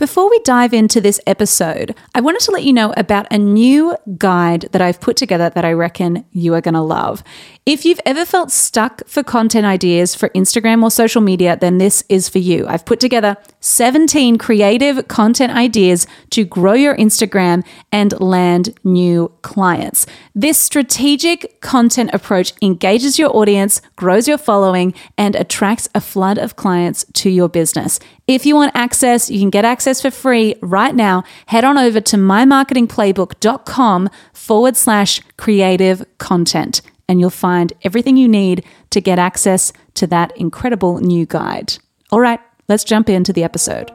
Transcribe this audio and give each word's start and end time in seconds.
Before 0.00 0.30
we 0.30 0.38
dive 0.38 0.72
into 0.72 0.98
this 0.98 1.20
episode, 1.26 1.94
I 2.14 2.22
wanted 2.22 2.40
to 2.44 2.52
let 2.52 2.64
you 2.64 2.72
know 2.72 2.94
about 2.96 3.26
a 3.30 3.36
new 3.36 3.98
guide 4.16 4.62
that 4.72 4.80
I've 4.80 4.98
put 4.98 5.14
together 5.14 5.50
that 5.50 5.66
I 5.66 5.74
reckon 5.74 6.24
you 6.32 6.54
are 6.54 6.62
going 6.62 6.72
to 6.72 6.80
love. 6.80 7.22
If 7.66 7.84
you've 7.84 8.00
ever 8.06 8.24
felt 8.24 8.50
stuck 8.50 9.06
for 9.06 9.22
content 9.22 9.66
ideas 9.66 10.14
for 10.14 10.30
Instagram 10.30 10.82
or 10.82 10.90
social 10.90 11.20
media, 11.20 11.54
then 11.60 11.76
this 11.76 12.02
is 12.08 12.30
for 12.30 12.38
you. 12.38 12.66
I've 12.66 12.86
put 12.86 12.98
together 12.98 13.36
17 13.60 14.38
creative 14.38 15.06
content 15.08 15.52
ideas 15.52 16.06
to 16.30 16.46
grow 16.46 16.72
your 16.72 16.96
Instagram 16.96 17.62
and 17.92 18.18
land 18.18 18.74
new 18.82 19.30
clients. 19.42 20.06
This 20.34 20.56
strategic 20.56 21.60
content 21.60 22.08
approach 22.14 22.54
engages 22.62 23.18
your 23.18 23.36
audience, 23.36 23.82
grows 23.96 24.26
your 24.26 24.38
following, 24.38 24.94
and 25.18 25.36
attracts 25.36 25.90
a 25.94 26.00
flood 26.00 26.38
of 26.38 26.56
clients 26.56 27.04
to 27.12 27.28
your 27.28 27.50
business. 27.50 28.00
If 28.26 28.46
you 28.46 28.54
want 28.54 28.70
access, 28.76 29.28
you 29.28 29.40
can 29.40 29.50
get 29.50 29.64
access 29.64 29.89
for 29.98 30.10
free 30.10 30.54
right 30.60 30.94
now. 30.94 31.24
Head 31.46 31.64
on 31.64 31.78
over 31.78 32.02
to 32.02 32.16
mymarketingplaybook.com 32.18 34.10
forward 34.34 34.76
slash 34.76 35.22
creative 35.38 36.04
content, 36.18 36.82
and 37.08 37.18
you'll 37.18 37.30
find 37.30 37.72
everything 37.82 38.18
you 38.18 38.28
need 38.28 38.62
to 38.90 39.00
get 39.00 39.18
access 39.18 39.72
to 39.94 40.06
that 40.08 40.36
incredible 40.36 40.98
new 40.98 41.24
guide. 41.24 41.78
All 42.10 42.20
right, 42.20 42.40
let's 42.68 42.84
jump 42.84 43.08
into 43.08 43.32
the 43.32 43.42
episode. 43.44 43.90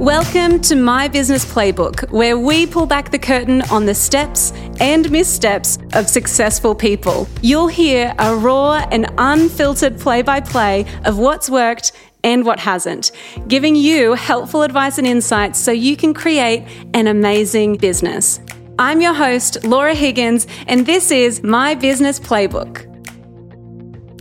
Welcome 0.00 0.62
to 0.62 0.76
My 0.76 1.08
Business 1.08 1.44
Playbook, 1.44 2.10
where 2.10 2.38
we 2.38 2.66
pull 2.66 2.86
back 2.86 3.10
the 3.10 3.18
curtain 3.18 3.60
on 3.70 3.84
the 3.84 3.94
steps 3.94 4.50
and 4.80 5.10
missteps 5.10 5.78
of 5.92 6.08
successful 6.08 6.74
people. 6.74 7.28
You'll 7.42 7.66
hear 7.66 8.14
a 8.18 8.34
raw 8.34 8.76
and 8.90 9.12
unfiltered 9.18 10.00
play 10.00 10.22
by 10.22 10.40
play 10.40 10.86
of 11.04 11.18
what's 11.18 11.50
worked 11.50 11.92
and 12.24 12.46
what 12.46 12.58
hasn't, 12.58 13.12
giving 13.46 13.76
you 13.76 14.14
helpful 14.14 14.62
advice 14.62 14.96
and 14.96 15.06
insights 15.06 15.58
so 15.58 15.70
you 15.70 15.98
can 15.98 16.14
create 16.14 16.66
an 16.94 17.06
amazing 17.06 17.76
business. 17.76 18.40
I'm 18.78 19.02
your 19.02 19.12
host, 19.12 19.64
Laura 19.64 19.94
Higgins, 19.94 20.46
and 20.66 20.86
this 20.86 21.10
is 21.10 21.42
My 21.42 21.74
Business 21.74 22.18
Playbook. 22.18 22.89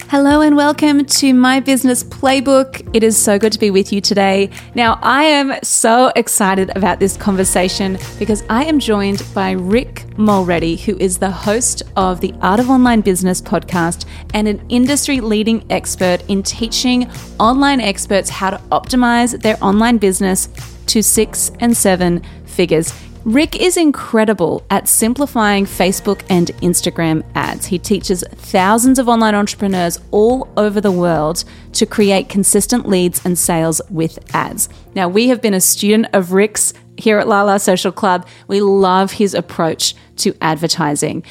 Hello 0.09 0.41
and 0.41 0.55
welcome 0.55 1.05
to 1.05 1.35
my 1.35 1.59
business 1.59 2.03
playbook. 2.03 2.83
It 2.95 3.03
is 3.03 3.15
so 3.15 3.37
good 3.37 3.53
to 3.53 3.59
be 3.59 3.69
with 3.69 3.93
you 3.93 4.01
today. 4.01 4.49
Now, 4.73 4.97
I 5.03 5.25
am 5.25 5.53
so 5.61 6.11
excited 6.15 6.75
about 6.75 6.99
this 6.99 7.15
conversation 7.15 7.99
because 8.17 8.43
I 8.49 8.63
am 8.65 8.79
joined 8.79 9.23
by 9.35 9.51
Rick 9.51 10.05
Mulready, 10.17 10.77
who 10.77 10.97
is 10.97 11.19
the 11.19 11.29
host 11.29 11.83
of 11.95 12.21
the 12.21 12.33
Art 12.41 12.59
of 12.59 12.71
Online 12.71 13.01
Business 13.01 13.39
podcast 13.39 14.07
and 14.33 14.47
an 14.47 14.65
industry 14.69 15.21
leading 15.21 15.63
expert 15.69 16.27
in 16.27 16.41
teaching 16.41 17.07
online 17.39 17.79
experts 17.79 18.31
how 18.31 18.49
to 18.49 18.57
optimize 18.71 19.39
their 19.39 19.63
online 19.63 19.99
business 19.99 20.49
to 20.87 21.03
six 21.03 21.51
and 21.59 21.77
seven 21.77 22.23
figures. 22.45 22.91
Rick 23.25 23.61
is 23.61 23.75
incredible 23.75 24.65
at 24.69 24.87
simplifying 24.87 25.65
Facebook 25.65 26.23
and 26.29 26.47
Instagram 26.61 27.23
ads. 27.35 27.65
He 27.65 27.77
teaches 27.77 28.23
thousands 28.31 28.97
of 28.97 29.09
online 29.09 29.35
entrepreneurs 29.35 29.99
all 30.11 30.47
over 30.55 30.79
the 30.79 30.91
world 30.91 31.43
to 31.73 31.85
create 31.85 32.29
consistent 32.29 32.87
leads 32.87 33.25
and 33.25 33.37
sales 33.37 33.81
with 33.89 34.19
ads. 34.33 34.69
Now, 34.95 35.09
we 35.09 35.27
have 35.27 35.41
been 35.41 35.53
a 35.53 35.59
student 35.59 36.07
of 36.13 36.31
Rick's 36.31 36.73
here 36.95 37.19
at 37.19 37.27
Lala 37.27 37.59
Social 37.59 37.91
Club. 37.91 38.25
We 38.47 38.61
love 38.61 39.11
his 39.11 39.33
approach 39.33 39.95
to 40.17 40.33
advertising. 40.39 41.23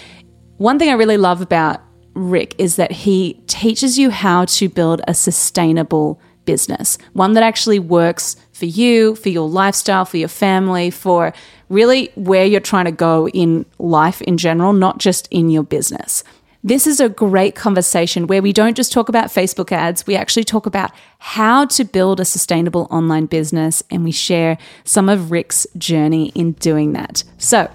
One 0.59 0.79
thing 0.79 0.91
I 0.91 0.95
really 0.95 1.17
love 1.17 1.41
about 1.41 1.81
Rick 2.13 2.55
is 2.59 2.77
that 2.77 2.93
he 2.93 3.43
teaches 3.47 3.99
you 3.99 4.11
how 4.11 4.45
to 4.45 4.69
build 4.69 5.01
a 5.09 5.15
sustainable 5.15 6.21
business, 6.45 6.99
one 7.13 7.35
that 7.35 7.43
actually 7.43 7.79
works 7.79 8.35
for 8.59 8.67
you, 8.67 9.15
for 9.15 9.29
your 9.29 9.49
lifestyle, 9.49 10.05
for 10.05 10.17
your 10.17 10.29
family, 10.29 10.91
for 10.91 11.33
really 11.69 12.11
where 12.17 12.45
you're 12.45 12.61
trying 12.61 12.87
to 12.87 12.93
go 12.93 13.29
in 13.29 13.65
life 13.79 14.21
in 14.23 14.37
general, 14.37 14.73
not 14.73 14.99
just 14.99 15.29
in 15.31 15.49
your 15.49 15.63
business. 15.63 16.25
This 16.65 16.89
is 16.89 16.99
a 16.99 17.09
great 17.09 17.55
conversation 17.55 18.27
where 18.27 18.43
we 18.43 18.53
don't 18.53 18.77
just 18.77 18.93
talk 18.93 19.09
about 19.09 19.29
Facebook 19.29 19.71
ads, 19.71 20.07
we 20.07 20.17
actually 20.17 20.43
talk 20.43 20.67
about 20.67 20.91
how 21.19 21.67
to 21.67 21.85
build 21.85 22.19
a 22.19 22.25
sustainable 22.25 22.89
online 22.91 23.27
business 23.27 23.83
and 23.91 24.03
we 24.03 24.11
share 24.11 24.59
some 24.83 25.09
of 25.09 25.31
Rick's 25.31 25.67
journey 25.79 26.31
in 26.35 26.53
doing 26.53 26.93
that. 26.95 27.23
So, 27.39 27.71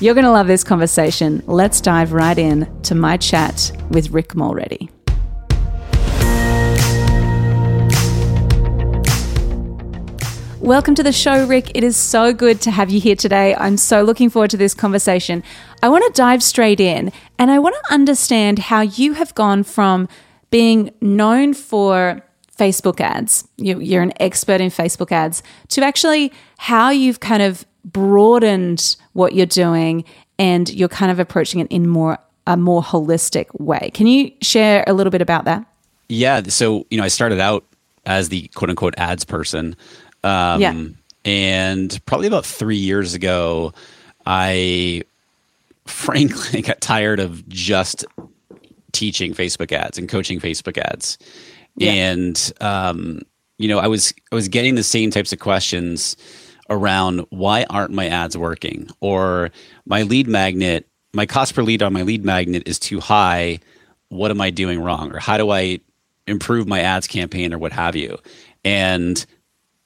you're 0.00 0.14
going 0.14 0.24
to 0.24 0.32
love 0.32 0.48
this 0.48 0.64
conversation. 0.64 1.40
Let's 1.46 1.80
dive 1.80 2.12
right 2.12 2.36
in 2.36 2.82
to 2.82 2.96
my 2.96 3.16
chat 3.16 3.70
with 3.90 4.10
Rick 4.10 4.34
Mulready. 4.34 4.90
Welcome 10.64 10.94
to 10.94 11.02
the 11.02 11.12
show, 11.12 11.46
Rick. 11.46 11.72
It 11.74 11.84
is 11.84 11.94
so 11.94 12.32
good 12.32 12.62
to 12.62 12.70
have 12.70 12.88
you 12.88 12.98
here 12.98 13.16
today. 13.16 13.54
I'm 13.54 13.76
so 13.76 14.02
looking 14.02 14.30
forward 14.30 14.48
to 14.52 14.56
this 14.56 14.72
conversation. 14.72 15.44
I 15.82 15.90
want 15.90 16.06
to 16.06 16.12
dive 16.18 16.42
straight 16.42 16.80
in 16.80 17.12
and 17.38 17.50
I 17.50 17.58
want 17.58 17.74
to 17.84 17.92
understand 17.92 18.58
how 18.58 18.80
you 18.80 19.12
have 19.12 19.34
gone 19.34 19.62
from 19.62 20.08
being 20.48 20.90
known 21.02 21.52
for 21.52 22.22
Facebook 22.56 22.98
ads, 22.98 23.46
you're 23.58 24.02
an 24.02 24.14
expert 24.20 24.62
in 24.62 24.70
Facebook 24.70 25.12
ads, 25.12 25.42
to 25.68 25.84
actually 25.84 26.32
how 26.56 26.88
you've 26.88 27.20
kind 27.20 27.42
of 27.42 27.66
broadened 27.84 28.96
what 29.12 29.34
you're 29.34 29.44
doing 29.44 30.02
and 30.38 30.72
you're 30.72 30.88
kind 30.88 31.12
of 31.12 31.18
approaching 31.18 31.60
it 31.60 31.66
in 31.66 31.86
more 31.86 32.16
a 32.46 32.56
more 32.56 32.82
holistic 32.82 33.48
way. 33.60 33.90
Can 33.92 34.06
you 34.06 34.32
share 34.40 34.82
a 34.86 34.94
little 34.94 35.10
bit 35.10 35.20
about 35.20 35.44
that? 35.44 35.66
Yeah. 36.08 36.40
So, 36.48 36.86
you 36.90 36.96
know, 36.96 37.04
I 37.04 37.08
started 37.08 37.38
out 37.38 37.66
as 38.06 38.28
the 38.28 38.48
quote 38.48 38.70
unquote 38.70 38.94
ads 38.98 39.24
person. 39.24 39.76
Um, 40.24 40.60
yeah. 40.60 40.84
And 41.24 42.00
probably 42.06 42.26
about 42.26 42.44
three 42.44 42.76
years 42.76 43.14
ago, 43.14 43.72
I 44.26 45.02
frankly 45.86 46.62
got 46.62 46.80
tired 46.80 47.20
of 47.20 47.48
just 47.48 48.04
teaching 48.92 49.34
Facebook 49.34 49.72
ads 49.72 49.98
and 49.98 50.08
coaching 50.08 50.40
Facebook 50.40 50.78
ads. 50.78 51.18
Yeah. 51.76 51.92
And 51.92 52.52
um, 52.60 53.20
you 53.58 53.68
know, 53.68 53.78
I 53.78 53.86
was 53.86 54.14
I 54.32 54.34
was 54.34 54.48
getting 54.48 54.74
the 54.74 54.82
same 54.82 55.10
types 55.10 55.32
of 55.32 55.38
questions 55.38 56.16
around 56.70 57.26
why 57.30 57.64
aren't 57.68 57.92
my 57.92 58.08
ads 58.08 58.36
working 58.36 58.88
or 59.00 59.50
my 59.86 60.02
lead 60.02 60.26
magnet, 60.26 60.88
my 61.12 61.26
cost 61.26 61.54
per 61.54 61.62
lead 61.62 61.82
on 61.82 61.92
my 61.92 62.02
lead 62.02 62.24
magnet 62.24 62.62
is 62.66 62.78
too 62.78 63.00
high. 63.00 63.58
What 64.08 64.30
am 64.30 64.40
I 64.40 64.50
doing 64.50 64.80
wrong? 64.80 65.12
Or 65.12 65.18
how 65.18 65.36
do 65.36 65.50
I 65.50 65.80
improve 66.26 66.66
my 66.66 66.80
ads 66.80 67.06
campaign 67.06 67.52
or 67.52 67.58
what 67.58 67.72
have 67.72 67.96
you? 67.96 68.18
And 68.64 69.24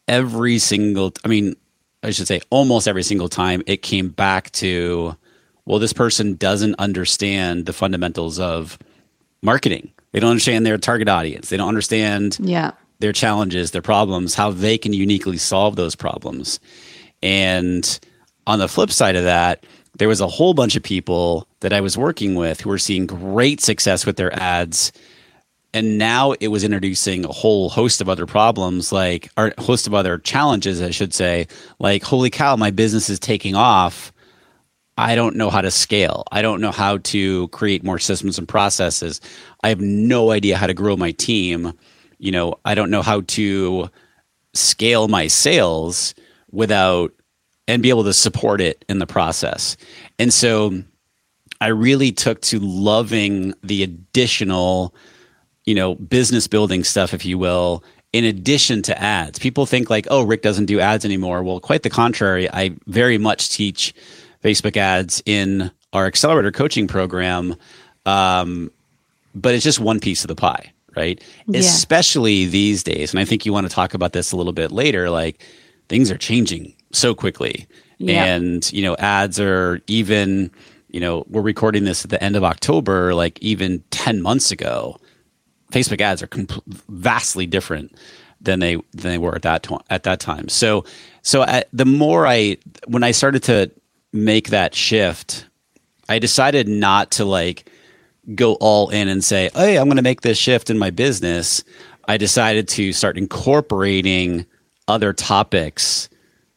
every 0.08 0.58
single 0.58 1.12
I 1.24 1.28
mean, 1.28 1.54
I 2.02 2.10
should 2.10 2.26
say 2.26 2.41
almost 2.50 2.88
every 2.88 3.02
single 3.02 3.28
time 3.28 3.62
it 3.66 3.82
came 3.82 4.08
back 4.08 4.50
to 4.52 5.16
well 5.66 5.78
this 5.78 5.92
person 5.92 6.34
doesn't 6.34 6.74
understand 6.78 7.66
the 7.66 7.72
fundamentals 7.72 8.41
of 8.41 8.78
marketing. 9.42 9.92
They 10.12 10.20
don't 10.20 10.30
understand 10.30 10.66
their 10.66 10.78
target 10.78 11.08
audience. 11.08 11.50
They 11.50 11.56
don't 11.56 11.69
understand 11.69 12.38
yeah. 12.41 12.72
their 12.98 13.12
challenges, 13.12 13.70
their 13.70 13.82
problems, 13.82 14.34
how 14.34 14.50
they 14.50 14.78
can 14.78 14.92
uniquely 14.92 15.36
solve 15.36 15.76
those 15.76 15.94
problems. 15.94 16.60
And 17.22 18.00
on 18.46 18.58
the 18.58 18.69
flip 18.69 18.90
side 18.90 19.16
of 19.16 19.25
that, 19.25 19.64
there 19.98 20.08
was 20.08 20.20
a 20.20 20.28
whole 20.28 20.54
bunch 20.54 20.76
of 20.76 20.82
people 20.82 21.46
that 21.60 21.72
I 21.72 21.80
was 21.80 21.98
working 21.98 22.34
with 22.34 22.60
who 22.60 22.70
were 22.70 22.78
seeing 22.78 23.06
great 23.06 23.60
success 23.60 24.06
with 24.06 24.16
their 24.16 24.34
ads 24.40 24.92
and 25.75 25.99
now 25.99 26.33
it 26.41 26.49
was 26.49 26.65
introducing 26.65 27.25
a 27.25 27.33
whole 27.33 27.69
host 27.69 28.01
of 28.01 28.09
other 28.09 28.27
problems 28.27 28.91
like 28.93 29.31
a 29.37 29.53
host 29.61 29.87
of 29.87 29.95
other 29.95 30.19
challenges 30.19 30.81
i 30.81 30.91
should 30.91 31.12
say. 31.15 31.47
Like 31.79 32.03
holy 32.03 32.31
cow 32.31 32.56
my 32.56 32.71
business 32.71 33.11
is 33.11 33.19
taking 33.19 33.55
off. 33.55 34.12
I 34.97 35.15
don't 35.15 35.37
know 35.37 35.49
how 35.49 35.61
to 35.61 35.71
scale. 35.71 36.25
I 36.33 36.43
don't 36.43 36.61
know 36.61 36.73
how 36.73 36.99
to 36.99 37.47
create 37.49 37.84
more 37.84 38.01
systems 38.01 38.37
and 38.37 38.49
processes. 38.49 39.21
I 39.62 39.69
have 39.69 39.81
no 39.81 40.33
idea 40.33 40.56
how 40.56 40.67
to 40.67 40.75
grow 40.75 40.97
my 40.97 41.12
team. 41.12 41.73
You 42.19 42.32
know 42.32 42.59
i 42.64 42.75
don't 42.75 42.91
know 42.91 43.03
how 43.03 43.21
to 43.23 43.91
scale 44.55 45.09
my 45.09 45.26
sales 45.26 46.14
without 46.50 47.12
and 47.69 47.82
be 47.82 47.91
able 47.91 48.05
to 48.05 48.14
support 48.14 48.61
it 48.62 48.85
in 48.88 48.99
the 48.99 49.06
process. 49.06 49.76
And 50.19 50.32
so 50.32 50.82
i 51.61 51.67
really 51.69 52.11
took 52.11 52.41
to 52.43 52.59
loving 52.59 53.53
the 53.62 53.82
additional 53.82 54.94
you 55.69 55.75
know, 55.75 55.97
business 55.97 56.49
building 56.49 56.82
stuff, 56.82 57.12
if 57.12 57.26
you 57.26 57.37
will, 57.37 57.85
in 58.15 58.25
addition 58.25 58.81
to 58.81 58.99
ads. 58.99 59.38
People 59.38 59.67
think 59.67 59.91
like, 59.91 60.06
oh, 60.11 60.23
Rick 60.23 60.41
doesn't 60.41 60.65
do 60.65 60.81
ads 60.81 61.05
anymore. 61.05 61.43
Well, 61.43 61.61
quite 61.61 61.82
the 61.82 61.91
contrary. 61.91 62.50
I 62.50 62.70
very 62.87 63.19
much 63.19 63.50
teach 63.50 63.93
Facebook 64.43 64.79
ads 64.79 65.23
in 65.26 65.70
our 65.93 66.06
accelerator 66.06 66.50
coaching 66.53 66.88
program. 66.88 67.55
Um, 68.06 68.70
but 69.35 69.55
it's 69.55 69.62
just 69.62 69.79
one 69.79 70.00
piece 70.00 70.25
of 70.25 70.29
the 70.29 70.35
pie, 70.35 70.73
right? 70.97 71.23
Yeah. 71.47 71.61
Especially 71.61 72.47
these 72.47 72.82
days. 72.82 73.12
And 73.12 73.21
I 73.21 73.26
think 73.26 73.44
you 73.44 73.53
want 73.53 73.69
to 73.69 73.73
talk 73.73 73.93
about 73.93 74.14
this 74.14 74.32
a 74.32 74.37
little 74.38 74.55
bit 74.55 74.73
later. 74.73 75.11
Like 75.11 75.44
things 75.91 76.11
are 76.11 76.17
changing 76.17 76.75
so 76.93 77.14
quickly. 77.14 77.67
Yeah. 77.99 78.25
And, 78.25 78.73
you 78.73 78.81
know, 78.81 78.97
ads 78.97 79.38
are 79.38 79.82
even, 79.87 80.50
you 80.88 80.99
know, 80.99 81.26
we're 81.29 81.43
recording 81.43 81.85
this 81.85 82.05
at 82.05 82.11
the 82.11 82.25
end 82.25 82.37
of 82.37 82.43
October, 82.43 83.12
like 83.12 83.38
even 83.43 83.85
10 83.91 84.23
months 84.23 84.50
ago 84.50 84.99
Facebook 85.73 86.00
ads 86.00 86.23
are 86.23 86.26
comp- 86.26 86.62
vastly 86.88 87.47
different 87.47 87.94
than 88.41 88.61
they 88.61 88.76
than 88.93 89.11
they 89.11 89.19
were 89.19 89.35
at 89.35 89.43
that 89.43 89.62
to- 89.65 89.81
at 89.91 90.05
that 90.05 90.20
time. 90.20 90.49
So 90.49 90.85
so 91.23 91.43
at, 91.43 91.69
the 91.73 91.85
more 91.85 92.26
I 92.26 92.59
when 92.87 93.03
I 93.03 93.11
started 93.11 93.43
to 93.44 93.70
make 94.12 94.49
that 94.49 94.75
shift, 94.75 95.47
I 96.09 96.19
decided 96.19 96.69
not 96.69 97.11
to 97.12 97.25
like 97.25 97.70
go 98.35 98.55
all 98.55 98.91
in 98.91 99.09
and 99.09 99.23
say, 99.23 99.50
"Hey, 99.55 99.76
I'm 99.79 99.87
going 99.87 99.97
to 99.97 100.03
make 100.03 100.23
this 100.23 100.38
shift 100.38 100.70
in 100.70 100.79
my 100.79 100.91
business." 100.91 101.65
I 102.06 102.17
decided 102.17 102.69
to 102.69 102.93
start 102.94 103.19
incorporating 103.19 104.47
other 104.87 105.12
topics 105.12 106.09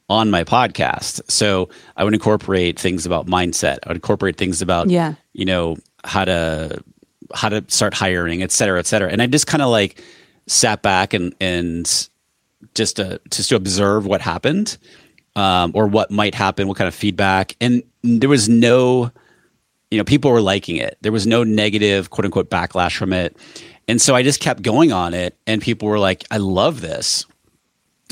on 0.09 0.29
my 0.29 0.43
podcast. 0.43 1.21
So 1.29 1.69
I 1.97 2.03
would 2.03 2.13
incorporate 2.13 2.79
things 2.79 3.05
about 3.05 3.27
mindset. 3.27 3.79
I 3.83 3.89
would 3.89 3.97
incorporate 3.97 4.37
things 4.37 4.61
about 4.61 4.89
yeah. 4.89 5.15
you 5.33 5.45
know 5.45 5.77
how 6.03 6.25
to 6.25 6.83
how 7.33 7.49
to 7.49 7.63
start 7.67 7.93
hiring, 7.93 8.41
et 8.43 8.51
cetera, 8.51 8.79
et 8.79 8.85
cetera. 8.85 9.09
And 9.09 9.21
I 9.21 9.27
just 9.27 9.47
kind 9.47 9.61
of 9.61 9.69
like 9.69 10.01
sat 10.47 10.81
back 10.81 11.13
and 11.13 11.33
and 11.39 12.09
just 12.75 12.97
to 12.97 13.19
just 13.29 13.49
to 13.49 13.55
observe 13.55 14.05
what 14.05 14.21
happened 14.21 14.77
um, 15.35 15.71
or 15.73 15.87
what 15.87 16.11
might 16.11 16.35
happen, 16.35 16.67
what 16.67 16.77
kind 16.77 16.87
of 16.87 16.95
feedback, 16.95 17.55
and 17.61 17.83
there 18.03 18.29
was 18.29 18.49
no, 18.49 19.11
you 19.89 19.97
know, 19.97 20.03
people 20.03 20.31
were 20.31 20.41
liking 20.41 20.77
it. 20.77 20.97
There 21.01 21.11
was 21.11 21.25
no 21.25 21.43
negative 21.43 22.09
quote 22.09 22.25
unquote 22.25 22.49
backlash 22.49 22.97
from 22.97 23.13
it, 23.13 23.35
and 23.87 24.01
so 24.01 24.15
I 24.15 24.23
just 24.23 24.39
kept 24.39 24.61
going 24.61 24.91
on 24.91 25.13
it, 25.13 25.37
and 25.47 25.61
people 25.61 25.87
were 25.87 25.99
like, 25.99 26.23
"I 26.31 26.37
love 26.37 26.81
this." 26.81 27.25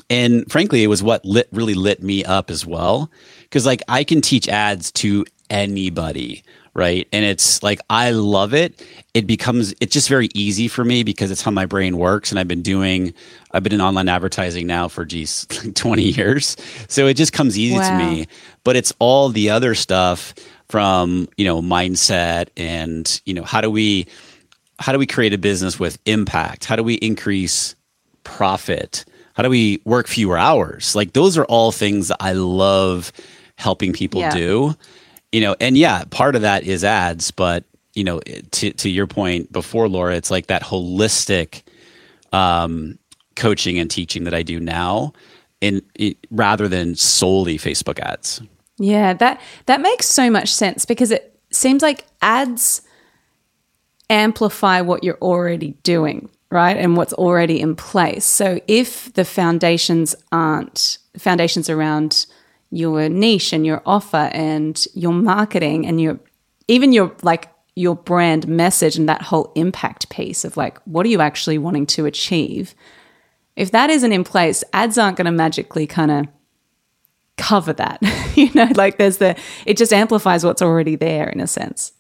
And 0.10 0.50
frankly, 0.52 0.84
it 0.84 0.88
was 0.88 1.04
what 1.04 1.24
lit 1.24 1.48
really 1.52 1.76
lit 1.76 2.02
me 2.02 2.24
up 2.26 2.50
as 2.50 2.66
well. 2.66 3.12
Cause 3.52 3.66
like 3.66 3.82
I 3.88 4.04
can 4.04 4.22
teach 4.22 4.48
ads 4.48 4.92
to 4.94 5.26
anybody 5.50 6.44
right? 6.80 7.10
And 7.12 7.26
it's 7.26 7.62
like 7.62 7.82
I 7.90 8.12
love 8.12 8.54
it. 8.54 8.82
It 9.14 9.28
becomes 9.28 9.74
it's 9.82 9.94
just 9.94 10.08
very 10.08 10.30
easy 10.34 10.70
for 10.70 10.86
me 10.86 11.04
because 11.04 11.30
it's 11.30 11.42
how 11.42 11.52
my 11.52 11.66
brain 11.66 11.98
works 11.98 12.32
and 12.32 12.40
I've 12.40 12.48
been 12.48 12.62
doing 12.62 13.14
I've 13.52 13.64
been 13.64 13.74
in 13.74 13.82
online 13.82 14.08
advertising 14.08 14.66
now 14.66 14.88
for 14.88 15.04
geez 15.04 15.46
20 15.76 16.02
years. 16.02 16.56
So 16.88 17.06
it 17.06 17.16
just 17.16 17.34
comes 17.34 17.60
easy 17.60 17.76
wow. 17.76 17.90
to 17.90 18.06
me. 18.06 18.28
But 18.64 18.78
it's 18.78 18.94
all 19.00 19.28
the 19.28 19.50
other 19.50 19.76
stuff 19.76 20.34
from, 20.70 21.28
you 21.36 21.44
know, 21.44 21.62
mindset 21.62 22.48
and, 22.56 23.22
you 23.26 23.34
know, 23.34 23.44
how 23.44 23.60
do 23.60 23.70
we 23.70 24.08
how 24.80 24.94
do 24.94 25.00
we 25.00 25.06
create 25.06 25.34
a 25.34 25.38
business 25.38 25.82
with 25.82 26.00
impact? 26.06 26.64
How 26.64 26.78
do 26.78 26.84
we 26.84 26.94
increase 26.96 27.76
profit? 28.24 29.04
How 29.34 29.44
do 29.44 29.50
we 29.50 29.82
work 29.84 30.08
fewer 30.08 30.38
hours? 30.38 30.96
Like 30.96 31.12
those 31.12 31.38
are 31.38 31.46
all 31.46 31.74
things 31.74 32.08
that 32.08 32.18
I 32.22 32.32
love 32.32 33.12
helping 33.58 33.92
people 33.92 34.22
yeah. 34.22 34.32
do 34.34 34.76
you 35.32 35.42
know, 35.42 35.56
and 35.60 35.78
yeah, 35.78 36.04
part 36.10 36.36
of 36.36 36.42
that 36.42 36.64
is 36.64 36.84
ads, 36.84 37.32
but 37.32 37.64
you 37.94 38.04
know, 38.04 38.20
to 38.20 38.72
to 38.72 38.90
your 38.90 39.08
point 39.08 39.52
before, 39.52 39.88
Laura, 39.88 40.16
it's 40.16 40.32
like 40.32 40.48
that 40.48 40.64
holistic 40.64 41.64
um, 42.32 42.98
coaching 43.36 43.80
and 43.80 43.90
teaching 43.90 44.24
that 44.24 44.34
I 44.34 44.44
do 44.44 44.60
now, 44.60 45.14
in, 45.62 45.82
rather 46.32 46.68
than 46.68 46.96
solely 46.96 47.58
Facebook 47.58 48.00
ads. 48.00 48.42
Yeah, 48.78 49.14
that 49.14 49.42
that 49.66 49.82
makes 49.82 50.06
so 50.06 50.30
much 50.30 50.54
sense 50.54 50.86
because 50.86 51.12
it 51.12 51.38
seems 51.52 51.82
like 51.82 52.06
ads 52.22 52.82
amplify 54.10 54.82
what 54.82 55.04
you're 55.04 55.18
already 55.22 55.72
doing, 55.84 56.30
right? 56.50 56.78
And 56.78 56.98
what's 56.98 57.14
already 57.14 57.60
in 57.60 57.76
place. 57.76 58.26
So 58.26 58.60
if 58.68 59.14
the 59.14 59.26
foundations 59.26 60.16
aren't 60.32 60.98
foundations 61.18 61.70
around 61.70 62.26
your 62.72 63.10
niche 63.10 63.52
and 63.54 63.66
your 63.66 63.82
offer 63.86 64.30
and 64.32 64.86
your 64.94 65.14
marketing 65.14 65.86
and 65.88 66.00
your 66.00 66.20
even 66.68 66.94
your 66.94 67.16
like 67.24 67.52
your 67.76 67.96
brand 67.96 68.48
message 68.48 68.98
and 68.98 69.08
that 69.10 69.22
whole 69.22 69.52
impact 69.56 70.10
piece 70.10 70.44
of 70.44 70.58
like 70.58 70.78
what 70.84 71.06
are 71.06 71.10
you 71.10 71.22
actually 71.22 71.58
wanting 71.58 71.86
to 71.86 72.06
achieve? 72.06 72.76
If 73.56 73.72
that 73.72 73.90
isn't 73.90 74.12
in 74.12 74.24
place 74.24 74.64
ads 74.74 74.98
aren't 74.98 75.18
going 75.18 75.26
to 75.26 75.32
magically 75.32 75.88
kind 75.88 76.12
of 76.12 76.28
cover 77.38 77.74
that 77.74 78.00
you 78.36 78.52
know? 78.54 78.68
Like 78.76 78.98
there's 78.98 79.18
the 79.18 79.36
it 79.66 79.78
just 79.78 79.94
amplifies 79.94 80.44
what's 80.44 80.62
already 80.62 80.96
there 80.96 81.28
in 81.30 81.40
a 81.40 81.48
sense. 81.48 81.94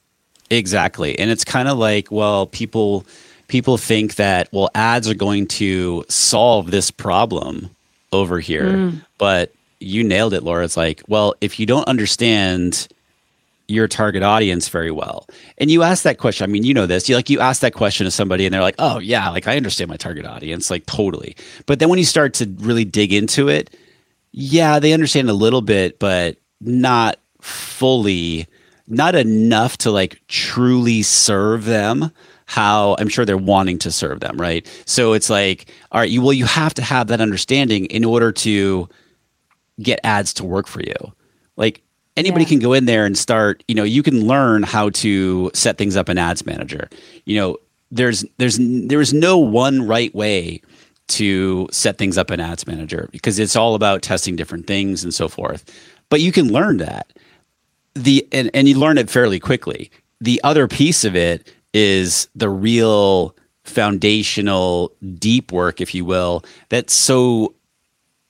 Exactly. 0.51 1.17
And 1.17 1.29
it's 1.31 1.45
kind 1.45 1.67
of 1.67 1.77
like 1.77 2.11
well 2.11 2.45
people 2.45 3.05
people 3.47 3.77
think 3.77 4.15
that 4.15 4.49
well 4.51 4.69
ads 4.75 5.09
are 5.09 5.15
going 5.15 5.47
to 5.47 6.05
solve 6.09 6.69
this 6.69 6.91
problem 6.91 7.71
over 8.11 8.39
here. 8.39 8.65
Mm. 8.65 9.05
but 9.17 9.53
you 9.79 10.03
nailed 10.03 10.33
it, 10.33 10.43
Laura. 10.43 10.63
It's 10.63 10.77
like, 10.77 11.03
well, 11.07 11.35
if 11.41 11.59
you 11.59 11.65
don't 11.65 11.87
understand 11.87 12.87
your 13.67 13.87
target 13.87 14.23
audience 14.23 14.67
very 14.67 14.91
well, 14.91 15.27
and 15.57 15.69
you 15.69 15.83
ask 15.83 16.03
that 16.03 16.17
question, 16.17 16.43
I 16.43 16.47
mean, 16.47 16.63
you 16.63 16.73
know 16.73 16.85
this. 16.85 17.07
You 17.07 17.15
like 17.15 17.29
you 17.29 17.39
ask 17.39 17.61
that 17.61 17.73
question 17.73 18.05
to 18.05 18.11
somebody, 18.11 18.45
and 18.45 18.53
they're 18.53 18.61
like, 18.61 18.75
"Oh 18.79 18.99
yeah, 18.99 19.29
like 19.29 19.47
I 19.47 19.57
understand 19.57 19.89
my 19.89 19.97
target 19.97 20.25
audience, 20.25 20.69
like 20.69 20.85
totally." 20.85 21.35
But 21.65 21.79
then 21.79 21.89
when 21.89 21.99
you 21.99 22.05
start 22.05 22.33
to 22.35 22.45
really 22.59 22.85
dig 22.85 23.13
into 23.13 23.47
it, 23.47 23.75
yeah, 24.31 24.79
they 24.79 24.93
understand 24.93 25.29
a 25.29 25.33
little 25.33 25.61
bit, 25.61 25.99
but 25.99 26.37
not 26.61 27.19
fully, 27.41 28.47
not 28.87 29.15
enough 29.15 29.77
to 29.79 29.91
like 29.91 30.21
truly 30.27 31.03
serve 31.03 31.65
them 31.65 32.11
how 32.45 32.95
I'm 32.97 33.09
sure 33.09 33.25
they're 33.25 33.37
wanting 33.37 33.77
to 33.79 33.91
serve 33.91 34.21
them, 34.21 34.41
right? 34.41 34.65
So 34.85 35.13
it's 35.13 35.29
like, 35.29 35.71
all 35.91 36.01
right, 36.01 36.09
you 36.09 36.23
well, 36.23 36.33
you 36.33 36.45
have 36.45 36.73
to 36.73 36.81
have 36.81 37.05
that 37.07 37.21
understanding 37.21 37.85
in 37.85 38.03
order 38.03 38.31
to 38.31 38.89
get 39.81 39.99
ads 40.03 40.33
to 40.35 40.45
work 40.45 40.67
for 40.67 40.81
you. 40.81 41.13
Like 41.55 41.81
anybody 42.17 42.43
yeah. 42.43 42.49
can 42.49 42.59
go 42.59 42.73
in 42.73 42.85
there 42.85 43.05
and 43.05 43.17
start, 43.17 43.63
you 43.67 43.75
know, 43.75 43.83
you 43.83 44.03
can 44.03 44.27
learn 44.27 44.63
how 44.63 44.89
to 44.91 45.51
set 45.53 45.77
things 45.77 45.95
up 45.95 46.09
in 46.09 46.17
ads 46.17 46.45
manager. 46.45 46.89
You 47.25 47.39
know, 47.39 47.57
there's 47.91 48.25
there's 48.37 48.59
there's 48.59 49.13
no 49.13 49.37
one 49.37 49.87
right 49.87 50.13
way 50.13 50.61
to 51.07 51.67
set 51.71 51.97
things 51.97 52.17
up 52.17 52.29
in 52.29 52.39
ads 52.39 52.67
manager 52.67 53.09
because 53.11 53.39
it's 53.39 53.55
all 53.55 53.75
about 53.75 54.01
testing 54.01 54.35
different 54.35 54.67
things 54.67 55.03
and 55.03 55.13
so 55.13 55.27
forth. 55.27 55.65
But 56.09 56.21
you 56.21 56.31
can 56.31 56.51
learn 56.51 56.77
that. 56.77 57.11
The 57.95 58.27
and, 58.31 58.51
and 58.53 58.67
you 58.67 58.77
learn 58.77 58.97
it 58.97 59.09
fairly 59.09 59.39
quickly. 59.39 59.91
The 60.21 60.39
other 60.43 60.67
piece 60.67 61.03
of 61.03 61.15
it 61.15 61.51
is 61.73 62.27
the 62.35 62.49
real 62.49 63.35
foundational 63.63 64.91
deep 65.15 65.51
work 65.51 65.79
if 65.79 65.93
you 65.93 66.03
will 66.03 66.43
that's 66.69 66.93
so 66.93 67.53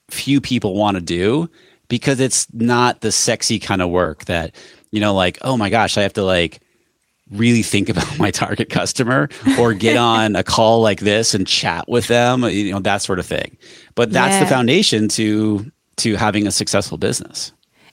few 0.09 0.41
people 0.41 0.75
want 0.75 0.95
to 0.95 1.01
do 1.01 1.50
because 1.88 2.19
it's 2.19 2.47
not 2.53 3.01
the 3.01 3.11
sexy 3.11 3.59
kind 3.59 3.81
of 3.81 3.89
work 3.89 4.25
that 4.25 4.56
you 4.91 5.00
know 5.00 5.13
like 5.13 5.38
oh 5.41 5.57
my 5.57 5.69
gosh 5.69 5.97
i 5.97 6.01
have 6.01 6.13
to 6.13 6.23
like 6.23 6.61
really 7.31 7.61
think 7.61 7.89
about 7.89 8.17
my 8.17 8.31
target 8.31 8.69
customer 8.69 9.29
or 9.57 9.73
get 9.73 9.97
on 10.15 10.35
a 10.35 10.44
call 10.44 10.81
like 10.81 11.00
this 11.00 11.33
and 11.33 11.47
chat 11.47 11.88
with 11.88 12.07
them 12.07 12.44
you 12.44 12.71
know 12.71 12.79
that 12.79 13.01
sort 13.01 13.19
of 13.19 13.25
thing. 13.25 13.57
But 13.95 14.12
that's 14.12 14.36
yeah. 14.36 14.43
the 14.43 14.50
foundation 14.50 15.07
to 15.10 15.72
to 15.98 16.15
having 16.15 16.48
a 16.48 16.51
successful 16.51 16.98
business. 16.98 17.51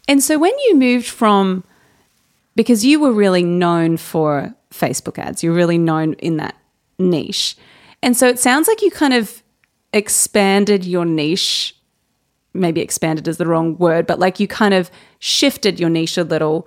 And 0.09 0.23
so 0.23 0.39
when 0.39 0.57
you 0.69 0.77
moved 0.77 1.07
from 1.07 1.65
because 2.55 2.85
you 2.85 3.01
were 3.01 3.13
really 3.13 3.43
known 3.43 3.97
for 3.97 4.55
facebook 4.71 5.19
ads 5.19 5.43
you're 5.43 5.55
really 5.55 5.79
known 5.79 6.15
in 6.15 6.37
that 6.37 6.57
niche. 6.99 7.57
And 8.03 8.17
so 8.17 8.29
it 8.29 8.39
sounds 8.39 8.69
like 8.69 8.83
you 8.83 8.91
kind 8.91 9.15
of 9.15 9.43
expanded 9.93 10.85
your 10.85 11.05
niche 11.05 11.76
maybe 12.57 12.81
expanded 12.81 13.29
is 13.29 13.37
the 13.37 13.47
wrong 13.47 13.77
word, 13.79 14.07
but 14.07 14.19
like 14.19 14.41
you 14.41 14.49
kind 14.49 14.75
of 14.75 14.91
shifted 15.19 15.79
your 15.81 15.91
niche 15.91 16.17
a 16.17 16.25
little 16.25 16.67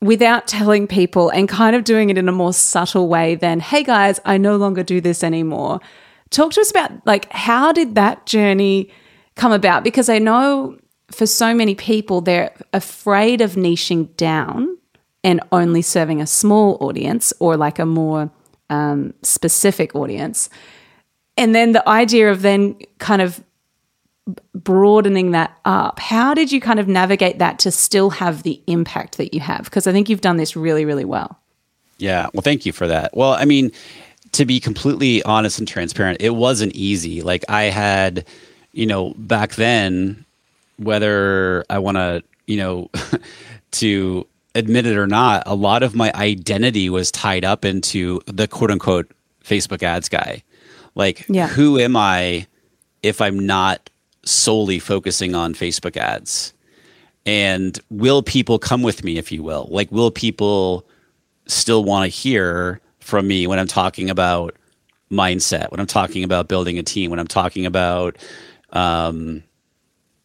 without 0.00 0.46
telling 0.46 0.86
people 0.86 1.28
and 1.30 1.48
kind 1.48 1.74
of 1.74 1.84
doing 1.84 2.10
it 2.10 2.18
in 2.18 2.28
a 2.28 2.32
more 2.32 2.52
subtle 2.52 3.08
way 3.08 3.34
than, 3.34 3.60
hey 3.60 3.82
guys, 3.82 4.20
I 4.24 4.38
no 4.38 4.56
longer 4.56 4.82
do 4.82 5.00
this 5.00 5.24
anymore. 5.24 5.80
Talk 6.30 6.52
to 6.52 6.60
us 6.60 6.70
about 6.70 7.06
like 7.06 7.30
how 7.32 7.72
did 7.72 7.94
that 7.94 8.26
journey 8.26 8.90
come 9.34 9.52
about? 9.52 9.82
Because 9.82 10.08
I 10.08 10.18
know 10.18 10.78
for 11.10 11.26
so 11.26 11.54
many 11.54 11.74
people, 11.74 12.20
they're 12.20 12.52
afraid 12.72 13.40
of 13.40 13.52
niching 13.52 14.14
down 14.16 14.76
and 15.24 15.40
only 15.52 15.82
serving 15.82 16.20
a 16.20 16.26
small 16.26 16.76
audience 16.80 17.32
or 17.40 17.56
like 17.56 17.78
a 17.78 17.86
more 17.86 18.30
um, 18.70 19.14
specific 19.22 19.94
audience. 19.94 20.50
And 21.36 21.54
then 21.54 21.72
the 21.72 21.88
idea 21.88 22.30
of 22.30 22.42
then 22.42 22.76
kind 22.98 23.22
of 23.22 23.42
broadening 24.54 25.32
that 25.32 25.58
up. 25.64 25.98
How 25.98 26.34
did 26.34 26.52
you 26.52 26.60
kind 26.60 26.78
of 26.78 26.88
navigate 26.88 27.38
that 27.38 27.58
to 27.60 27.70
still 27.70 28.10
have 28.10 28.42
the 28.42 28.60
impact 28.66 29.16
that 29.18 29.34
you 29.34 29.40
have? 29.40 29.64
Because 29.64 29.86
I 29.86 29.92
think 29.92 30.08
you've 30.08 30.20
done 30.20 30.36
this 30.36 30.56
really, 30.56 30.84
really 30.84 31.04
well. 31.04 31.38
Yeah. 31.98 32.28
Well, 32.32 32.42
thank 32.42 32.66
you 32.66 32.72
for 32.72 32.86
that. 32.86 33.16
Well, 33.16 33.32
I 33.32 33.44
mean, 33.44 33.72
to 34.32 34.44
be 34.44 34.60
completely 34.60 35.22
honest 35.24 35.58
and 35.58 35.66
transparent, 35.66 36.20
it 36.20 36.30
wasn't 36.30 36.74
easy. 36.74 37.22
Like 37.22 37.44
I 37.48 37.64
had, 37.64 38.26
you 38.72 38.86
know, 38.86 39.14
back 39.16 39.54
then, 39.54 40.24
whether 40.76 41.64
I 41.70 41.78
want 41.78 41.96
to, 41.96 42.22
you 42.46 42.56
know, 42.56 42.90
to 43.72 44.26
admit 44.54 44.86
it 44.86 44.96
or 44.96 45.06
not, 45.06 45.42
a 45.46 45.54
lot 45.54 45.82
of 45.82 45.94
my 45.94 46.12
identity 46.14 46.88
was 46.90 47.10
tied 47.10 47.44
up 47.44 47.64
into 47.64 48.20
the 48.26 48.46
quote 48.46 48.70
unquote 48.70 49.10
Facebook 49.44 49.82
ads 49.82 50.08
guy. 50.08 50.42
Like, 50.94 51.24
yeah. 51.28 51.48
who 51.48 51.78
am 51.78 51.96
I 51.96 52.46
if 53.02 53.20
I'm 53.20 53.38
not 53.38 53.88
solely 54.28 54.78
focusing 54.78 55.34
on 55.34 55.54
Facebook 55.54 55.96
ads? 55.96 56.52
And 57.26 57.78
will 57.90 58.22
people 58.22 58.58
come 58.58 58.82
with 58.82 59.04
me, 59.04 59.18
if 59.18 59.30
you 59.30 59.42
will? 59.42 59.68
Like, 59.70 59.90
will 59.92 60.10
people 60.10 60.86
still 61.46 61.84
want 61.84 62.04
to 62.04 62.16
hear 62.16 62.80
from 63.00 63.26
me 63.26 63.46
when 63.46 63.58
I'm 63.58 63.66
talking 63.66 64.10
about 64.10 64.56
mindset, 65.10 65.70
when 65.70 65.80
I'm 65.80 65.86
talking 65.86 66.24
about 66.24 66.48
building 66.48 66.78
a 66.78 66.82
team, 66.82 67.10
when 67.10 67.18
I'm 67.18 67.26
talking 67.26 67.66
about, 67.66 68.16
um, 68.70 69.42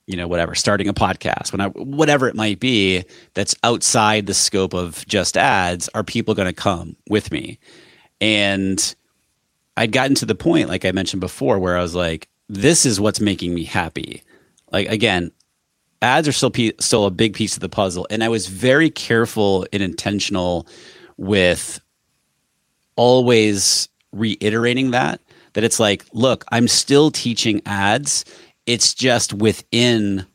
you 0.06 0.18
know, 0.18 0.28
whatever, 0.28 0.54
starting 0.56 0.90
a 0.90 0.94
podcast, 0.94 1.52
when 1.52 1.62
I, 1.62 1.68
whatever 1.70 2.28
it 2.28 2.36
might 2.36 2.60
be 2.60 3.06
that's 3.34 3.56
outside 3.64 4.26
the 4.26 4.34
scope 4.34 4.74
of 4.74 5.06
just 5.08 5.38
ads, 5.38 5.90
are 5.90 6.04
people 6.04 6.34
going 6.34 6.50
to 6.50 6.54
come 6.54 6.98
with 7.10 7.32
me? 7.32 7.58
And 8.20 8.96
I'd 9.78 9.92
gotten 9.92 10.16
to 10.16 10.26
the 10.26 10.36
point, 10.36 10.70
like 10.70 10.86
I 10.86 10.92
mentioned 10.92 11.22
before, 11.22 11.60
where 11.60 11.78
I 11.78 11.82
was 11.82 11.96
like, 11.96 12.28
this 12.50 12.86
is 12.86 13.00
what's 13.00 13.20
making 13.20 13.54
me 13.54 13.64
happy. 13.64 14.24
Like, 14.72 14.90
again, 14.90 15.32
ads 16.02 16.28
are 16.28 16.34
still, 16.34 16.52
pe- 16.52 16.74
still 16.80 17.06
a 17.06 17.12
big 17.12 17.34
piece 17.34 17.56
of 17.56 17.62
the 17.62 17.70
puzzle. 17.70 18.08
And 18.10 18.24
I 18.24 18.30
was 18.30 18.48
very 18.48 18.90
careful 18.90 19.66
and 19.72 19.82
intentional 19.82 20.68
with 21.18 21.80
always 22.96 23.90
reiterating 24.12 24.92
that 24.92 25.20
that 25.54 25.64
it's 25.64 25.80
like 25.80 26.06
look 26.14 26.46
i'm 26.52 26.68
still 26.68 27.10
teaching 27.10 27.62
ads 27.66 28.24
it's 28.66 28.94
just 28.94 29.34
within 29.34 30.26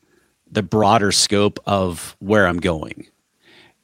the 0.50 0.62
broader 0.62 1.12
scope 1.12 1.60
of 1.66 2.16
where 2.18 2.46
i'm 2.46 2.58
going 2.58 3.06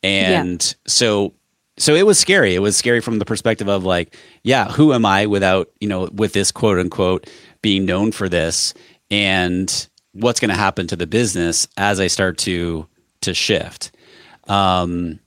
and 0.02 0.64
yeah. 0.64 0.90
so 0.90 1.32
so 1.76 1.94
it 1.94 2.04
was 2.04 2.18
scary 2.18 2.54
it 2.54 2.58
was 2.58 2.76
scary 2.76 3.00
from 3.00 3.18
the 3.18 3.24
perspective 3.24 3.68
of 3.68 3.84
like 3.84 4.16
yeah 4.42 4.68
who 4.70 4.92
am 4.92 5.06
i 5.06 5.26
without 5.26 5.70
you 5.80 5.88
know 5.88 6.08
with 6.12 6.32
this 6.32 6.50
quote 6.50 6.78
unquote 6.78 7.28
being 7.64 7.86
known 7.86 8.12
for 8.12 8.28
this 8.28 8.74
and 9.10 9.88
what's 10.12 10.38
going 10.38 10.50
to 10.50 10.54
happen 10.54 10.86
to 10.86 10.96
the 10.96 11.06
business 11.06 11.66
as 11.78 11.98
i 11.98 12.06
start 12.06 12.36
to 12.36 12.86
to 13.22 13.32
shift 13.32 13.90
um 14.48 15.18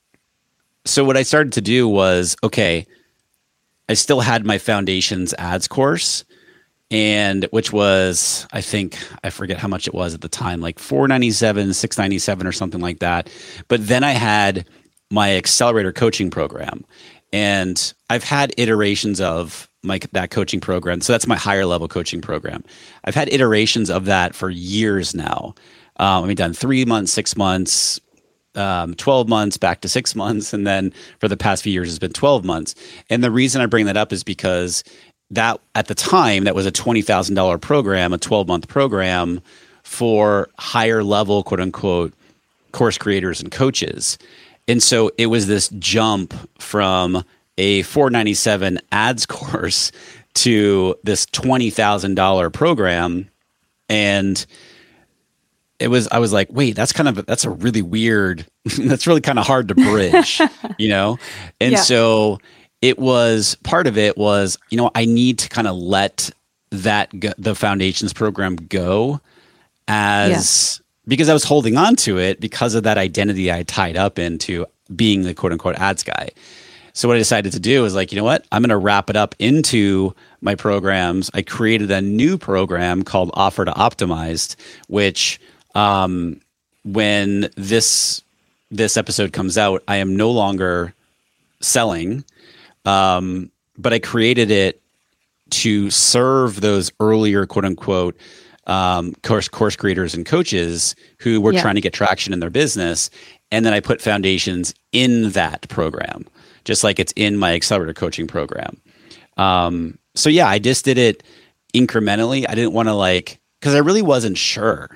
so 0.86 1.04
what 1.04 1.18
i 1.18 1.24
started 1.24 1.52
to 1.52 1.62
do 1.62 1.88
was 1.88 2.38
okay 2.44 2.86
I 3.90 3.94
still 3.94 4.20
had 4.20 4.46
my 4.46 4.58
foundations 4.58 5.34
ads 5.38 5.68
course 5.68 6.26
and 6.90 7.46
which 7.52 7.72
was 7.74 8.48
I 8.52 8.62
think 8.62 8.98
I 9.24 9.30
forget 9.30 9.58
how 9.58 9.68
much 9.68 9.88
it 9.88 9.94
was 9.94 10.14
at 10.14 10.22
the 10.22 10.30
time, 10.30 10.62
like 10.62 10.80
497, 10.80 11.74
697 11.74 12.48
or 12.48 12.52
something 12.52 12.82
like 12.82 13.00
that. 13.00 13.30
But 13.68 13.88
then 13.88 14.04
I 14.04 14.12
had 14.12 14.68
my 15.12 15.36
accelerator 15.36 15.92
coaching 15.92 16.30
program. 16.30 16.86
And 17.34 17.94
I've 18.10 18.24
had 18.24 18.54
iterations 18.58 19.20
of 19.20 19.67
my 19.84 20.00
that 20.12 20.32
coaching 20.32 20.60
program. 20.60 21.02
So 21.02 21.14
that's 21.14 21.28
my 21.28 21.36
higher 21.36 21.66
level 21.66 21.88
coaching 21.88 22.22
program. 22.22 22.64
I've 23.04 23.16
had 23.16 23.32
iterations 23.32 23.90
of 23.90 24.06
that 24.06 24.36
for 24.36 24.50
years 24.50 25.16
now. 25.16 25.56
Um, 25.98 26.26
I've 26.26 26.36
done 26.36 26.54
three 26.54 26.86
months, 26.86 27.12
six 27.12 27.36
months, 27.36 28.00
um, 28.56 28.96
12 28.96 29.30
months 29.30 29.58
back 29.58 29.82
to 29.82 29.90
six 29.90 30.16
months. 30.24 30.54
And 30.54 30.66
then 30.66 30.94
for 31.20 31.28
the 31.28 31.38
past 31.38 31.64
few 31.64 31.74
years, 31.74 31.90
it's 31.90 32.00
been 32.00 32.14
12 32.14 32.44
months. 32.44 32.76
And 33.10 33.24
the 33.24 33.32
reason 33.32 33.62
I 33.62 33.66
bring 33.66 33.86
that 33.86 33.98
up 33.98 34.12
is 34.12 34.24
because 34.24 34.84
that 35.32 35.60
at 35.76 35.88
the 35.88 35.96
time, 35.96 36.46
that 36.46 36.56
was 36.56 36.66
a 36.66 36.72
$20,000 36.72 37.62
program, 37.62 38.14
a 38.14 38.18
12 38.18 38.48
month 38.48 38.68
program 38.68 39.42
for 39.84 40.50
higher 40.58 41.04
level, 41.04 41.44
quote 41.44 41.60
unquote, 41.60 42.14
course 42.72 42.98
creators 42.98 43.42
and 43.42 43.52
coaches. 43.52 44.18
And 44.68 44.84
so 44.84 45.12
it 45.18 45.28
was 45.28 45.48
this 45.48 45.70
jump 45.80 46.34
from 46.60 47.24
a 47.58 47.82
497 47.84 48.80
ads 48.92 49.26
course 49.28 49.92
to 50.36 50.96
this 51.04 51.26
$20,000 51.28 52.54
program. 52.54 53.30
And 53.90 54.46
it 55.80 55.90
was 55.90 56.08
I 56.12 56.20
was 56.20 56.34
like, 56.34 56.48
wait, 56.52 56.76
that's 56.76 56.92
kind 56.92 57.08
of 57.08 57.26
that's 57.26 57.46
a 57.46 57.50
really 57.50 57.82
weird 57.82 58.46
that's 58.80 59.08
really 59.08 59.22
kind 59.22 59.40
of 59.40 59.46
hard 59.46 59.68
to 59.70 59.76
bridge, 59.76 60.42
you 60.78 60.90
know? 60.90 61.18
And 61.60 61.74
yeah. 61.74 61.82
so 61.82 62.40
it 62.82 63.00
was 63.00 63.56
part 63.64 63.88
of 63.88 63.98
it 63.98 64.18
was, 64.18 64.58
you 64.70 64.78
know, 64.78 64.92
I 64.96 65.06
need 65.06 65.40
to 65.40 65.50
kind 65.50 65.68
of 65.68 65.76
let 65.76 66.30
that 66.72 67.18
go, 67.20 67.32
the 67.38 67.56
foundations 67.56 68.14
program 68.14 68.56
go 68.56 69.22
as 69.88 70.80
yeah. 70.80 70.86
because 71.08 71.30
I 71.30 71.34
was 71.34 71.44
holding 71.44 71.78
on 71.78 71.96
to 71.98 72.20
it 72.20 72.40
because 72.40 72.76
of 72.76 72.84
that 72.84 72.98
identity 72.98 73.52
I 73.52 73.64
tied 73.64 73.98
up 73.98 74.20
into 74.20 74.66
being 74.96 75.24
the 75.24 75.34
quote 75.34 75.52
unquote 75.52 75.76
ads 75.76 76.04
guy. 76.04 76.30
So 76.98 77.08
what 77.08 77.14
I 77.14 77.20
decided 77.20 77.52
to 77.52 77.60
do 77.60 77.86
is 77.86 77.94
like, 77.94 78.12
you 78.12 78.16
know 78.16 78.24
what? 78.24 78.48
I'm 78.52 78.64
going 78.64 78.70
to 78.70 78.78
wrap 78.78 79.12
it 79.12 79.16
up 79.16 79.36
into 79.38 80.16
my 80.42 80.56
programs. 80.56 81.30
I 81.32 81.44
created 81.44 81.92
a 81.92 82.02
new 82.02 82.40
program 82.40 83.04
called 83.04 83.30
Offer 83.36 83.66
to 83.66 83.72
Optimized, 83.72 84.56
which 84.88 85.40
um, 85.76 86.42
when 86.84 87.52
this 87.56 88.24
this 88.72 88.98
episode 88.98 89.32
comes 89.32 89.60
out, 89.60 89.84
I 89.88 89.98
am 89.98 90.18
no 90.18 90.32
longer 90.32 90.96
selling, 91.60 92.26
um, 92.84 93.52
but 93.78 93.94
I 93.94 94.00
created 94.00 94.50
it 94.50 94.82
to 95.52 95.92
serve 95.92 96.62
those 96.62 96.92
earlier 97.00 97.46
quote 97.46 97.66
unquote 97.66 98.18
um, 98.66 99.14
course 99.22 99.48
course 99.48 99.76
creators 99.76 100.16
and 100.16 100.26
coaches 100.26 100.96
who 101.20 101.42
were 101.42 101.54
yeah. 101.54 101.62
trying 101.62 101.76
to 101.76 101.82
get 101.82 101.94
traction 101.94 102.34
in 102.34 102.40
their 102.40 102.50
business, 102.50 103.12
and 103.52 103.64
then 103.64 103.74
I 103.74 103.82
put 103.82 104.02
foundations 104.02 104.74
in 104.94 105.30
that 105.34 105.70
program, 105.70 106.26
just 106.68 106.84
like 106.84 107.00
it's 107.00 107.14
in 107.16 107.38
my 107.38 107.54
accelerator 107.54 107.94
coaching 107.94 108.28
program. 108.28 108.78
Um, 109.38 109.98
so 110.16 110.30
yeah, 110.30 110.48
I 110.48 110.60
just 110.60 110.84
did 110.84 110.98
it 110.98 111.24
incrementally. 111.74 112.46
I 112.48 112.56
didn't 112.56 112.74
want 112.74 112.90
to 112.90 112.94
like 112.94 113.40
because 113.60 113.74
I 113.74 113.80
really 113.80 114.02
wasn't 114.02 114.38
sure 114.38 114.90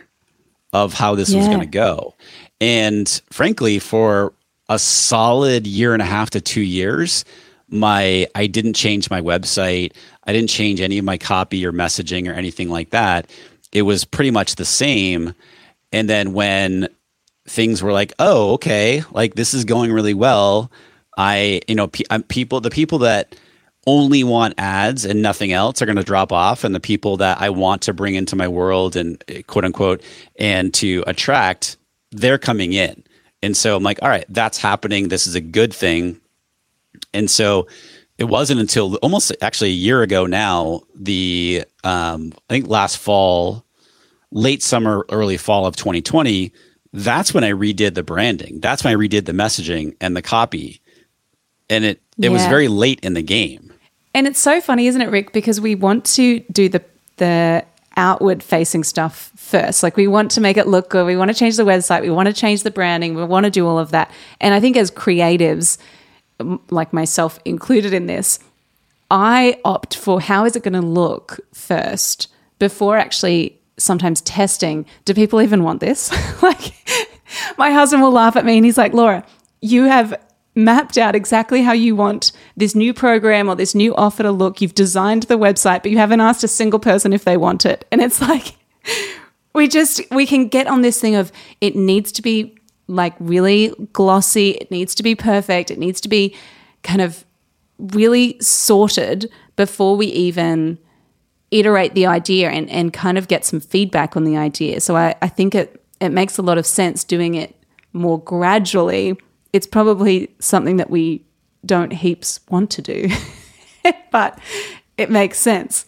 of 0.74 0.94
how 0.94 1.16
this 1.16 1.32
yeah. 1.32 1.38
was 1.40 1.48
going 1.48 1.62
to 1.62 1.66
go. 1.66 2.16
And 2.60 3.10
frankly, 3.32 3.80
for 3.80 4.34
a 4.68 4.78
solid 4.78 5.66
year 5.66 5.94
and 5.94 6.02
a 6.02 6.06
half 6.06 6.30
to 6.32 6.42
two 6.42 6.62
years, 6.62 7.24
my 7.70 8.28
I 8.36 8.48
didn't 8.48 8.74
change 8.74 9.10
my 9.10 9.22
website. 9.22 9.94
I 10.26 10.34
didn't 10.34 10.50
change 10.50 10.82
any 10.82 10.98
of 10.98 11.06
my 11.06 11.18
copy 11.18 11.66
or 11.66 11.72
messaging 11.72 12.30
or 12.30 12.34
anything 12.34 12.70
like 12.70 12.90
that. 12.90 13.30
It 13.72 13.84
was 13.84 14.04
pretty 14.04 14.32
much 14.32 14.56
the 14.56 14.66
same. 14.66 15.34
And 15.94 16.10
then 16.10 16.34
when 16.34 16.90
things 17.48 17.82
were 17.82 17.94
like, 17.94 18.12
oh, 18.20 18.54
okay, 18.54 19.04
like 19.12 19.36
this 19.36 19.54
is 19.54 19.64
going 19.64 19.94
really 19.94 20.14
well, 20.14 20.70
I, 21.22 21.62
you 21.68 21.76
know, 21.76 21.88
pe- 21.88 22.04
people, 22.28 22.62
the 22.62 22.72
people 22.72 22.98
that 23.00 23.36
only 23.88 24.24
want 24.24 24.56
ads 24.58 25.06
and 25.06 25.22
nothing 25.22 25.52
else 25.52 25.82
are 25.82 25.86
going 25.86 25.96
to 25.96 26.04
drop 26.04 26.32
off 26.32 26.64
and 26.64 26.76
the 26.76 26.80
people 26.80 27.18
that 27.18 27.42
i 27.42 27.50
want 27.50 27.82
to 27.82 27.94
bring 27.94 28.14
into 28.14 28.36
my 28.36 28.48
world 28.48 28.96
and 28.96 29.24
quote 29.48 29.66
unquote 29.66 30.04
and 30.38 30.74
to 30.74 31.04
attract 31.08 31.78
they're 32.12 32.38
coming 32.38 32.74
in. 32.74 33.04
And 33.42 33.56
so 33.58 33.76
i'm 33.76 33.84
like 33.84 34.00
all 34.02 34.10
right 34.10 34.26
that's 34.30 34.58
happening. 34.58 35.08
This 35.08 35.26
is 35.26 35.36
a 35.36 35.42
good 35.42 35.74
thing. 35.74 36.20
And 37.14 37.30
so 37.30 37.68
it 38.18 38.26
wasn't 38.26 38.60
until 38.60 38.96
almost 38.98 39.32
actually 39.42 39.72
a 39.72 39.74
year 39.74 40.04
ago 40.04 40.28
now 40.28 40.82
the 40.94 41.66
um, 41.84 42.34
i 42.50 42.54
think 42.54 42.68
last 42.68 42.98
fall 42.98 43.66
late 44.32 44.62
summer 44.62 45.06
early 45.10 45.38
fall 45.38 45.66
of 45.66 45.76
2020 45.76 46.52
that's 46.94 47.34
when 47.34 47.44
i 47.44 47.52
redid 47.52 47.96
the 47.96 48.04
branding. 48.04 48.60
That's 48.60 48.84
when 48.84 48.94
i 48.94 48.96
redid 48.96 49.26
the 49.26 49.32
messaging 49.32 49.96
and 50.00 50.16
the 50.16 50.22
copy 50.22 50.82
and 51.72 51.86
it 51.86 52.02
it 52.18 52.26
yeah. 52.26 52.30
was 52.30 52.46
very 52.46 52.68
late 52.68 53.00
in 53.00 53.14
the 53.16 53.24
game 53.24 53.72
and 54.14 54.28
it's 54.28 54.40
so 54.40 54.60
funny, 54.60 54.88
isn't 54.88 55.02
it, 55.02 55.10
Rick? 55.10 55.32
Because 55.32 55.62
we 55.62 55.76
want 55.76 56.06
to 56.06 56.40
do 56.52 56.70
the 56.70 56.84
the 57.18 57.66
outward 57.98 58.42
facing 58.42 58.84
stuff 58.84 59.32
first. 59.36 59.84
Like 59.84 59.98
we 59.98 60.08
want 60.08 60.32
to 60.32 60.42
make 60.42 60.58
it 60.58 60.68
look 60.68 60.90
good. 60.90 61.06
We 61.06 61.18
want 61.18 61.30
to 61.30 61.36
change 61.36 61.58
the 61.58 61.64
website. 61.64 62.02
We 62.02 62.10
want 62.10 62.28
to 62.28 62.34
change 62.34 62.64
the 62.64 62.72
branding. 62.72 63.16
We 63.16 63.24
want 63.24 63.46
to 63.46 63.50
do 63.50 63.68
all 63.68 63.78
of 63.78 63.92
that. 63.92 64.12
And 64.40 64.54
I 64.54 64.60
think 64.60 64.78
as 64.78 64.90
creatives, 64.90 65.78
like 66.70 66.94
myself 66.94 67.40
included 67.46 67.94
in 67.94 68.08
this, 68.08 68.40
I 69.10 69.60
opt 69.66 69.96
for 69.96 70.22
how 70.22 70.46
is 70.46 70.56
it 70.56 70.64
going 70.64 70.74
to 70.74 70.82
look 70.82 71.40
first 71.54 72.30
before 72.60 72.98
actually 72.98 73.60
sometimes 73.78 74.22
testing. 74.22 74.86
Do 75.04 75.14
people 75.14 75.42
even 75.42 75.64
want 75.64 75.82
this? 75.82 76.12
like 76.42 76.74
my 77.58 77.72
husband 77.72 78.02
will 78.02 78.12
laugh 78.12 78.36
at 78.36 78.46
me 78.46 78.56
and 78.58 78.66
he's 78.66 78.78
like, 78.78 78.94
Laura, 78.94 79.26
you 79.60 79.84
have 79.84 80.18
mapped 80.56 80.98
out 80.98 81.16
exactly 81.16 81.62
how 81.62 81.72
you 81.72 81.96
want 81.96 82.32
this 82.58 82.76
new 82.76 82.94
program 82.94 83.50
or 83.50 83.56
this 83.56 83.74
new 83.74 83.96
offer 83.96 84.24
to 84.24 84.32
look. 84.32 84.62
You've 84.62 84.76
designed 84.76 85.24
the 85.24 85.38
website, 85.38 85.82
but 85.82 85.92
you 85.92 85.98
haven't 85.98 86.22
asked 86.22 86.44
a 86.44 86.48
single 86.48 86.80
person 86.80 87.14
if 87.14 87.24
they 87.24 87.38
want 87.38 87.66
it. 87.66 87.86
And 87.92 88.02
it's 88.02 88.22
like, 88.22 88.56
we 89.54 89.68
just, 89.68 90.02
we 90.12 90.26
can 90.26 90.48
get 90.48 90.68
on 90.68 90.82
this 90.82 91.00
thing 91.00 91.16
of 91.16 91.32
it 91.62 91.76
needs 91.76 92.12
to 92.14 92.22
be 92.22 92.58
like 92.88 93.16
really 93.20 93.74
glossy, 93.94 94.52
it 94.52 94.70
needs 94.70 94.94
to 94.96 95.04
be 95.04 95.16
perfect, 95.16 95.72
it 95.72 95.80
needs 95.80 96.02
to 96.02 96.10
be 96.10 96.36
kind 96.84 97.02
of 97.02 97.26
really 97.78 98.38
sorted 98.42 99.32
before 99.56 99.96
we 99.96 100.08
even 100.08 100.78
iterate 101.52 101.94
the 101.96 102.06
idea 102.06 102.50
and, 102.50 102.70
and 102.70 102.94
kind 102.94 103.18
of 103.18 103.28
get 103.28 103.46
some 103.46 103.60
feedback 103.60 104.16
on 104.16 104.24
the 104.24 104.38
idea. 104.38 104.80
So 104.80 104.96
I, 104.96 105.16
I 105.22 105.28
think 105.28 105.56
it, 105.56 105.84
it 106.00 106.10
makes 106.10 106.38
a 106.38 106.42
lot 106.42 106.58
of 106.58 106.66
sense 106.66 107.04
doing 107.04 107.36
it 107.36 107.56
more 107.94 108.20
gradually 108.20 109.18
it's 109.54 109.68
probably 109.68 110.30
something 110.40 110.78
that 110.78 110.90
we 110.90 111.22
don't 111.66 111.92
heaps 111.92 112.40
want 112.50 112.72
to 112.72 112.82
do, 112.82 113.10
but 114.12 114.40
it 114.98 115.10
makes 115.10 115.38
sense. 115.38 115.86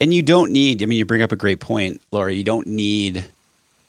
And 0.00 0.12
you 0.12 0.22
don't 0.22 0.52
need, 0.52 0.82
I 0.82 0.86
mean, 0.86 0.98
you 0.98 1.06
bring 1.06 1.22
up 1.22 1.32
a 1.32 1.36
great 1.36 1.60
point, 1.60 2.02
Laura. 2.10 2.32
You 2.32 2.44
don't 2.44 2.66
need, 2.66 3.24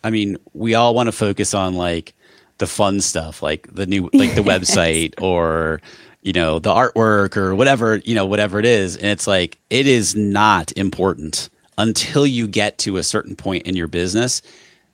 I 0.03 0.09
mean, 0.09 0.37
we 0.53 0.73
all 0.73 0.93
want 0.93 1.07
to 1.07 1.11
focus 1.11 1.53
on 1.53 1.75
like 1.75 2.13
the 2.59 2.67
fun 2.67 3.01
stuff, 3.01 3.41
like 3.43 3.67
the 3.73 3.85
new, 3.85 4.09
like 4.13 4.35
the 4.35 4.41
website 4.43 5.21
or 5.21 5.81
you 6.21 6.33
know 6.33 6.59
the 6.59 6.73
artwork 6.73 7.37
or 7.37 7.55
whatever 7.55 7.97
you 7.97 8.13
know 8.13 8.25
whatever 8.25 8.59
it 8.59 8.65
is, 8.65 8.97
and 8.97 9.07
it's 9.07 9.27
like 9.27 9.57
it 9.69 9.87
is 9.87 10.15
not 10.15 10.71
important 10.73 11.49
until 11.77 12.25
you 12.25 12.47
get 12.47 12.77
to 12.79 12.97
a 12.97 13.03
certain 13.03 13.35
point 13.35 13.65
in 13.65 13.75
your 13.75 13.87
business. 13.87 14.41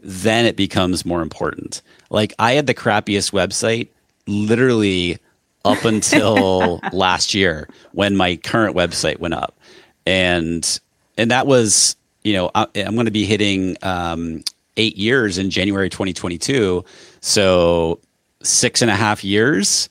Then 0.02 0.46
it 0.46 0.58
becomes 0.58 1.06
more 1.06 1.22
important. 1.22 1.82
Like 2.10 2.34
I 2.38 2.54
had 2.54 2.68
the 2.68 2.74
crappiest 2.74 3.32
website 3.32 3.88
literally 4.28 5.18
up 5.66 5.86
until 5.86 6.80
last 6.94 7.34
year 7.34 7.68
when 7.94 8.16
my 8.16 8.36
current 8.38 8.76
website 8.76 9.20
went 9.20 9.34
up, 9.34 9.58
and 10.06 10.80
and 11.18 11.32
that 11.32 11.48
was 11.48 11.96
you 12.24 12.34
know 12.34 12.52
I, 12.54 12.68
am 12.76 12.96
going 12.96 13.06
to 13.06 13.12
be 13.12 13.26
hitting 13.26 13.78
um, 13.82 14.44
eight 14.78 14.98
years 14.98 15.38
in 15.38 15.50
January 15.50 15.90
2022, 15.90 16.84
so 17.22 18.00
six 18.42 18.82
and 18.82 18.92
a 18.92 18.96
half 18.96 19.24
years 19.24 19.90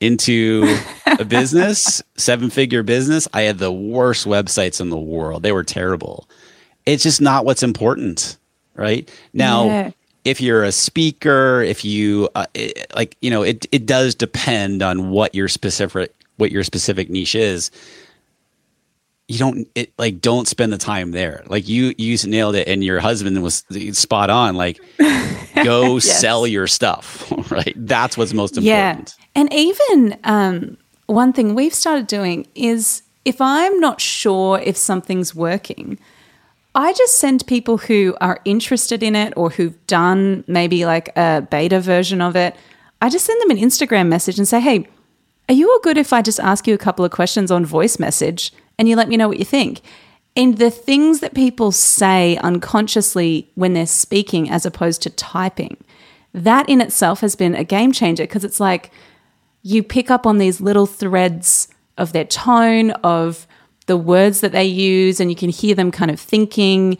into 0.00 0.76
a 1.06 1.24
business, 1.28 2.02
seven 2.16 2.50
figure 2.50 2.82
business. 2.82 3.26
I 3.32 3.42
had 3.42 3.58
the 3.58 3.72
worst 3.72 4.26
websites 4.26 4.80
in 4.80 4.90
the 4.90 4.98
world. 4.98 5.42
They 5.42 5.52
were 5.52 5.64
terrible. 5.64 6.28
It's 6.84 7.02
just 7.02 7.20
not 7.20 7.44
what's 7.44 7.62
important, 7.62 8.36
right 8.74 9.10
now. 9.32 9.64
Yeah 9.64 9.90
if 10.26 10.40
you're 10.40 10.64
a 10.64 10.72
speaker, 10.72 11.62
if 11.62 11.84
you 11.84 12.28
uh, 12.34 12.46
it, 12.52 12.92
like, 12.96 13.16
you 13.20 13.30
know, 13.30 13.42
it 13.42 13.64
it 13.70 13.86
does 13.86 14.14
depend 14.14 14.82
on 14.82 15.10
what 15.10 15.34
your 15.34 15.46
specific 15.46 16.12
what 16.36 16.50
your 16.50 16.64
specific 16.64 17.08
niche 17.08 17.36
is. 17.36 17.70
You 19.28 19.38
don't 19.38 19.68
it, 19.76 19.92
like 19.98 20.20
don't 20.20 20.48
spend 20.48 20.72
the 20.72 20.78
time 20.78 21.12
there. 21.12 21.44
Like 21.46 21.68
you 21.68 21.94
you 21.96 22.18
nailed 22.26 22.56
it, 22.56 22.66
and 22.66 22.82
your 22.82 22.98
husband 22.98 23.40
was 23.40 23.64
spot 23.92 24.28
on. 24.28 24.56
Like 24.56 24.80
go 25.64 25.94
yes. 25.94 26.20
sell 26.20 26.44
your 26.44 26.66
stuff, 26.66 27.32
right? 27.50 27.74
That's 27.76 28.18
what's 28.18 28.34
most 28.34 28.56
important. 28.56 29.14
Yeah, 29.18 29.40
and 29.40 29.52
even 29.52 30.18
um, 30.24 30.76
one 31.06 31.32
thing 31.32 31.54
we've 31.54 31.74
started 31.74 32.08
doing 32.08 32.48
is 32.56 33.02
if 33.24 33.40
I'm 33.40 33.78
not 33.78 34.00
sure 34.00 34.58
if 34.58 34.76
something's 34.76 35.36
working 35.36 35.98
I 36.76 36.92
just 36.92 37.18
send 37.18 37.46
people 37.46 37.78
who 37.78 38.14
are 38.20 38.38
interested 38.44 39.02
in 39.02 39.16
it 39.16 39.32
or 39.34 39.48
who've 39.48 39.86
done 39.86 40.44
maybe 40.46 40.84
like 40.84 41.08
a 41.16 41.46
beta 41.50 41.80
version 41.80 42.20
of 42.20 42.36
it. 42.36 42.54
I 43.00 43.08
just 43.08 43.24
send 43.24 43.40
them 43.40 43.50
an 43.50 43.56
Instagram 43.56 44.08
message 44.08 44.36
and 44.36 44.46
say, 44.46 44.60
hey, 44.60 44.86
are 45.48 45.54
you 45.54 45.70
all 45.70 45.80
good 45.80 45.96
if 45.96 46.12
I 46.12 46.20
just 46.20 46.38
ask 46.38 46.66
you 46.66 46.74
a 46.74 46.78
couple 46.78 47.02
of 47.02 47.12
questions 47.12 47.50
on 47.50 47.64
voice 47.64 47.98
message 47.98 48.52
and 48.78 48.90
you 48.90 48.94
let 48.94 49.08
me 49.08 49.16
know 49.16 49.26
what 49.26 49.38
you 49.38 49.44
think? 49.44 49.80
And 50.36 50.58
the 50.58 50.70
things 50.70 51.20
that 51.20 51.34
people 51.34 51.72
say 51.72 52.36
unconsciously 52.42 53.50
when 53.54 53.72
they're 53.72 53.86
speaking 53.86 54.50
as 54.50 54.66
opposed 54.66 55.00
to 55.02 55.10
typing, 55.10 55.78
that 56.34 56.68
in 56.68 56.82
itself 56.82 57.20
has 57.20 57.36
been 57.36 57.54
a 57.54 57.64
game 57.64 57.90
changer 57.90 58.24
because 58.24 58.44
it's 58.44 58.60
like 58.60 58.90
you 59.62 59.82
pick 59.82 60.10
up 60.10 60.26
on 60.26 60.36
these 60.36 60.60
little 60.60 60.84
threads 60.84 61.68
of 61.96 62.12
their 62.12 62.26
tone, 62.26 62.90
of 62.90 63.46
the 63.86 63.96
words 63.96 64.40
that 64.40 64.52
they 64.52 64.64
use 64.64 65.20
and 65.20 65.30
you 65.30 65.36
can 65.36 65.50
hear 65.50 65.74
them 65.74 65.90
kind 65.90 66.10
of 66.10 66.20
thinking. 66.20 66.98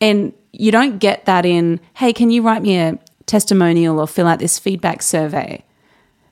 And 0.00 0.32
you 0.52 0.70
don't 0.70 0.98
get 0.98 1.24
that 1.24 1.44
in, 1.46 1.80
hey, 1.94 2.12
can 2.12 2.30
you 2.30 2.42
write 2.42 2.62
me 2.62 2.78
a 2.78 2.98
testimonial 3.26 3.98
or 3.98 4.06
fill 4.06 4.26
out 4.26 4.38
this 4.38 4.58
feedback 4.58 5.02
survey? 5.02 5.64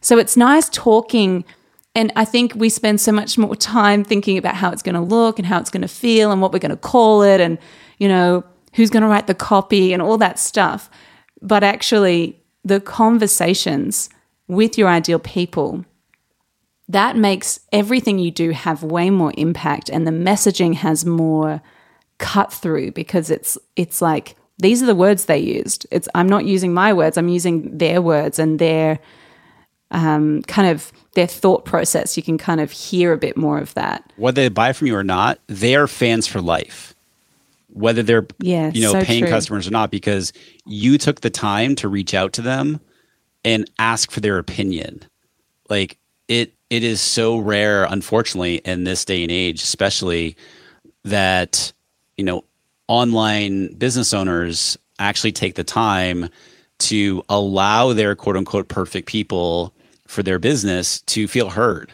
So 0.00 0.18
it's 0.18 0.36
nice 0.36 0.68
talking. 0.68 1.44
And 1.94 2.12
I 2.14 2.24
think 2.24 2.54
we 2.54 2.68
spend 2.68 3.00
so 3.00 3.12
much 3.12 3.36
more 3.36 3.56
time 3.56 4.04
thinking 4.04 4.38
about 4.38 4.54
how 4.54 4.70
it's 4.70 4.82
going 4.82 4.94
to 4.94 5.00
look 5.00 5.38
and 5.38 5.46
how 5.46 5.58
it's 5.58 5.70
going 5.70 5.82
to 5.82 5.88
feel 5.88 6.30
and 6.30 6.40
what 6.40 6.52
we're 6.52 6.58
going 6.58 6.70
to 6.70 6.76
call 6.76 7.22
it 7.22 7.40
and, 7.40 7.58
you 7.98 8.08
know, 8.08 8.44
who's 8.74 8.90
going 8.90 9.02
to 9.02 9.08
write 9.08 9.26
the 9.26 9.34
copy 9.34 9.92
and 9.92 10.00
all 10.00 10.18
that 10.18 10.38
stuff. 10.38 10.90
But 11.42 11.64
actually, 11.64 12.40
the 12.64 12.80
conversations 12.80 14.10
with 14.46 14.76
your 14.76 14.88
ideal 14.88 15.18
people 15.18 15.84
that 16.92 17.16
makes 17.16 17.60
everything 17.72 18.18
you 18.18 18.30
do 18.30 18.50
have 18.50 18.82
way 18.82 19.10
more 19.10 19.32
impact 19.36 19.88
and 19.88 20.06
the 20.06 20.10
messaging 20.10 20.74
has 20.74 21.04
more 21.04 21.62
cut 22.18 22.52
through 22.52 22.90
because 22.92 23.30
it's 23.30 23.56
it's 23.76 24.02
like 24.02 24.36
these 24.58 24.82
are 24.82 24.86
the 24.86 24.94
words 24.94 25.24
they 25.24 25.38
used. 25.38 25.86
It's 25.90 26.08
i'm 26.14 26.28
not 26.28 26.44
using 26.44 26.74
my 26.74 26.92
words 26.92 27.16
i'm 27.16 27.28
using 27.28 27.78
their 27.78 28.02
words 28.02 28.38
and 28.38 28.58
their 28.58 28.98
um, 29.92 30.42
kind 30.42 30.68
of 30.68 30.92
their 31.14 31.26
thought 31.26 31.64
process. 31.64 32.16
You 32.16 32.22
can 32.22 32.38
kind 32.38 32.60
of 32.60 32.70
hear 32.70 33.12
a 33.12 33.18
bit 33.18 33.36
more 33.36 33.58
of 33.58 33.74
that. 33.74 34.12
Whether 34.16 34.42
they 34.42 34.48
buy 34.48 34.72
from 34.72 34.86
you 34.86 34.96
or 34.96 35.04
not 35.04 35.38
they 35.46 35.74
are 35.76 35.86
fans 35.86 36.26
for 36.26 36.40
life. 36.40 36.94
Whether 37.72 38.02
they're 38.02 38.26
yeah, 38.40 38.70
you 38.74 38.82
know 38.82 38.92
so 38.92 39.04
paying 39.04 39.22
true. 39.22 39.30
customers 39.30 39.68
or 39.68 39.70
not 39.70 39.90
because 39.90 40.32
you 40.66 40.98
took 40.98 41.20
the 41.20 41.30
time 41.30 41.76
to 41.76 41.88
reach 41.88 42.14
out 42.14 42.32
to 42.34 42.42
them 42.42 42.80
and 43.44 43.70
ask 43.78 44.10
for 44.10 44.20
their 44.20 44.38
opinion. 44.38 45.04
Like 45.68 45.96
it 46.26 46.52
it 46.70 46.84
is 46.84 47.00
so 47.00 47.36
rare, 47.36 47.84
unfortunately, 47.84 48.56
in 48.56 48.84
this 48.84 49.04
day 49.04 49.22
and 49.22 49.32
age, 49.32 49.62
especially 49.62 50.36
that 51.04 51.72
you 52.16 52.24
know 52.24 52.44
online 52.88 53.74
business 53.74 54.14
owners 54.14 54.78
actually 54.98 55.32
take 55.32 55.54
the 55.54 55.64
time 55.64 56.28
to 56.78 57.22
allow 57.28 57.92
their 57.92 58.14
quote 58.14 58.36
unquote 58.36 58.68
perfect 58.68 59.06
people 59.08 59.74
for 60.06 60.22
their 60.22 60.38
business 60.38 61.00
to 61.02 61.28
feel 61.28 61.50
heard. 61.50 61.92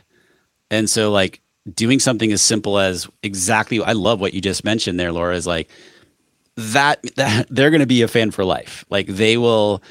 And 0.71 0.89
so 0.89 1.11
like 1.11 1.41
doing 1.75 1.99
something 1.99 2.33
as 2.33 2.41
simple 2.43 2.79
as 2.79 3.09
exactly 3.23 3.83
I 3.83 3.93
love 3.93 4.21
what 4.21 4.33
you 4.33 4.41
just 4.41 4.65
mentioned 4.65 4.99
there 4.99 5.13
Laura 5.13 5.35
is 5.37 5.47
like 5.47 5.69
that, 6.57 7.03
that 7.17 7.47
they're 7.51 7.71
going 7.71 7.81
to 7.81 7.87
be 7.87 8.03
a 8.03 8.09
fan 8.09 8.31
for 8.31 8.45
life. 8.45 8.85
Like 8.89 9.07
they 9.07 9.37
will 9.37 9.83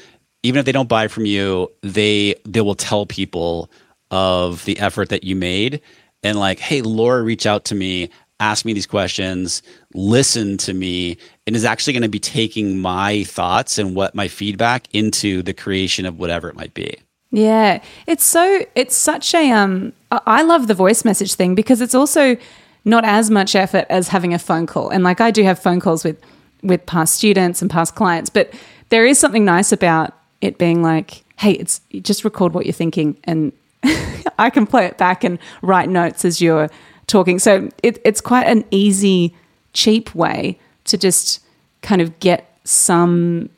even 0.42 0.58
if 0.60 0.64
they 0.64 0.72
don't 0.72 0.88
buy 0.88 1.08
from 1.08 1.26
you, 1.26 1.70
they 1.82 2.34
they 2.44 2.60
will 2.60 2.74
tell 2.74 3.06
people 3.06 3.70
of 4.10 4.64
the 4.64 4.78
effort 4.78 5.08
that 5.08 5.24
you 5.24 5.36
made 5.36 5.80
and 6.22 6.38
like, 6.38 6.58
hey, 6.58 6.82
Laura, 6.82 7.22
reach 7.22 7.46
out 7.46 7.64
to 7.66 7.74
me, 7.74 8.10
ask 8.40 8.64
me 8.64 8.72
these 8.72 8.86
questions, 8.86 9.62
listen 9.94 10.56
to 10.58 10.74
me, 10.74 11.16
and 11.46 11.56
is 11.56 11.64
actually 11.64 11.92
going 11.92 12.02
to 12.02 12.08
be 12.08 12.18
taking 12.18 12.78
my 12.78 13.24
thoughts 13.24 13.78
and 13.78 13.94
what 13.94 14.14
my 14.14 14.28
feedback 14.28 14.88
into 14.92 15.42
the 15.42 15.54
creation 15.54 16.06
of 16.06 16.18
whatever 16.18 16.48
it 16.48 16.56
might 16.56 16.74
be. 16.74 16.98
Yeah, 17.30 17.82
it's 18.06 18.24
so 18.24 18.64
it's 18.74 18.96
such 18.96 19.34
a 19.34 19.50
um. 19.50 19.92
I 20.10 20.42
love 20.42 20.68
the 20.68 20.74
voice 20.74 21.04
message 21.04 21.34
thing 21.34 21.54
because 21.54 21.80
it's 21.80 21.94
also 21.94 22.36
not 22.84 23.04
as 23.04 23.30
much 23.30 23.56
effort 23.56 23.84
as 23.90 24.08
having 24.08 24.32
a 24.32 24.38
phone 24.38 24.66
call. 24.66 24.90
And 24.90 25.02
like 25.02 25.20
I 25.20 25.32
do 25.32 25.42
have 25.42 25.58
phone 25.58 25.80
calls 25.80 26.04
with 26.04 26.20
with 26.62 26.86
past 26.86 27.14
students 27.14 27.60
and 27.60 27.70
past 27.70 27.94
clients, 27.94 28.30
but 28.30 28.54
there 28.88 29.04
is 29.04 29.18
something 29.18 29.44
nice 29.44 29.72
about 29.72 30.14
it 30.40 30.56
being 30.56 30.82
like, 30.82 31.24
hey, 31.38 31.52
it's 31.52 31.80
just 32.00 32.24
record 32.24 32.54
what 32.54 32.64
you're 32.64 32.72
thinking 32.72 33.18
and 33.24 33.52
I 34.38 34.50
can 34.50 34.66
play 34.66 34.84
it 34.86 34.98
back 34.98 35.24
and 35.24 35.38
write 35.62 35.88
notes 35.88 36.24
as 36.24 36.40
you're 36.40 36.68
talking. 37.06 37.38
So 37.38 37.68
it, 37.82 38.00
it's 38.04 38.20
quite 38.20 38.46
an 38.46 38.64
easy, 38.70 39.34
cheap 39.72 40.14
way 40.14 40.58
to 40.84 40.98
just 40.98 41.40
kind 41.82 42.00
of 42.00 42.18
get 42.20 42.58
some, 42.64 43.48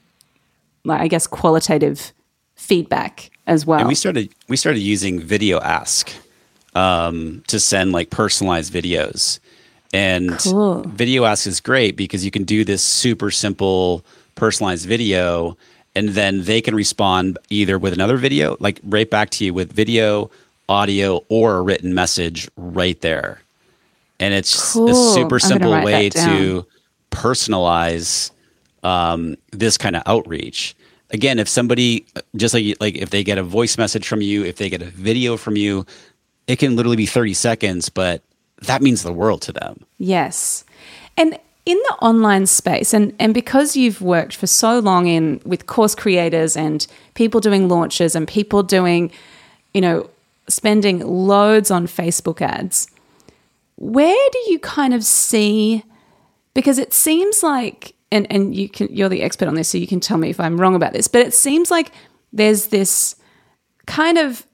like, 0.84 1.00
I 1.00 1.08
guess, 1.08 1.26
qualitative 1.26 2.12
feedback 2.54 3.30
as 3.46 3.64
well. 3.64 3.80
And 3.80 3.88
we 3.88 3.94
started 3.94 4.32
we 4.48 4.56
started 4.56 4.80
using 4.80 5.20
Video 5.20 5.58
Ask 5.60 6.12
um, 6.74 7.42
to 7.48 7.58
send 7.58 7.92
like 7.92 8.10
personalized 8.10 8.72
videos. 8.72 9.40
And 9.94 10.38
cool. 10.38 10.82
Video 10.82 11.24
Ask 11.24 11.46
is 11.46 11.60
great 11.60 11.96
because 11.96 12.24
you 12.24 12.30
can 12.30 12.44
do 12.44 12.64
this 12.64 12.82
super 12.82 13.30
simple 13.30 14.04
personalized 14.34 14.86
video 14.86 15.56
and 15.98 16.10
then 16.10 16.44
they 16.44 16.60
can 16.60 16.76
respond 16.76 17.38
either 17.50 17.76
with 17.76 17.92
another 17.92 18.16
video, 18.16 18.56
like 18.60 18.78
right 18.84 19.10
back 19.10 19.30
to 19.30 19.44
you 19.44 19.52
with 19.52 19.72
video, 19.72 20.30
audio, 20.68 21.24
or 21.28 21.56
a 21.56 21.62
written 21.62 21.92
message 21.92 22.48
right 22.56 23.00
there. 23.00 23.42
And 24.20 24.32
it's 24.32 24.74
cool. 24.74 24.90
a 24.90 25.14
super 25.14 25.40
simple 25.40 25.72
way 25.72 26.08
to 26.10 26.64
personalize 27.10 28.30
um, 28.84 29.36
this 29.50 29.76
kind 29.76 29.96
of 29.96 30.04
outreach. 30.06 30.76
Again, 31.10 31.40
if 31.40 31.48
somebody 31.48 32.06
just 32.36 32.54
like 32.54 32.76
like 32.80 32.94
if 32.94 33.10
they 33.10 33.24
get 33.24 33.36
a 33.36 33.42
voice 33.42 33.76
message 33.76 34.06
from 34.06 34.22
you, 34.22 34.44
if 34.44 34.56
they 34.56 34.70
get 34.70 34.82
a 34.82 34.90
video 34.90 35.36
from 35.36 35.56
you, 35.56 35.84
it 36.46 36.60
can 36.60 36.76
literally 36.76 36.96
be 36.96 37.06
30 37.06 37.34
seconds, 37.34 37.88
but 37.88 38.22
that 38.62 38.82
means 38.82 39.02
the 39.02 39.12
world 39.12 39.42
to 39.42 39.52
them. 39.52 39.84
Yes. 39.98 40.64
And 41.16 41.40
in 41.68 41.76
the 41.76 41.94
online 42.00 42.46
space 42.46 42.94
and, 42.94 43.14
and 43.18 43.34
because 43.34 43.76
you've 43.76 44.00
worked 44.00 44.34
for 44.34 44.46
so 44.46 44.78
long 44.78 45.06
in 45.06 45.38
with 45.44 45.66
course 45.66 45.94
creators 45.94 46.56
and 46.56 46.86
people 47.12 47.40
doing 47.40 47.68
launches 47.68 48.16
and 48.16 48.26
people 48.26 48.62
doing 48.62 49.12
you 49.74 49.80
know 49.82 50.08
spending 50.48 51.00
loads 51.00 51.70
on 51.70 51.86
facebook 51.86 52.40
ads 52.40 52.90
where 53.76 54.28
do 54.32 54.50
you 54.50 54.58
kind 54.58 54.94
of 54.94 55.04
see 55.04 55.84
because 56.54 56.78
it 56.78 56.94
seems 56.94 57.42
like 57.42 57.94
and, 58.10 58.26
and 58.32 58.56
you 58.56 58.66
can 58.66 58.88
you're 58.90 59.10
the 59.10 59.20
expert 59.20 59.46
on 59.46 59.54
this 59.54 59.68
so 59.68 59.76
you 59.76 59.86
can 59.86 60.00
tell 60.00 60.16
me 60.16 60.30
if 60.30 60.40
i'm 60.40 60.58
wrong 60.58 60.74
about 60.74 60.94
this 60.94 61.06
but 61.06 61.20
it 61.20 61.34
seems 61.34 61.70
like 61.70 61.92
there's 62.32 62.68
this 62.68 63.14
kind 63.84 64.16
of 64.16 64.46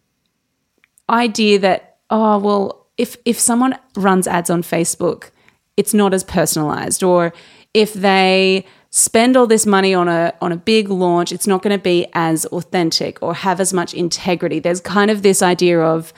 idea 1.08 1.60
that 1.60 1.98
oh 2.10 2.38
well 2.38 2.86
if 2.98 3.16
if 3.24 3.38
someone 3.38 3.78
runs 3.94 4.26
ads 4.26 4.50
on 4.50 4.62
facebook 4.62 5.30
it's 5.76 5.94
not 5.94 6.14
as 6.14 6.24
personalized. 6.24 7.02
Or 7.02 7.32
if 7.72 7.92
they 7.94 8.64
spend 8.94 9.36
all 9.36 9.48
this 9.48 9.66
money 9.66 9.92
on 9.92 10.06
a 10.06 10.32
on 10.40 10.52
a 10.52 10.56
big 10.56 10.88
launch 10.88 11.32
it's 11.32 11.48
not 11.48 11.62
going 11.62 11.76
to 11.76 11.82
be 11.82 12.06
as 12.12 12.46
authentic 12.46 13.20
or 13.20 13.34
have 13.34 13.60
as 13.60 13.72
much 13.72 13.92
integrity. 13.92 14.60
There's 14.60 14.80
kind 14.80 15.10
of 15.10 15.22
this 15.22 15.42
idea 15.42 15.80
of 15.80 16.12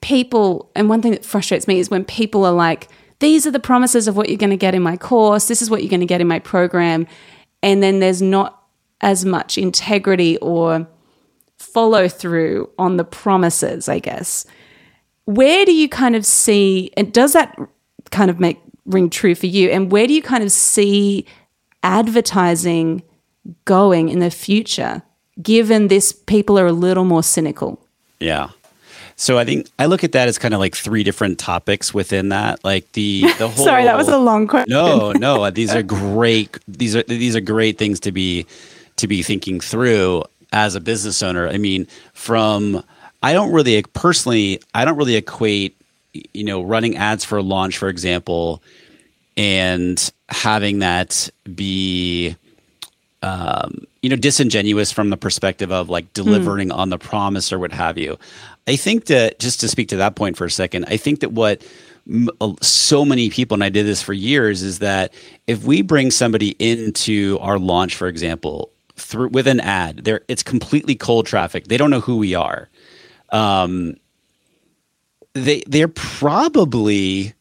people 0.00 0.70
and 0.74 0.88
one 0.88 1.02
thing 1.02 1.12
that 1.12 1.26
frustrates 1.26 1.68
me 1.68 1.78
is 1.78 1.90
when 1.90 2.02
people 2.02 2.46
are 2.46 2.54
like 2.54 2.88
these 3.18 3.46
are 3.46 3.50
the 3.50 3.60
promises 3.60 4.08
of 4.08 4.16
what 4.16 4.30
you're 4.30 4.38
going 4.38 4.48
to 4.48 4.56
get 4.56 4.74
in 4.74 4.82
my 4.82 4.96
course. 4.96 5.46
This 5.46 5.60
is 5.60 5.68
what 5.68 5.82
you're 5.82 5.90
going 5.90 6.00
to 6.00 6.06
get 6.06 6.22
in 6.22 6.26
my 6.26 6.38
program. 6.38 7.06
And 7.62 7.82
then 7.82 8.00
there's 8.00 8.22
not 8.22 8.62
as 9.02 9.26
much 9.26 9.58
integrity 9.58 10.38
or 10.38 10.88
follow 11.58 12.08
through 12.08 12.70
on 12.78 12.96
the 12.96 13.04
promises 13.04 13.90
i 13.90 13.98
guess. 13.98 14.46
Where 15.26 15.66
do 15.66 15.72
you 15.74 15.90
kind 15.90 16.16
of 16.16 16.24
see 16.24 16.90
and 16.96 17.12
does 17.12 17.34
that 17.34 17.58
kind 18.14 18.30
of 18.30 18.40
make 18.40 18.60
ring 18.86 19.10
true 19.10 19.34
for 19.34 19.46
you 19.46 19.70
and 19.70 19.90
where 19.90 20.06
do 20.06 20.12
you 20.12 20.22
kind 20.22 20.44
of 20.44 20.52
see 20.52 21.26
advertising 21.82 23.02
going 23.64 24.08
in 24.08 24.18
the 24.18 24.30
future, 24.30 25.02
given 25.40 25.88
this 25.88 26.12
people 26.12 26.58
are 26.58 26.66
a 26.66 26.72
little 26.72 27.04
more 27.04 27.22
cynical? 27.22 27.78
Yeah. 28.18 28.50
So 29.16 29.38
I 29.38 29.44
think 29.44 29.68
I 29.78 29.86
look 29.86 30.02
at 30.02 30.12
that 30.12 30.26
as 30.26 30.38
kind 30.38 30.54
of 30.54 30.60
like 30.60 30.74
three 30.74 31.04
different 31.04 31.38
topics 31.38 31.94
within 31.94 32.30
that. 32.30 32.64
Like 32.64 32.90
the 32.92 33.22
the 33.38 33.48
whole 33.48 33.64
Sorry, 33.70 33.84
that 33.84 33.96
was 33.96 34.08
a 34.08 34.18
long 34.18 34.48
question. 34.48 34.72
No, 34.72 35.12
no, 35.12 35.50
these 35.50 35.72
are 35.72 35.82
great 35.82 36.58
these 36.66 36.96
are 36.96 37.04
these 37.04 37.36
are 37.36 37.40
great 37.40 37.78
things 37.78 38.00
to 38.00 38.12
be 38.12 38.46
to 38.96 39.06
be 39.06 39.22
thinking 39.22 39.60
through 39.60 40.24
as 40.52 40.74
a 40.74 40.80
business 40.80 41.22
owner. 41.22 41.48
I 41.48 41.58
mean, 41.58 41.86
from 42.12 42.82
I 43.22 43.32
don't 43.34 43.52
really 43.52 43.80
personally 43.82 44.60
I 44.74 44.84
don't 44.84 44.96
really 44.96 45.16
equate 45.16 45.76
you 46.32 46.44
know 46.44 46.62
running 46.62 46.96
ads 46.96 47.24
for 47.24 47.42
launch 47.42 47.78
for 47.78 47.88
example 47.88 48.62
and 49.36 50.12
having 50.28 50.78
that 50.78 51.28
be 51.54 52.36
um, 53.22 53.84
you 54.02 54.10
know 54.10 54.16
disingenuous 54.16 54.92
from 54.92 55.10
the 55.10 55.16
perspective 55.16 55.72
of 55.72 55.88
like 55.88 56.12
delivering 56.12 56.68
mm. 56.68 56.76
on 56.76 56.90
the 56.90 56.98
promise 56.98 57.52
or 57.52 57.58
what 57.58 57.72
have 57.72 57.98
you. 57.98 58.18
I 58.66 58.76
think 58.76 59.06
that 59.06 59.38
just 59.38 59.60
to 59.60 59.68
speak 59.68 59.88
to 59.88 59.96
that 59.96 60.14
point 60.14 60.36
for 60.36 60.46
a 60.46 60.50
second 60.50 60.86
i 60.88 60.96
think 60.96 61.20
that 61.20 61.32
what 61.32 61.62
m- 62.08 62.30
so 62.62 63.04
many 63.04 63.28
people 63.28 63.54
and 63.54 63.62
i 63.62 63.68
did 63.68 63.84
this 63.84 64.00
for 64.00 64.14
years 64.14 64.62
is 64.62 64.78
that 64.78 65.12
if 65.46 65.64
we 65.64 65.82
bring 65.82 66.10
somebody 66.10 66.50
into 66.58 67.38
our 67.40 67.58
launch 67.58 67.94
for 67.94 68.08
example 68.08 68.70
through 68.96 69.28
with 69.28 69.46
an 69.46 69.60
ad 69.60 70.04
there 70.04 70.22
it's 70.28 70.42
completely 70.42 70.94
cold 70.94 71.26
traffic. 71.26 71.64
They 71.64 71.76
don't 71.76 71.90
know 71.90 72.00
who 72.00 72.16
we 72.16 72.34
are. 72.34 72.68
Um, 73.30 73.96
they 75.34 75.62
they're 75.66 75.88
probably 75.88 77.34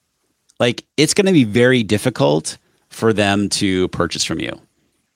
like 0.60 0.84
it's 0.98 1.14
going 1.14 1.26
to 1.26 1.32
be 1.32 1.44
very 1.44 1.84
difficult 1.84 2.58
for 2.90 3.14
them 3.14 3.50
to 3.50 3.88
purchase 3.90 4.24
from 4.24 4.40
you 4.40 4.60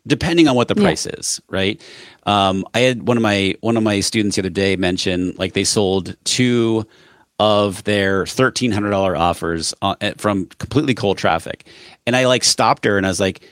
depending 0.05 0.47
on 0.47 0.55
what 0.55 0.67
the 0.67 0.75
price 0.75 1.05
yeah. 1.05 1.13
is 1.17 1.41
right 1.49 1.81
um, 2.25 2.65
i 2.73 2.79
had 2.79 3.07
one 3.07 3.17
of 3.17 3.23
my 3.23 3.55
one 3.61 3.77
of 3.77 3.83
my 3.83 3.99
students 3.99 4.35
the 4.35 4.41
other 4.41 4.49
day 4.49 4.75
mention 4.75 5.33
like 5.37 5.53
they 5.53 5.63
sold 5.63 6.15
two 6.23 6.85
of 7.39 7.83
their 7.83 8.23
$1300 8.23 9.15
offers 9.15 9.71
uh, 9.83 9.95
from 10.17 10.47
completely 10.57 10.95
cold 10.95 11.17
traffic 11.17 11.67
and 12.05 12.15
i 12.15 12.25
like 12.25 12.43
stopped 12.43 12.85
her 12.85 12.97
and 12.97 13.05
i 13.05 13.09
was 13.09 13.19
like 13.19 13.47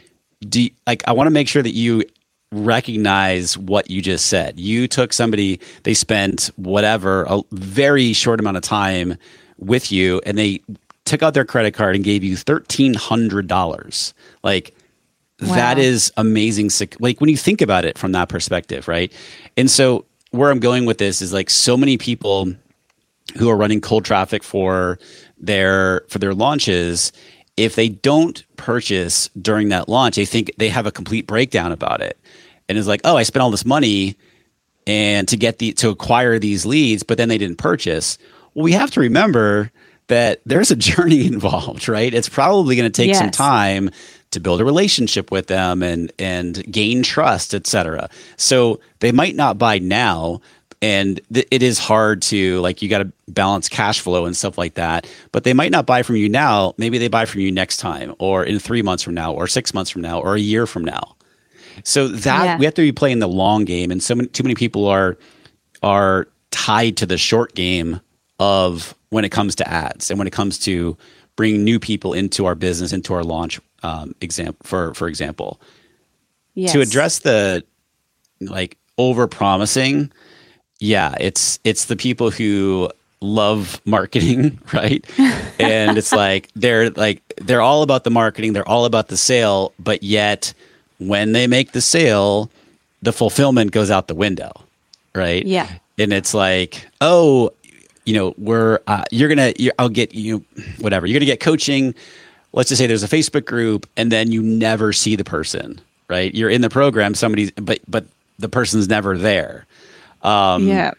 do 0.47 0.63
you, 0.63 0.69
like 0.87 1.03
i 1.07 1.11
want 1.11 1.27
to 1.27 1.31
make 1.31 1.47
sure 1.47 1.63
that 1.63 1.73
you 1.73 2.03
recognize 2.51 3.57
what 3.57 3.89
you 3.89 4.01
just 4.01 4.27
said 4.27 4.57
you 4.59 4.87
took 4.87 5.11
somebody 5.11 5.59
they 5.83 5.93
spent 5.93 6.49
whatever 6.55 7.25
a 7.27 7.41
very 7.51 8.13
short 8.13 8.39
amount 8.39 8.55
of 8.55 8.63
time 8.63 9.17
with 9.57 9.91
you 9.91 10.21
and 10.25 10.37
they 10.37 10.61
took 11.05 11.21
out 11.23 11.33
their 11.33 11.45
credit 11.45 11.73
card 11.73 11.95
and 11.95 12.03
gave 12.03 12.23
you 12.23 12.35
$1,300. 12.35 14.13
Like, 14.43 14.75
wow. 15.41 15.55
that 15.55 15.77
is 15.77 16.11
amazing. 16.17 16.69
Like, 16.99 17.21
when 17.21 17.29
you 17.29 17.37
think 17.37 17.61
about 17.61 17.85
it 17.85 17.97
from 17.97 18.11
that 18.13 18.27
perspective, 18.29 18.87
right? 18.87 19.13
And 19.55 19.69
so, 19.69 20.05
where 20.31 20.51
I'm 20.51 20.59
going 20.59 20.85
with 20.85 20.97
this 20.97 21.21
is 21.21 21.31
like 21.31 21.49
so 21.49 21.77
many 21.77 21.97
people 21.97 22.53
who 23.37 23.49
are 23.49 23.55
running 23.55 23.79
cold 23.79 24.03
traffic 24.03 24.43
for 24.43 24.99
their 25.37 26.01
for 26.09 26.19
their 26.19 26.33
launches 26.33 27.13
if 27.57 27.75
they 27.75 27.87
don't 27.87 28.43
purchase 28.57 29.29
during 29.41 29.69
that 29.69 29.87
launch 29.89 30.15
they 30.15 30.25
think 30.25 30.51
they 30.57 30.69
have 30.69 30.85
a 30.85 30.91
complete 30.91 31.25
breakdown 31.25 31.71
about 31.71 32.01
it 32.01 32.17
and 32.67 32.77
it's 32.77 32.87
like 32.87 33.01
oh 33.03 33.17
i 33.17 33.23
spent 33.23 33.41
all 33.41 33.51
this 33.51 33.65
money 33.65 34.15
and 34.87 35.27
to 35.27 35.37
get 35.37 35.59
the 35.59 35.71
to 35.73 35.89
acquire 35.89 36.39
these 36.39 36.65
leads 36.65 37.03
but 37.03 37.17
then 37.17 37.29
they 37.29 37.37
didn't 37.37 37.57
purchase 37.57 38.17
well 38.53 38.63
we 38.63 38.71
have 38.71 38.91
to 38.91 38.99
remember 38.99 39.71
that 40.07 40.41
there's 40.45 40.71
a 40.71 40.75
journey 40.75 41.25
involved, 41.25 41.87
right? 41.87 42.13
It's 42.13 42.29
probably 42.29 42.75
going 42.75 42.91
to 42.91 42.95
take 42.95 43.09
yes. 43.09 43.19
some 43.19 43.31
time 43.31 43.89
to 44.31 44.39
build 44.39 44.59
a 44.59 44.65
relationship 44.65 45.31
with 45.31 45.47
them 45.47 45.81
and 45.81 46.11
and 46.19 46.63
gain 46.71 47.03
trust, 47.03 47.53
etc. 47.53 48.09
So 48.37 48.79
they 48.99 49.11
might 49.11 49.35
not 49.35 49.57
buy 49.57 49.79
now, 49.79 50.41
and 50.81 51.21
th- 51.33 51.47
it 51.51 51.63
is 51.63 51.79
hard 51.79 52.21
to 52.23 52.59
like 52.59 52.81
you 52.81 52.89
got 52.89 52.99
to 52.99 53.11
balance 53.29 53.69
cash 53.69 54.01
flow 54.01 54.25
and 54.25 54.35
stuff 54.35 54.57
like 54.57 54.73
that. 54.75 55.07
But 55.31 55.43
they 55.43 55.53
might 55.53 55.71
not 55.71 55.85
buy 55.85 56.03
from 56.03 56.17
you 56.17 56.27
now. 56.27 56.73
Maybe 56.77 56.97
they 56.97 57.07
buy 57.07 57.25
from 57.25 57.41
you 57.41 57.51
next 57.51 57.77
time, 57.77 58.13
or 58.19 58.43
in 58.43 58.59
three 58.59 58.81
months 58.81 59.03
from 59.03 59.13
now, 59.13 59.33
or 59.33 59.47
six 59.47 59.73
months 59.73 59.89
from 59.89 60.01
now, 60.01 60.19
or 60.19 60.35
a 60.35 60.39
year 60.39 60.67
from 60.67 60.83
now. 60.83 61.15
So 61.83 62.07
that 62.07 62.43
yeah. 62.45 62.57
we 62.57 62.65
have 62.65 62.73
to 62.75 62.81
be 62.81 62.91
playing 62.91 63.19
the 63.19 63.27
long 63.27 63.65
game, 63.65 63.91
and 63.91 64.01
so 64.01 64.15
many, 64.15 64.27
too 64.29 64.43
many 64.43 64.55
people 64.55 64.87
are 64.87 65.17
are 65.83 66.27
tied 66.51 66.97
to 66.97 67.05
the 67.05 67.17
short 67.17 67.53
game 67.53 67.99
of 68.39 68.95
when 69.09 69.25
it 69.25 69.29
comes 69.29 69.55
to 69.55 69.67
ads 69.67 70.09
and 70.09 70.17
when 70.17 70.27
it 70.27 70.31
comes 70.31 70.57
to 70.59 70.97
bringing 71.35 71.63
new 71.63 71.79
people 71.79 72.13
into 72.13 72.45
our 72.45 72.55
business, 72.55 72.93
into 72.93 73.13
our 73.13 73.23
launch 73.23 73.59
um, 73.83 74.15
example 74.21 74.57
for 74.63 74.93
for 74.93 75.07
example. 75.07 75.59
Yes. 76.53 76.71
To 76.71 76.81
address 76.81 77.19
the 77.19 77.63
like 78.39 78.77
over 78.97 79.27
promising, 79.27 80.11
yeah, 80.79 81.15
it's 81.19 81.59
it's 81.63 81.85
the 81.85 81.95
people 81.95 82.31
who 82.31 82.89
love 83.21 83.81
marketing, 83.85 84.59
right? 84.73 85.05
and 85.59 85.97
it's 85.97 86.11
like 86.11 86.49
they're 86.55 86.89
like 86.91 87.21
they're 87.41 87.61
all 87.61 87.83
about 87.83 88.03
the 88.03 88.11
marketing, 88.11 88.53
they're 88.53 88.67
all 88.67 88.85
about 88.85 89.07
the 89.09 89.17
sale, 89.17 89.73
but 89.79 90.03
yet 90.03 90.53
when 90.99 91.31
they 91.31 91.47
make 91.47 91.71
the 91.71 91.81
sale, 91.81 92.49
the 93.01 93.13
fulfillment 93.13 93.71
goes 93.71 93.91
out 93.91 94.07
the 94.07 94.15
window, 94.15 94.51
right? 95.13 95.45
Yeah. 95.45 95.69
And 95.97 96.11
it's 96.11 96.33
like, 96.33 96.87
oh, 97.01 97.51
you 98.05 98.13
know, 98.13 98.33
we're 98.37 98.79
uh, 98.87 99.03
you're 99.11 99.29
gonna 99.29 99.53
you're, 99.57 99.73
I'll 99.79 99.89
get 99.89 100.13
you 100.13 100.45
whatever 100.79 101.07
you're 101.07 101.17
gonna 101.17 101.25
get 101.25 101.39
coaching. 101.39 101.95
Let's 102.53 102.69
just 102.69 102.79
say 102.79 102.87
there's 102.87 103.03
a 103.03 103.07
Facebook 103.07 103.45
group, 103.45 103.87
and 103.97 104.11
then 104.11 104.31
you 104.31 104.41
never 104.41 104.93
see 104.93 105.15
the 105.15 105.23
person, 105.23 105.81
right? 106.07 106.33
You're 106.33 106.49
in 106.49 106.61
the 106.61 106.69
program, 106.69 107.15
somebody's 107.15 107.51
but 107.51 107.79
but 107.87 108.05
the 108.39 108.49
person's 108.49 108.87
never 108.87 109.17
there. 109.17 109.65
Um, 110.21 110.67
yeah, 110.67 110.91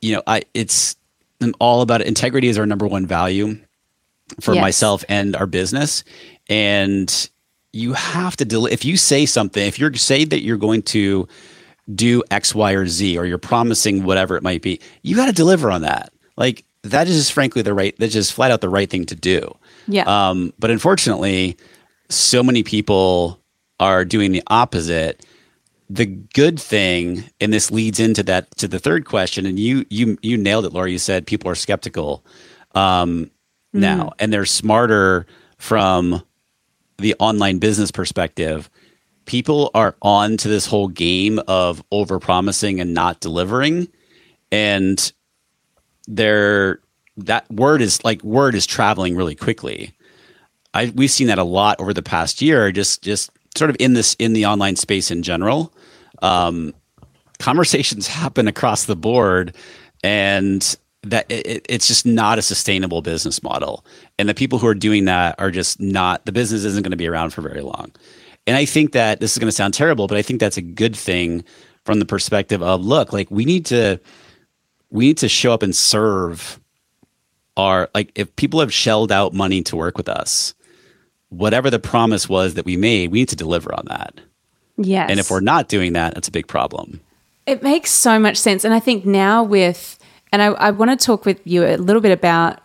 you 0.00 0.14
know, 0.16 0.22
I 0.26 0.42
it's 0.54 0.96
I'm 1.40 1.54
all 1.60 1.82
about 1.82 2.00
it. 2.00 2.06
integrity 2.06 2.48
is 2.48 2.58
our 2.58 2.66
number 2.66 2.86
one 2.86 3.06
value 3.06 3.58
for 4.40 4.54
yes. 4.54 4.60
myself 4.60 5.04
and 5.08 5.36
our 5.36 5.46
business, 5.46 6.04
and 6.48 7.30
you 7.72 7.92
have 7.92 8.36
to 8.36 8.44
deliver. 8.44 8.72
if 8.72 8.84
you 8.84 8.96
say 8.96 9.26
something 9.26 9.66
if 9.66 9.78
you're 9.78 9.94
say 9.94 10.24
that 10.24 10.42
you're 10.42 10.56
going 10.56 10.82
to 10.82 11.28
do 11.94 12.22
X, 12.30 12.54
Y, 12.54 12.72
or 12.72 12.86
Z, 12.86 13.18
or 13.18 13.24
you're 13.24 13.38
promising 13.38 14.04
whatever 14.04 14.36
it 14.36 14.42
might 14.42 14.62
be, 14.62 14.80
you 15.02 15.16
got 15.16 15.26
to 15.26 15.32
deliver 15.32 15.70
on 15.70 15.82
that. 15.82 16.12
Like 16.36 16.64
that 16.82 17.08
is 17.08 17.16
just 17.16 17.32
frankly 17.32 17.62
the 17.62 17.74
right, 17.74 17.94
that's 17.98 18.12
just 18.12 18.32
flat 18.32 18.50
out 18.50 18.60
the 18.60 18.68
right 18.68 18.88
thing 18.88 19.06
to 19.06 19.14
do. 19.14 19.56
Yeah. 19.86 20.04
Um, 20.04 20.52
but 20.58 20.70
unfortunately, 20.70 21.56
so 22.08 22.42
many 22.42 22.62
people 22.62 23.40
are 23.80 24.04
doing 24.04 24.32
the 24.32 24.42
opposite. 24.46 25.24
The 25.90 26.06
good 26.06 26.60
thing, 26.60 27.24
and 27.40 27.52
this 27.52 27.70
leads 27.70 27.98
into 27.98 28.22
that 28.24 28.54
to 28.58 28.68
the 28.68 28.78
third 28.78 29.06
question, 29.06 29.46
and 29.46 29.58
you 29.58 29.86
you 29.88 30.18
you 30.20 30.36
nailed 30.36 30.66
it, 30.66 30.74
Laura. 30.74 30.90
You 30.90 30.98
said 30.98 31.26
people 31.26 31.50
are 31.50 31.54
skeptical 31.54 32.22
um, 32.74 33.30
mm. 33.74 33.80
now, 33.80 34.12
and 34.18 34.30
they're 34.30 34.44
smarter 34.44 35.26
from 35.56 36.22
the 36.98 37.14
online 37.18 37.58
business 37.58 37.90
perspective 37.90 38.68
people 39.28 39.70
are 39.74 39.94
on 40.00 40.38
to 40.38 40.48
this 40.48 40.66
whole 40.66 40.88
game 40.88 41.38
of 41.46 41.84
over 41.92 42.18
promising 42.18 42.80
and 42.80 42.94
not 42.94 43.20
delivering. 43.20 43.86
And 44.50 45.12
they're 46.08 46.80
that 47.18 47.48
word 47.50 47.82
is 47.82 48.02
like 48.04 48.22
word 48.24 48.54
is 48.54 48.66
traveling 48.66 49.14
really 49.14 49.34
quickly. 49.34 49.92
I, 50.74 50.92
we've 50.94 51.10
seen 51.10 51.26
that 51.26 51.38
a 51.38 51.44
lot 51.44 51.78
over 51.78 51.92
the 51.92 52.02
past 52.02 52.40
year 52.40 52.72
just 52.72 53.02
just 53.02 53.30
sort 53.56 53.70
of 53.70 53.76
in 53.78 53.92
this 53.92 54.14
in 54.18 54.32
the 54.32 54.46
online 54.46 54.76
space 54.76 55.10
in 55.10 55.22
general. 55.22 55.72
Um, 56.22 56.74
conversations 57.38 58.06
happen 58.08 58.48
across 58.48 58.86
the 58.86 58.96
board 58.96 59.54
and 60.02 60.76
that 61.02 61.30
it, 61.30 61.64
it's 61.68 61.86
just 61.86 62.04
not 62.04 62.38
a 62.38 62.42
sustainable 62.42 63.02
business 63.02 63.42
model 63.42 63.84
and 64.18 64.28
the 64.28 64.34
people 64.34 64.58
who 64.58 64.66
are 64.66 64.74
doing 64.74 65.04
that 65.04 65.34
are 65.38 65.50
just 65.50 65.80
not 65.80 66.24
the 66.26 66.32
business 66.32 66.64
isn't 66.64 66.82
going 66.82 66.90
to 66.90 66.96
be 66.96 67.06
around 67.06 67.30
for 67.30 67.40
very 67.40 67.60
long 67.60 67.92
and 68.48 68.56
I 68.56 68.64
think 68.64 68.92
that 68.92 69.20
this 69.20 69.32
is 69.32 69.38
going 69.38 69.48
to 69.48 69.52
sound 69.52 69.74
terrible, 69.74 70.06
but 70.06 70.16
I 70.16 70.22
think 70.22 70.40
that's 70.40 70.56
a 70.56 70.62
good 70.62 70.96
thing 70.96 71.44
from 71.84 71.98
the 71.98 72.06
perspective 72.06 72.62
of 72.62 72.82
look, 72.82 73.12
like 73.12 73.30
we 73.30 73.44
need 73.44 73.66
to 73.66 74.00
we 74.88 75.08
need 75.08 75.18
to 75.18 75.28
show 75.28 75.52
up 75.52 75.62
and 75.62 75.76
serve 75.76 76.58
our 77.58 77.90
like 77.94 78.10
if 78.14 78.34
people 78.36 78.60
have 78.60 78.72
shelled 78.72 79.12
out 79.12 79.34
money 79.34 79.60
to 79.64 79.76
work 79.76 79.98
with 79.98 80.08
us, 80.08 80.54
whatever 81.28 81.68
the 81.68 81.78
promise 81.78 82.26
was 82.26 82.54
that 82.54 82.64
we 82.64 82.78
made, 82.78 83.10
we 83.10 83.18
need 83.18 83.28
to 83.28 83.36
deliver 83.36 83.74
on 83.74 83.84
that. 83.88 84.18
Yes. 84.78 85.10
And 85.10 85.20
if 85.20 85.30
we're 85.30 85.40
not 85.40 85.68
doing 85.68 85.92
that, 85.92 86.14
that's 86.14 86.28
a 86.28 86.32
big 86.32 86.46
problem. 86.46 87.00
It 87.44 87.62
makes 87.62 87.90
so 87.90 88.18
much 88.18 88.38
sense. 88.38 88.64
And 88.64 88.72
I 88.72 88.80
think 88.80 89.04
now 89.04 89.42
with, 89.42 89.97
and 90.32 90.42
I, 90.42 90.46
I 90.46 90.70
want 90.70 90.90
to 90.98 91.06
talk 91.06 91.24
with 91.24 91.40
you 91.44 91.64
a 91.64 91.76
little 91.76 92.02
bit 92.02 92.12
about 92.12 92.60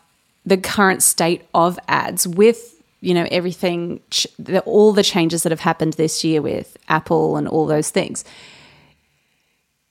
the 0.46 0.58
current 0.58 1.02
state 1.02 1.44
of 1.54 1.80
ads 1.88 2.28
with, 2.28 2.82
you 3.02 3.14
know, 3.14 3.28
everything, 3.32 4.02
ch- 4.10 4.28
the, 4.38 4.60
all 4.62 4.92
the 4.92 5.04
changes 5.04 5.44
that 5.44 5.52
have 5.52 5.62
happened 5.62 5.94
this 5.94 6.24
year 6.24 6.42
with 6.42 6.78
Apple 6.90 7.38
and 7.38 7.48
all 7.48 7.66
those 7.66 7.90
things. 7.90 8.26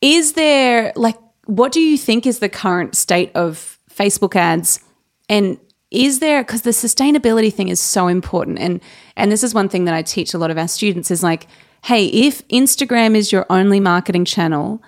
Is 0.00 0.34
there, 0.34 0.92
like, 0.96 1.16
what 1.46 1.72
do 1.72 1.80
you 1.80 1.96
think 1.96 2.26
is 2.26 2.40
the 2.40 2.48
current 2.48 2.96
state 2.96 3.30
of 3.34 3.78
Facebook 3.90 4.36
ads? 4.36 4.80
And 5.28 5.58
is 5.90 6.18
there, 6.18 6.42
because 6.42 6.62
the 6.62 6.70
sustainability 6.70 7.52
thing 7.52 7.68
is 7.68 7.80
so 7.80 8.08
important. 8.08 8.58
And, 8.58 8.80
and 9.16 9.30
this 9.30 9.42
is 9.42 9.54
one 9.54 9.68
thing 9.68 9.84
that 9.84 9.94
I 9.94 10.02
teach 10.02 10.34
a 10.34 10.38
lot 10.38 10.50
of 10.50 10.58
our 10.58 10.68
students 10.68 11.10
is 11.10 11.22
like, 11.22 11.46
hey, 11.84 12.06
if 12.06 12.46
Instagram 12.48 13.14
is 13.14 13.32
your 13.32 13.46
only 13.50 13.80
marketing 13.80 14.24
channel, 14.24 14.82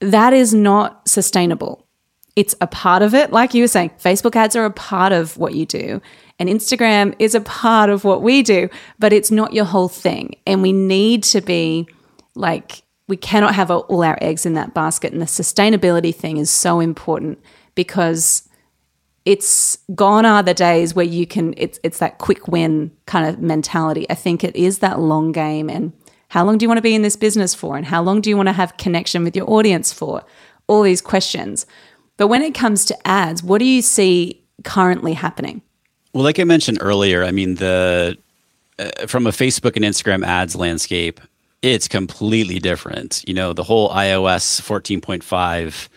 that 0.00 0.32
is 0.32 0.54
not 0.54 1.06
sustainable. 1.08 1.84
It's 2.36 2.54
a 2.60 2.66
part 2.66 3.02
of 3.02 3.14
it. 3.14 3.32
Like 3.32 3.52
you 3.52 3.64
were 3.64 3.68
saying, 3.68 3.90
Facebook 3.98 4.36
ads 4.36 4.54
are 4.54 4.64
a 4.64 4.70
part 4.70 5.12
of 5.12 5.36
what 5.36 5.54
you 5.54 5.66
do, 5.66 6.00
and 6.38 6.48
Instagram 6.48 7.14
is 7.18 7.34
a 7.34 7.40
part 7.40 7.90
of 7.90 8.04
what 8.04 8.22
we 8.22 8.42
do, 8.42 8.68
but 8.98 9.12
it's 9.12 9.30
not 9.30 9.52
your 9.52 9.64
whole 9.64 9.88
thing. 9.88 10.36
And 10.46 10.62
we 10.62 10.72
need 10.72 11.24
to 11.24 11.40
be 11.40 11.88
like, 12.34 12.82
we 13.08 13.16
cannot 13.16 13.54
have 13.54 13.70
all 13.70 14.04
our 14.04 14.18
eggs 14.20 14.46
in 14.46 14.54
that 14.54 14.74
basket. 14.74 15.12
And 15.12 15.20
the 15.20 15.26
sustainability 15.26 16.14
thing 16.14 16.36
is 16.36 16.50
so 16.50 16.78
important 16.78 17.40
because 17.74 18.48
it's 19.24 19.78
gone 19.94 20.24
are 20.24 20.42
the 20.42 20.54
days 20.54 20.94
where 20.94 21.04
you 21.04 21.26
can 21.26 21.52
it's 21.56 21.78
it's 21.82 21.98
that 21.98 22.18
quick 22.18 22.48
win 22.48 22.92
kind 23.06 23.28
of 23.28 23.40
mentality. 23.40 24.06
I 24.08 24.14
think 24.14 24.44
it 24.44 24.54
is 24.54 24.78
that 24.78 25.00
long 25.00 25.32
game 25.32 25.68
and 25.68 25.92
how 26.28 26.44
long 26.44 26.58
do 26.58 26.64
you 26.64 26.68
want 26.68 26.78
to 26.78 26.82
be 26.82 26.94
in 26.94 27.02
this 27.02 27.16
business 27.16 27.54
for 27.54 27.76
and 27.76 27.86
how 27.86 28.02
long 28.02 28.20
do 28.20 28.30
you 28.30 28.36
want 28.36 28.48
to 28.48 28.52
have 28.52 28.76
connection 28.76 29.24
with 29.24 29.34
your 29.34 29.48
audience 29.50 29.92
for? 29.92 30.22
All 30.66 30.82
these 30.82 31.00
questions. 31.00 31.66
But 32.18 32.28
when 32.28 32.42
it 32.42 32.54
comes 32.54 32.84
to 32.86 33.08
ads, 33.08 33.42
what 33.42 33.58
do 33.58 33.64
you 33.64 33.80
see 33.80 34.44
currently 34.64 35.14
happening? 35.14 35.62
Well, 36.12 36.24
like 36.24 36.38
I 36.38 36.44
mentioned 36.44 36.78
earlier, 36.80 37.24
I 37.24 37.30
mean 37.30 37.54
the 37.54 38.18
uh, 38.78 39.06
from 39.06 39.26
a 39.26 39.30
Facebook 39.30 39.76
and 39.76 39.84
Instagram 39.84 40.24
ads 40.24 40.54
landscape, 40.54 41.20
it's 41.62 41.88
completely 41.88 42.58
different. 42.58 43.24
You 43.26 43.34
know, 43.34 43.52
the 43.52 43.64
whole 43.64 43.90
iOS 43.90 44.60
14.5 44.60 45.88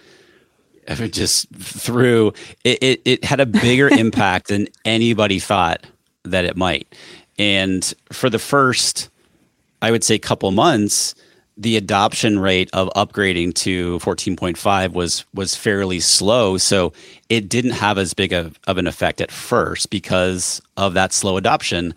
just 1.12 1.50
through 1.56 2.34
it, 2.63 2.82
it, 2.82 3.02
it 3.06 3.24
had 3.24 3.39
a 3.39 3.46
bigger 3.46 3.88
impact 3.91 4.48
than 4.48 4.67
anybody 4.84 5.39
thought 5.39 5.86
that 6.24 6.46
it 6.46 6.58
might. 6.58 6.94
And 7.38 7.94
for 8.12 8.30
the 8.30 8.39
first, 8.39 9.10
I 9.82 9.91
would 9.91 10.04
say, 10.04 10.15
a 10.15 10.20
couple 10.20 10.52
months, 10.52 11.15
the 11.58 11.76
adoption 11.78 12.39
rate 12.39 12.70
of 12.74 12.89
upgrading 12.96 13.54
to 13.56 14.00
14.5 14.00 14.94
was 14.94 15.26
was 15.34 15.56
fairly 15.56 16.00
slow. 16.00 16.58
So 16.58 16.94
it 17.30 17.50
didn't 17.50 17.72
have 17.72 17.98
as 17.98 18.13
big 18.13 18.34
of, 18.34 18.60
of 18.67 18.78
an 18.78 18.88
effect 18.88 19.22
at 19.22 19.32
first 19.32 19.89
because 19.89 20.62
of 20.78 20.94
that 20.94 21.13
slow 21.13 21.38
adoption. 21.38 21.94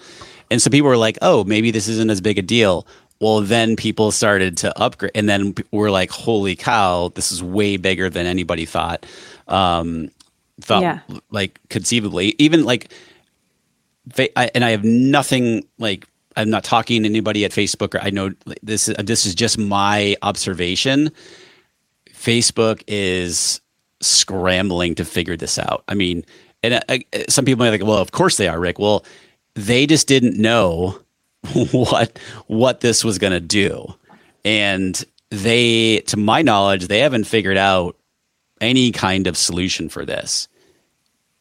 And 0.51 0.61
so 0.61 0.71
people 0.71 0.89
were 0.89 0.97
like, 0.97 1.19
oh, 1.23 1.45
maybe 1.45 1.71
this 1.71 1.89
isn't 1.89 2.11
as 2.11 2.21
big 2.21 2.39
a 2.39 2.43
deal. 2.43 2.87
Well, 3.21 3.41
then 3.41 3.77
people 3.77 4.11
started 4.11 4.57
to 4.59 4.79
upgrade, 4.79 5.13
and 5.15 5.29
then 5.29 5.55
we're 5.71 5.91
like, 5.91 6.11
"Holy 6.11 6.57
cow! 6.57 7.11
This 7.15 7.33
is 7.33 7.43
way 7.43 7.77
bigger 7.77 8.11
than 8.11 8.27
anybody 8.27 8.67
thought." 8.67 9.07
Um, 9.49 10.11
thought 10.61 10.83
Yeah. 10.83 10.99
like 11.31 11.59
conceivably, 11.71 12.35
even 12.39 12.65
like, 12.65 12.93
I, 14.37 14.51
and 14.55 14.65
I 14.65 14.71
have 14.71 14.85
nothing 14.85 15.65
like 15.79 16.07
I'm 16.37 16.51
not 16.51 16.65
talking 16.65 17.03
to 17.03 17.09
anybody 17.09 17.45
at 17.45 17.53
Facebook, 17.53 17.95
or 17.95 18.01
I 18.01 18.11
know 18.11 18.33
this 18.63 18.89
is 18.89 18.97
this 18.97 19.27
is 19.27 19.35
just 19.35 19.59
my 19.59 20.17
observation. 20.23 21.11
Facebook 22.11 22.83
is 22.87 23.61
scrambling 24.01 24.95
to 24.97 25.05
figure 25.05 25.37
this 25.37 25.59
out. 25.59 25.85
I 25.89 25.95
mean, 25.95 26.25
and 26.63 26.83
uh, 26.89 26.99
some 27.29 27.45
people 27.45 27.65
might 27.65 27.71
think, 27.71 27.85
well, 27.85 27.99
of 27.99 28.13
course 28.13 28.37
they 28.37 28.49
are, 28.49 28.59
Rick. 28.59 28.79
Well, 28.79 29.05
they 29.55 29.87
just 29.87 30.09
didn't 30.09 30.41
know 30.41 30.99
what 31.73 32.19
what 32.47 32.81
this 32.81 33.05
was 33.05 33.19
going 33.19 33.33
to 33.33 33.41
do, 33.41 33.95
and 34.45 35.05
they, 35.31 36.01
to 36.07 36.17
my 36.17 36.43
knowledge, 36.43 36.87
they 36.87 37.01
haven't 37.01 37.25
figured 37.25 37.57
out 37.57 37.97
any 38.61 38.93
kind 38.93 39.27
of 39.27 39.37
solution 39.37 39.89
for 39.89 40.05
this. 40.05 40.49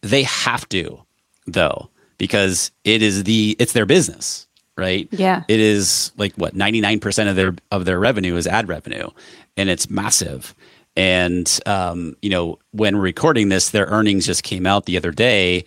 They 0.02 0.24
have 0.24 0.68
to, 0.70 1.02
though, 1.48 1.90
because 2.18 2.72
it 2.84 3.02
is 3.02 3.24
the 3.24 3.56
it's 3.60 3.74
their 3.74 3.86
business, 3.86 4.48
right? 4.78 5.08
Yeah. 5.12 5.44
It 5.48 5.60
is 5.60 6.12
like 6.18 6.34
what 6.36 6.56
ninety 6.56 6.82
nine 6.82 7.00
percent 7.00 7.30
of 7.30 7.36
their 7.36 7.56
of 7.72 7.86
their 7.86 8.00
revenue 8.00 8.36
is 8.36 8.48
ad 8.48 8.68
revenue, 8.68 9.10
and 9.58 9.70
it's 9.70 9.90
massive. 9.90 10.56
And 10.96 11.60
um, 11.66 12.16
you 12.22 12.30
know, 12.30 12.60
when 12.72 12.96
recording 12.96 13.50
this, 13.50 13.70
their 13.70 13.86
earnings 13.86 14.26
just 14.26 14.44
came 14.44 14.66
out 14.66 14.86
the 14.86 14.98
other 14.98 15.12
day, 15.12 15.66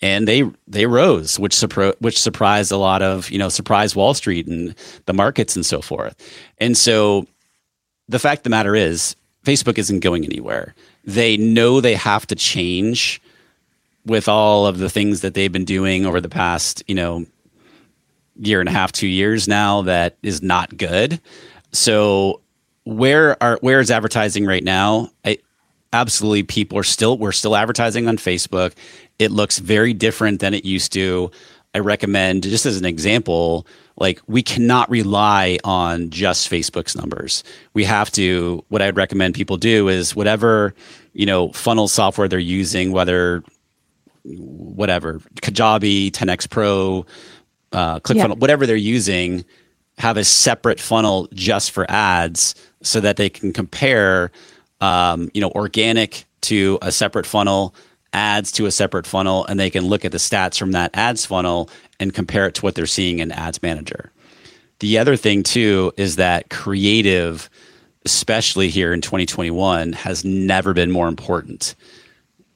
and 0.00 0.28
they 0.28 0.44
they 0.66 0.86
rose, 0.86 1.38
which 1.38 1.54
surpri- 1.54 1.96
which 2.00 2.18
surprised 2.18 2.70
a 2.70 2.76
lot 2.76 3.02
of 3.02 3.30
you 3.30 3.38
know 3.38 3.48
surprised 3.48 3.96
Wall 3.96 4.14
Street 4.14 4.46
and 4.46 4.74
the 5.06 5.12
markets 5.12 5.56
and 5.56 5.66
so 5.66 5.80
forth. 5.80 6.14
And 6.58 6.76
so, 6.76 7.26
the 8.08 8.18
fact 8.18 8.40
of 8.40 8.44
the 8.44 8.50
matter 8.50 8.76
is, 8.76 9.16
Facebook 9.44 9.78
isn't 9.78 10.00
going 10.00 10.24
anywhere. 10.24 10.74
They 11.04 11.36
know 11.36 11.80
they 11.80 11.94
have 11.94 12.26
to 12.28 12.34
change 12.34 13.20
with 14.04 14.28
all 14.28 14.66
of 14.66 14.78
the 14.78 14.88
things 14.88 15.20
that 15.20 15.34
they've 15.34 15.52
been 15.52 15.64
doing 15.64 16.06
over 16.06 16.20
the 16.20 16.28
past 16.28 16.82
you 16.86 16.94
know 16.94 17.26
year 18.38 18.60
and 18.60 18.68
a 18.68 18.72
half, 18.72 18.92
two 18.92 19.08
years 19.08 19.48
now 19.48 19.82
that 19.82 20.16
is 20.22 20.42
not 20.42 20.76
good. 20.76 21.20
So 21.72 22.40
where 22.84 23.40
are 23.42 23.58
where 23.60 23.80
is 23.80 23.90
advertising 23.90 24.46
right 24.46 24.64
now? 24.64 25.10
I, 25.24 25.38
absolutely, 25.92 26.44
people 26.44 26.78
are 26.78 26.84
still 26.84 27.18
we're 27.18 27.32
still 27.32 27.56
advertising 27.56 28.08
on 28.08 28.16
Facebook. 28.16 28.72
It 29.18 29.30
looks 29.30 29.58
very 29.58 29.92
different 29.92 30.40
than 30.40 30.54
it 30.54 30.64
used 30.64 30.92
to. 30.94 31.30
I 31.74 31.80
recommend 31.80 32.44
just 32.44 32.64
as 32.64 32.78
an 32.78 32.86
example, 32.86 33.66
like 33.96 34.20
we 34.26 34.42
cannot 34.42 34.88
rely 34.88 35.58
on 35.64 36.08
just 36.08 36.50
Facebook's 36.50 36.96
numbers. 36.96 37.44
We 37.74 37.84
have 37.84 38.10
to. 38.12 38.64
What 38.68 38.80
I'd 38.80 38.96
recommend 38.96 39.34
people 39.34 39.58
do 39.58 39.88
is 39.88 40.16
whatever 40.16 40.74
you 41.12 41.26
know 41.26 41.52
funnel 41.52 41.88
software 41.88 42.28
they're 42.28 42.38
using, 42.38 42.90
whether 42.92 43.42
whatever 44.24 45.20
Kajabi, 45.42 46.10
10x 46.10 46.50
Pro, 46.50 47.06
uh, 47.72 48.00
ClickFunnels, 48.00 48.28
Yeah. 48.28 48.34
whatever 48.34 48.66
they're 48.66 48.76
using, 48.76 49.44
have 49.98 50.16
a 50.16 50.24
separate 50.24 50.80
funnel 50.80 51.28
just 51.34 51.70
for 51.70 51.90
ads, 51.90 52.54
so 52.82 53.00
that 53.00 53.16
they 53.16 53.28
can 53.28 53.52
compare, 53.52 54.30
um, 54.80 55.30
you 55.34 55.40
know, 55.40 55.50
organic 55.50 56.24
to 56.42 56.78
a 56.82 56.92
separate 56.92 57.26
funnel, 57.26 57.74
ads 58.12 58.52
to 58.52 58.66
a 58.66 58.70
separate 58.70 59.06
funnel, 59.06 59.44
and 59.46 59.58
they 59.58 59.68
can 59.70 59.84
look 59.86 60.04
at 60.04 60.12
the 60.12 60.18
stats 60.18 60.58
from 60.58 60.72
that 60.72 60.90
ads 60.94 61.26
funnel 61.26 61.68
and 62.00 62.14
compare 62.14 62.46
it 62.46 62.54
to 62.54 62.62
what 62.62 62.74
they're 62.76 62.86
seeing 62.86 63.18
in 63.18 63.32
Ads 63.32 63.60
Manager. 63.62 64.12
The 64.78 64.96
other 64.98 65.16
thing 65.16 65.42
too 65.42 65.92
is 65.96 66.14
that 66.16 66.48
creative, 66.50 67.50
especially 68.04 68.68
here 68.68 68.92
in 68.92 69.00
2021, 69.00 69.92
has 69.92 70.24
never 70.24 70.72
been 70.72 70.92
more 70.92 71.08
important. 71.08 71.74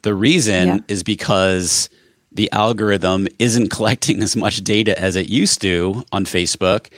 The 0.03 0.14
reason 0.14 0.68
Yeah. 0.68 0.79
is 0.87 1.03
because 1.03 1.90
the 2.35 2.51
algorithm 2.53 3.29
isn't 3.38 3.68
collecting 3.71 4.23
as 4.23 4.37
much 4.37 4.59
data 4.59 4.99
as 4.99 5.16
it 5.16 5.29
used 5.29 5.61
to 5.62 6.05
on 6.12 6.25
Facebook. 6.25 6.88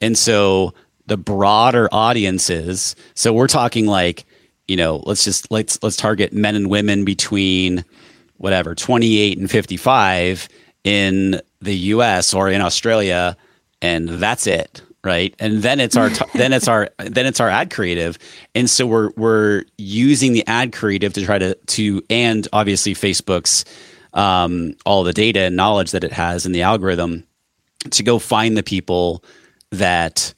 And 0.00 0.16
so 0.16 0.74
the 1.06 1.16
broader 1.16 1.88
audiences, 1.92 2.96
so 3.14 3.32
we're 3.32 3.46
talking 3.46 3.86
like, 3.86 4.24
you 4.66 4.76
know, 4.76 5.02
let's 5.04 5.24
just 5.24 5.50
let's 5.50 5.82
let's 5.82 5.96
target 5.96 6.32
men 6.32 6.54
and 6.54 6.70
women 6.70 7.04
between 7.04 7.84
whatever, 8.38 8.74
28 8.74 9.38
and 9.38 9.50
55 9.50 10.48
in 10.84 11.40
the 11.60 11.76
US 11.76 12.34
or 12.34 12.48
in 12.48 12.60
Australia 12.60 13.36
and 13.82 14.08
that's 14.08 14.46
it, 14.46 14.80
right? 15.02 15.34
And 15.38 15.62
then 15.62 15.78
it's 15.78 15.96
our 15.96 16.10
then 16.34 16.54
it's 16.54 16.68
our 16.68 16.88
then 16.98 17.26
it's 17.26 17.40
our 17.40 17.50
ad 17.50 17.70
creative. 17.70 18.18
And 18.54 18.68
so 18.68 18.86
we're 18.86 19.10
we're 19.16 19.64
using 19.76 20.32
the 20.32 20.46
ad 20.46 20.72
creative 20.72 21.12
to 21.14 21.24
try 21.24 21.38
to 21.38 21.54
to 21.54 22.02
and 22.08 22.48
obviously 22.52 22.94
Facebook's 22.94 23.64
um, 24.14 24.74
all 24.86 25.04
the 25.04 25.12
data 25.12 25.40
and 25.42 25.56
knowledge 25.56 25.90
that 25.90 26.04
it 26.04 26.12
has 26.12 26.46
in 26.46 26.52
the 26.52 26.62
algorithm 26.62 27.24
to 27.90 28.02
go 28.02 28.18
find 28.18 28.56
the 28.56 28.62
people 28.62 29.22
that 29.70 30.32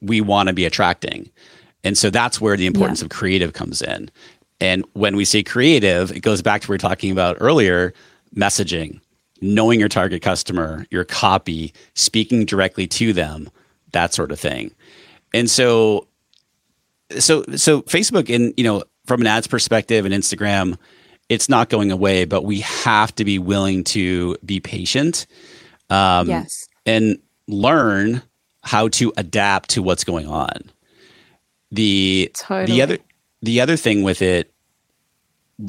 we 0.00 0.20
want 0.20 0.48
to 0.48 0.52
be 0.52 0.64
attracting. 0.64 1.30
And 1.84 1.96
so 1.96 2.10
that's 2.10 2.40
where 2.40 2.56
the 2.56 2.66
importance 2.66 3.00
Yeah. 3.00 3.06
of 3.06 3.10
creative 3.10 3.52
comes 3.52 3.80
in. 3.82 4.10
And 4.60 4.84
when 4.92 5.16
we 5.16 5.24
say 5.24 5.42
creative, 5.42 6.10
it 6.12 6.20
goes 6.20 6.42
back 6.42 6.60
to 6.62 6.64
what 6.66 6.70
we 6.70 6.74
were 6.74 6.78
talking 6.78 7.10
about 7.10 7.36
earlier 7.40 7.94
messaging, 8.36 9.00
knowing 9.40 9.80
your 9.80 9.88
target 9.88 10.20
customer, 10.22 10.86
your 10.90 11.04
copy, 11.04 11.72
speaking 11.94 12.44
directly 12.44 12.86
to 12.88 13.12
them, 13.12 13.48
that 13.92 14.12
sort 14.12 14.30
of 14.32 14.38
thing. 14.40 14.72
And 15.32 15.48
so 15.50 16.06
so 17.18 17.44
so 17.56 17.82
Facebook 17.82 18.32
and 18.34 18.52
you 18.56 18.64
know 18.64 18.84
from 19.06 19.20
an 19.22 19.26
ads 19.26 19.46
perspective 19.46 20.04
and 20.04 20.14
Instagram, 20.14 20.76
it's 21.30 21.48
not 21.48 21.70
going 21.70 21.90
away, 21.90 22.26
but 22.26 22.44
we 22.44 22.60
have 22.60 23.14
to 23.14 23.24
be 23.24 23.38
willing 23.38 23.84
to 23.84 24.36
be 24.44 24.60
patient. 24.60 25.26
Um, 25.88 26.28
yes. 26.28 26.66
And 26.84 27.18
learn 27.46 28.22
how 28.62 28.88
to 28.88 29.12
adapt 29.16 29.70
to 29.70 29.82
what's 29.82 30.04
going 30.04 30.26
on. 30.26 30.58
The 31.70 32.30
Totally. 32.34 32.66
the 32.66 32.82
other 32.82 32.98
the 33.42 33.60
other 33.60 33.76
thing 33.76 34.02
with 34.02 34.20
it 34.20 34.52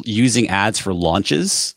using 0.03 0.49
ads 0.49 0.79
for 0.79 0.93
launches 0.93 1.75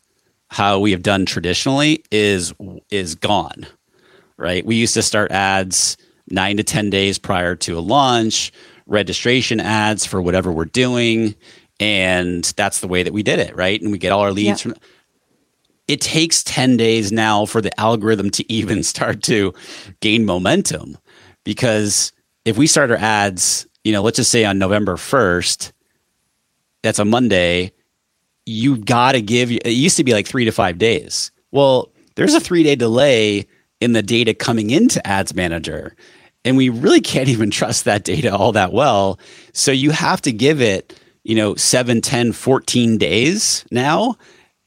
how 0.49 0.79
we 0.79 0.91
have 0.91 1.03
done 1.03 1.25
traditionally 1.25 2.03
is 2.11 2.53
is 2.89 3.13
gone 3.13 3.67
right 4.37 4.65
we 4.65 4.75
used 4.75 4.93
to 4.93 5.03
start 5.03 5.31
ads 5.31 5.97
9 6.31 6.57
to 6.57 6.63
10 6.63 6.89
days 6.89 7.19
prior 7.19 7.55
to 7.55 7.77
a 7.77 7.81
launch 7.81 8.51
registration 8.87 9.59
ads 9.59 10.05
for 10.05 10.21
whatever 10.21 10.51
we're 10.51 10.65
doing 10.65 11.35
and 11.79 12.43
that's 12.55 12.79
the 12.79 12.87
way 12.87 13.03
that 13.03 13.13
we 13.13 13.23
did 13.23 13.39
it 13.39 13.55
right? 13.55 13.81
And 13.81 13.91
we 13.91 13.97
get 13.97 14.11
all 14.11 14.21
our 14.21 14.31
leads 14.31 14.63
Yeah. 14.65 14.73
from 14.73 14.81
it 15.87 16.01
takes 16.01 16.41
10 16.43 16.77
days 16.77 17.11
now 17.11 17.45
for 17.45 17.61
the 17.61 17.77
algorithm 17.79 18.31
to 18.31 18.51
even 18.51 18.81
start 18.83 19.21
to 19.23 19.53
gain 19.99 20.25
momentum. 20.25 20.97
Because 21.43 22.11
if 22.43 22.57
we 22.57 22.65
start 22.67 22.91
our 22.91 22.97
ads 22.97 23.67
you 23.83 23.91
know 23.91 24.01
let's 24.01 24.17
just 24.17 24.31
say 24.31 24.43
on 24.45 24.57
november 24.57 24.95
1st 24.95 25.71
that's 26.81 26.97
a 26.99 27.05
monday 27.05 27.71
you 28.47 28.77
got 28.77 29.13
to 29.13 29.21
give 29.21 29.51
it 29.51 29.67
used 29.67 29.97
to 29.97 30.03
be 30.03 30.13
like 30.13 30.27
three 30.27 30.45
to 30.45 30.51
five 30.51 30.77
days. 30.77 31.31
Well 31.51 31.91
there's 32.15 32.33
a 32.33 32.39
three 32.39 32.63
day 32.63 32.75
delay 32.75 33.45
in 33.81 33.91
the 33.93 34.01
data 34.03 34.33
coming 34.33 34.69
into 34.69 35.05
ads 35.05 35.33
manager. 35.35 35.95
And 36.45 36.55
we 36.55 36.69
really 36.69 37.01
can't 37.01 37.27
even 37.27 37.49
trust 37.59 37.85
that 37.85 38.03
data 38.03 38.33
all 38.35 38.51
that 38.53 38.71
well. 38.71 39.19
So 39.53 39.71
you 39.71 39.91
have 39.91 40.21
to 40.21 40.31
give 40.31 40.61
it 40.61 40.99
you 41.25 41.35
know 41.35 41.55
7 41.55 41.99
10 42.01 42.31
14 42.31 42.97
days 42.97 43.65
now 43.71 44.15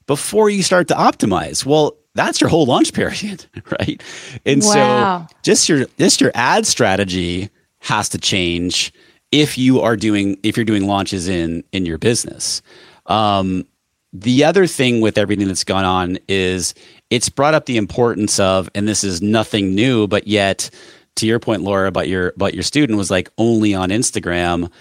before 0.05 0.49
you 0.51 0.61
start 0.61 0.87
to 0.89 0.93
optimize. 0.93 1.65
Well 1.65 1.95
that's 2.15 2.41
your 2.41 2.49
whole 2.49 2.65
launch 2.65 2.93
period 2.93 3.45
right? 3.79 4.03
And 4.45 4.61
Wow. 4.63 5.27
so 5.27 5.35
just 5.43 5.67
your 5.69 5.85
just 5.97 6.21
your 6.21 6.31
ad 6.35 6.67
strategy 6.67 7.49
has 7.79 8.09
to 8.09 8.17
change 8.19 8.91
if 9.31 9.57
you 9.57 9.79
are 9.81 9.95
doing 9.95 10.37
if 10.43 10.57
you're 10.57 10.65
doing 10.65 10.85
launches 10.85 11.27
in 11.27 11.63
in 11.71 11.85
your 11.85 11.97
business. 11.97 12.61
Um, 13.05 13.65
the 14.11 14.43
other 14.43 14.65
thing 14.67 15.01
with 15.01 15.17
everything 15.19 15.47
that's 15.47 15.63
gone 15.63 15.85
on 15.85 16.17
is 16.27 16.73
it's 17.11 17.29
brought 17.29 17.53
up 17.53 17.67
the 17.67 17.77
importance 17.77 18.39
of 18.39 18.67
and 18.73 18.87
this 18.87 19.03
is 19.03 19.21
nothing 19.21 19.75
new 19.75 20.07
but 20.07 20.27
yet 20.27 20.69
to 21.15 21.27
your 21.27 21.39
point 21.39 21.61
laura 21.61 21.87
about 21.87 22.07
your 22.07 22.29
about 22.29 22.55
your 22.55 22.63
student 22.63 22.97
was 22.97 23.11
like 23.11 23.29
only 23.37 23.75
on 23.75 23.89
instagram 23.89 24.71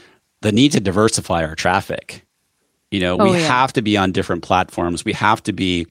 the 0.43 0.53
need 0.53 0.73
to 0.73 0.81
diversify 0.81 1.45
our 1.45 1.55
traffic 1.55 2.25
you 2.91 3.01
know 3.01 3.17
Oh, 3.19 3.25
we 3.25 3.39
yeah. 3.39 3.47
have 3.47 3.73
to 3.75 3.83
be 3.83 3.97
on 3.97 4.13
different 4.13 4.43
platforms 4.43 5.05
we 5.05 5.13
have 5.13 5.43
to 5.45 5.53
be 5.53 5.87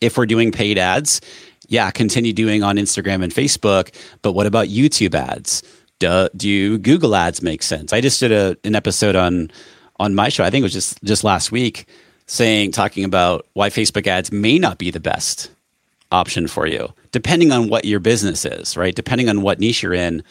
if 0.00 0.18
we're 0.18 0.26
doing 0.26 0.52
paid 0.52 0.76
ads, 0.78 1.20
yeah, 1.68 1.90
continue 1.90 2.32
doing 2.32 2.62
on 2.62 2.76
Instagram 2.76 3.22
and 3.22 3.32
Facebook. 3.32 3.94
But 4.22 4.32
what 4.32 4.46
about 4.46 4.68
YouTube 4.68 5.14
ads? 5.14 5.62
Do, 5.98 6.28
do 6.36 6.78
Google 6.78 7.14
ads 7.16 7.40
make 7.42 7.62
sense? 7.62 7.92
I 7.92 8.00
just 8.00 8.20
did 8.20 8.32
a, 8.32 8.56
an 8.64 8.74
episode 8.74 9.16
on 9.16 9.50
on 9.98 10.14
my 10.14 10.28
show. 10.28 10.44
I 10.44 10.50
think 10.50 10.60
it 10.62 10.64
was 10.64 10.72
just 10.72 11.02
just 11.04 11.24
last 11.24 11.52
week, 11.52 11.86
saying 12.26 12.72
talking 12.72 13.04
about 13.04 13.46
why 13.54 13.70
Facebook 13.70 14.06
ads 14.06 14.30
may 14.32 14.58
not 14.58 14.76
be 14.78 14.90
the 14.90 15.00
best 15.00 15.50
option 16.12 16.48
for 16.48 16.66
you, 16.66 16.92
depending 17.12 17.50
on 17.50 17.68
what 17.68 17.84
your 17.84 18.00
business 18.00 18.44
is, 18.44 18.76
right? 18.76 18.94
Depending 18.94 19.28
on 19.28 19.40
what 19.42 19.58
niche 19.58 19.82
you're 19.82 19.94
in, 19.94 20.22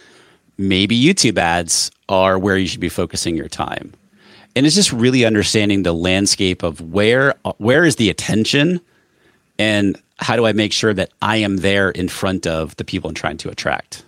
maybe 0.57 0.99
YouTube 0.99 1.37
ads 1.37 1.91
are 2.09 2.37
where 2.37 2.57
you 2.57 2.67
should 2.67 2.79
be 2.79 2.89
focusing 2.89 3.35
your 3.35 3.47
time. 3.47 3.93
And 4.55 4.65
it's 4.65 4.75
just 4.75 4.93
really 4.93 5.25
understanding 5.25 5.83
the 5.83 5.93
landscape 5.93 6.63
of 6.63 6.79
where 6.81 7.35
where 7.57 7.85
is 7.85 7.95
the 7.95 8.09
attention 8.09 8.81
and 9.57 9.99
how 10.19 10.35
do 10.35 10.45
I 10.45 10.53
make 10.53 10.71
sure 10.71 10.93
that 10.93 11.11
I 11.21 11.37
am 11.37 11.57
there 11.57 11.89
in 11.89 12.07
front 12.07 12.45
of 12.45 12.75
the 12.77 12.83
people 12.83 13.09
I'm 13.09 13.15
trying 13.15 13.37
to 13.37 13.49
attract? 13.49 14.03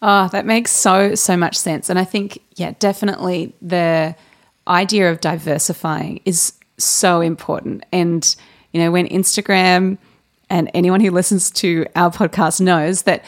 Oh, 0.00 0.28
that 0.28 0.46
makes 0.46 0.70
so 0.70 1.14
so 1.14 1.36
much 1.36 1.56
sense. 1.56 1.90
And 1.90 1.98
I 1.98 2.04
think, 2.04 2.38
yeah, 2.54 2.74
definitely 2.78 3.54
the 3.60 4.14
idea 4.68 5.10
of 5.10 5.20
diversifying 5.20 6.20
is 6.24 6.52
so 6.76 7.20
important. 7.20 7.84
And 7.92 8.36
you 8.72 8.80
know, 8.80 8.92
when 8.92 9.08
Instagram 9.08 9.98
and 10.50 10.70
anyone 10.74 11.00
who 11.00 11.10
listens 11.10 11.50
to 11.50 11.86
our 11.96 12.10
podcast 12.10 12.60
knows 12.60 13.02
that 13.02 13.24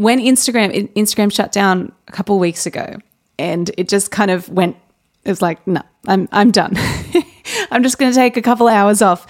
when 0.00 0.18
Instagram 0.18 0.92
Instagram 0.94 1.32
shut 1.32 1.52
down 1.52 1.92
a 2.08 2.12
couple 2.12 2.38
weeks 2.38 2.64
ago, 2.64 2.96
and 3.38 3.70
it 3.76 3.88
just 3.88 4.10
kind 4.10 4.30
of 4.30 4.48
went. 4.48 4.76
It 5.24 5.28
was 5.28 5.42
like, 5.42 5.64
no, 5.66 5.82
I'm 6.06 6.28
I'm 6.32 6.50
done. 6.50 6.74
I'm 7.70 7.82
just 7.82 7.98
going 7.98 8.10
to 8.10 8.16
take 8.16 8.36
a 8.36 8.42
couple 8.42 8.68
hours 8.68 9.02
off. 9.02 9.26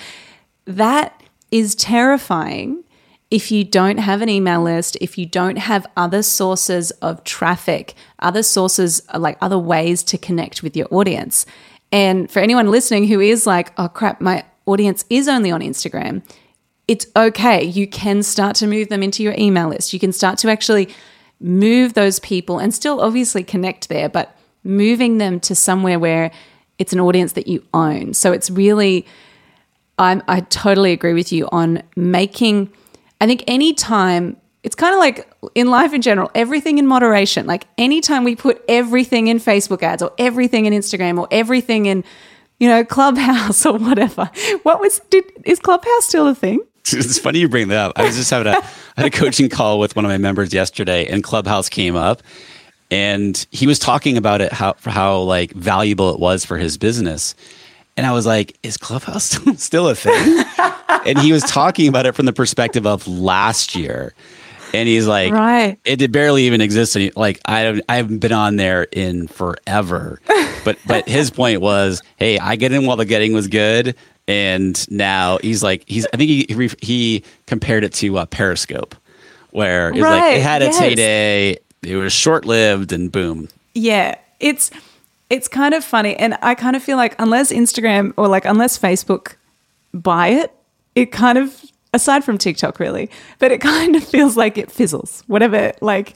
That 0.66 1.20
is 1.50 1.74
terrifying 1.74 2.84
if 3.30 3.50
you 3.50 3.64
don't 3.64 3.98
have 3.98 4.22
an 4.22 4.28
email 4.28 4.62
list, 4.62 4.96
if 5.00 5.18
you 5.18 5.26
don't 5.26 5.56
have 5.56 5.86
other 5.96 6.22
sources 6.22 6.90
of 7.02 7.22
traffic, 7.24 7.94
other 8.20 8.42
sources 8.42 9.02
like 9.16 9.38
other 9.40 9.58
ways 9.58 10.02
to 10.04 10.18
connect 10.18 10.62
with 10.62 10.76
your 10.76 10.88
audience. 10.90 11.46
And 11.92 12.30
for 12.30 12.38
anyone 12.40 12.70
listening 12.70 13.08
who 13.08 13.20
is 13.20 13.46
like, 13.46 13.72
oh 13.78 13.88
crap, 13.88 14.20
my 14.20 14.44
audience 14.66 15.04
is 15.10 15.28
only 15.28 15.50
on 15.50 15.60
Instagram, 15.60 16.22
it's 16.90 17.06
okay. 17.14 17.62
You 17.62 17.86
can 17.86 18.20
start 18.24 18.56
to 18.56 18.66
move 18.66 18.88
them 18.88 19.00
into 19.00 19.22
your 19.22 19.34
email 19.38 19.68
list. 19.68 19.92
You 19.92 20.00
can 20.00 20.12
start 20.12 20.38
to 20.38 20.50
actually 20.50 20.88
move 21.38 21.94
those 21.94 22.18
people 22.18 22.58
and 22.58 22.74
still 22.74 23.00
obviously 23.00 23.44
connect 23.44 23.88
there, 23.88 24.08
but 24.08 24.36
moving 24.64 25.18
them 25.18 25.38
to 25.38 25.54
somewhere 25.54 26.00
where 26.00 26.32
it's 26.78 26.92
an 26.92 26.98
audience 26.98 27.34
that 27.34 27.46
you 27.46 27.64
own. 27.72 28.12
So 28.12 28.32
it's 28.32 28.50
really, 28.50 29.06
I'm, 29.98 30.20
I 30.26 30.40
totally 30.40 30.90
agree 30.90 31.12
with 31.14 31.30
you 31.30 31.48
on 31.52 31.84
making, 31.94 32.72
I 33.20 33.26
think 33.28 33.44
anytime, 33.46 34.36
it's 34.64 34.74
kind 34.74 34.92
of 34.92 34.98
like 34.98 35.32
in 35.54 35.70
life 35.70 35.92
in 35.92 36.02
general, 36.02 36.28
everything 36.34 36.78
in 36.78 36.88
moderation. 36.88 37.46
Like 37.46 37.68
anytime 37.78 38.24
we 38.24 38.34
put 38.34 38.64
everything 38.66 39.28
in 39.28 39.38
Facebook 39.38 39.84
ads 39.84 40.02
or 40.02 40.10
everything 40.18 40.66
in 40.66 40.72
Instagram 40.72 41.20
or 41.20 41.28
everything 41.30 41.86
in, 41.86 42.02
you 42.58 42.68
know, 42.68 42.84
Clubhouse 42.84 43.64
or 43.64 43.78
whatever. 43.78 44.28
What 44.64 44.80
was, 44.80 45.00
did, 45.08 45.24
is 45.44 45.60
Clubhouse 45.60 46.06
still 46.06 46.26
a 46.26 46.34
thing? 46.34 46.58
It's 46.92 47.18
funny 47.18 47.38
you 47.40 47.48
bring 47.48 47.68
that 47.68 47.78
up. 47.78 47.92
I 47.96 48.04
was 48.04 48.16
just 48.16 48.30
having 48.30 48.52
a 48.52 48.56
I 48.56 49.02
had 49.02 49.06
a 49.06 49.10
coaching 49.10 49.48
call 49.48 49.78
with 49.78 49.94
one 49.96 50.04
of 50.04 50.10
my 50.10 50.18
members 50.18 50.52
yesterday, 50.52 51.06
and 51.06 51.22
Clubhouse 51.22 51.68
came 51.68 51.94
up, 51.96 52.22
and 52.90 53.46
he 53.50 53.66
was 53.66 53.78
talking 53.78 54.16
about 54.16 54.40
it 54.40 54.52
how 54.52 54.74
how 54.84 55.18
like 55.20 55.52
valuable 55.52 56.12
it 56.12 56.20
was 56.20 56.44
for 56.44 56.58
his 56.58 56.78
business, 56.78 57.34
and 57.96 58.06
I 58.06 58.12
was 58.12 58.26
like, 58.26 58.56
"Is 58.62 58.76
Clubhouse 58.76 59.24
still, 59.30 59.54
still 59.56 59.88
a 59.88 59.94
thing?" 59.94 60.44
and 61.06 61.18
he 61.18 61.32
was 61.32 61.42
talking 61.44 61.88
about 61.88 62.06
it 62.06 62.12
from 62.14 62.26
the 62.26 62.32
perspective 62.32 62.86
of 62.86 63.06
last 63.06 63.74
year, 63.76 64.12
and 64.74 64.88
he's 64.88 65.06
like, 65.06 65.32
Right. 65.32 65.78
it 65.84 65.96
did 65.96 66.12
barely 66.12 66.44
even 66.44 66.60
exist. 66.60 66.96
Any, 66.96 67.10
like 67.14 67.40
I 67.44 67.60
haven't, 67.60 67.84
I 67.88 67.96
haven't 67.96 68.18
been 68.18 68.32
on 68.32 68.56
there 68.56 68.84
in 68.92 69.28
forever. 69.28 70.20
But 70.64 70.78
but 70.86 71.08
his 71.08 71.30
point 71.30 71.60
was, 71.60 72.02
hey, 72.16 72.38
I 72.38 72.56
get 72.56 72.72
in 72.72 72.84
while 72.86 72.96
the 72.96 73.04
getting 73.06 73.32
was 73.32 73.48
good, 73.48 73.94
and 74.30 74.90
now 74.92 75.38
he's 75.38 75.60
like 75.60 75.82
he's. 75.88 76.06
I 76.12 76.16
think 76.16 76.30
he 76.30 76.70
he, 76.80 77.24
compared 77.46 77.82
it 77.82 77.92
to 77.94 78.18
uh, 78.18 78.26
Periscope, 78.26 78.94
where 79.50 79.90
it's 79.90 79.98
like 79.98 80.22
Right, 80.22 80.36
it 80.36 80.42
had 80.42 80.62
its 80.62 80.78
yes. 80.78 80.90
heyday. 80.90 81.58
It 81.82 81.96
was 81.96 82.12
short 82.12 82.44
lived, 82.44 82.92
and 82.92 83.10
boom. 83.10 83.48
Yeah, 83.74 84.14
it's 84.38 84.70
it's 85.30 85.48
kind 85.48 85.74
of 85.74 85.84
funny, 85.84 86.14
and 86.14 86.38
I 86.42 86.54
kind 86.54 86.76
of 86.76 86.82
feel 86.82 86.96
like 86.96 87.16
unless 87.18 87.50
Instagram 87.50 88.14
or 88.16 88.28
like 88.28 88.44
unless 88.44 88.78
Facebook 88.78 89.34
buy 89.92 90.28
it, 90.28 90.54
it 90.94 91.10
kind 91.10 91.36
of 91.36 91.64
aside 91.92 92.22
from 92.22 92.38
TikTok 92.38 92.78
really, 92.78 93.10
but 93.40 93.50
it 93.50 93.60
kind 93.60 93.96
of 93.96 94.04
feels 94.04 94.36
like 94.36 94.56
it 94.56 94.70
fizzles. 94.70 95.24
Whatever, 95.26 95.72
like 95.80 96.14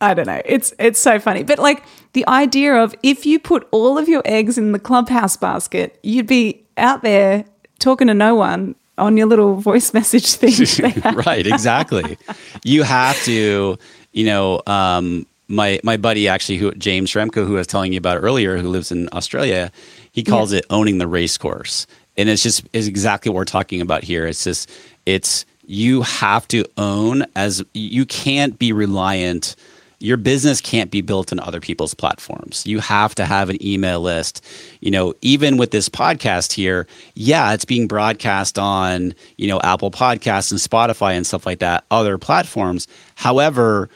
I 0.00 0.14
don't 0.14 0.26
know. 0.26 0.42
It's 0.44 0.74
it's 0.80 0.98
so 0.98 1.20
funny, 1.20 1.44
but 1.44 1.60
like 1.60 1.84
the 2.14 2.26
idea 2.26 2.74
of 2.74 2.96
if 3.04 3.24
you 3.24 3.38
put 3.38 3.68
all 3.70 3.96
of 3.96 4.08
your 4.08 4.22
eggs 4.24 4.58
in 4.58 4.72
the 4.72 4.80
clubhouse 4.80 5.36
basket, 5.36 6.00
you'd 6.02 6.26
be 6.26 6.64
out 6.78 7.02
there 7.02 7.44
talking 7.78 8.08
to 8.08 8.14
no 8.14 8.34
one 8.34 8.74
on 8.96 9.16
your 9.16 9.26
little 9.26 9.56
voice 9.56 9.94
message 9.94 10.34
thing. 10.34 11.02
right, 11.14 11.46
exactly. 11.46 12.18
you 12.64 12.82
have 12.82 13.20
to, 13.24 13.78
you 14.12 14.24
know, 14.24 14.62
um, 14.66 15.26
my 15.48 15.80
my 15.82 15.96
buddy 15.96 16.28
actually, 16.28 16.58
who 16.58 16.72
James 16.72 17.10
Schramko, 17.10 17.46
who 17.46 17.54
I 17.54 17.58
was 17.58 17.66
telling 17.66 17.92
you 17.92 17.98
about 17.98 18.22
earlier, 18.22 18.58
who 18.58 18.68
lives 18.68 18.92
in 18.92 19.08
Australia, 19.12 19.72
he 20.12 20.22
calls 20.22 20.52
it 20.52 20.66
owning 20.68 20.98
the 20.98 21.06
race 21.06 21.38
course, 21.38 21.86
and 22.16 22.28
it's 22.28 22.42
just 22.42 22.68
is 22.72 22.86
exactly 22.86 23.30
what 23.30 23.36
we're 23.36 23.44
talking 23.46 23.80
about 23.80 24.04
here. 24.04 24.26
It's 24.26 24.44
just 24.44 24.70
it's 25.06 25.46
you 25.64 26.02
have 26.02 26.46
to 26.48 26.64
own 26.76 27.24
as 27.34 27.64
you 27.72 28.04
can't 28.04 28.58
be 28.58 28.72
reliant. 28.72 29.56
Your 30.00 30.16
business 30.16 30.60
can't 30.60 30.90
be 30.90 31.00
built 31.00 31.32
on 31.32 31.40
other 31.40 31.60
people's 31.60 31.94
platforms. 31.94 32.64
You 32.66 32.78
have 32.78 33.14
to 33.16 33.26
have 33.26 33.50
an 33.50 33.64
email 33.64 34.00
list. 34.00 34.44
You 34.80 34.90
know, 34.90 35.14
even 35.22 35.56
with 35.56 35.72
this 35.72 35.88
podcast 35.88 36.52
here, 36.52 36.86
yeah, 37.14 37.52
it's 37.52 37.64
being 37.64 37.88
broadcast 37.88 38.58
on, 38.58 39.14
you 39.36 39.48
know, 39.48 39.60
Apple 39.62 39.90
Podcasts 39.90 40.52
and 40.52 40.60
Spotify 40.60 41.12
and 41.12 41.26
stuff 41.26 41.46
like 41.46 41.58
that, 41.58 41.84
other 41.90 42.16
platforms. 42.16 42.86
However, 43.16 43.90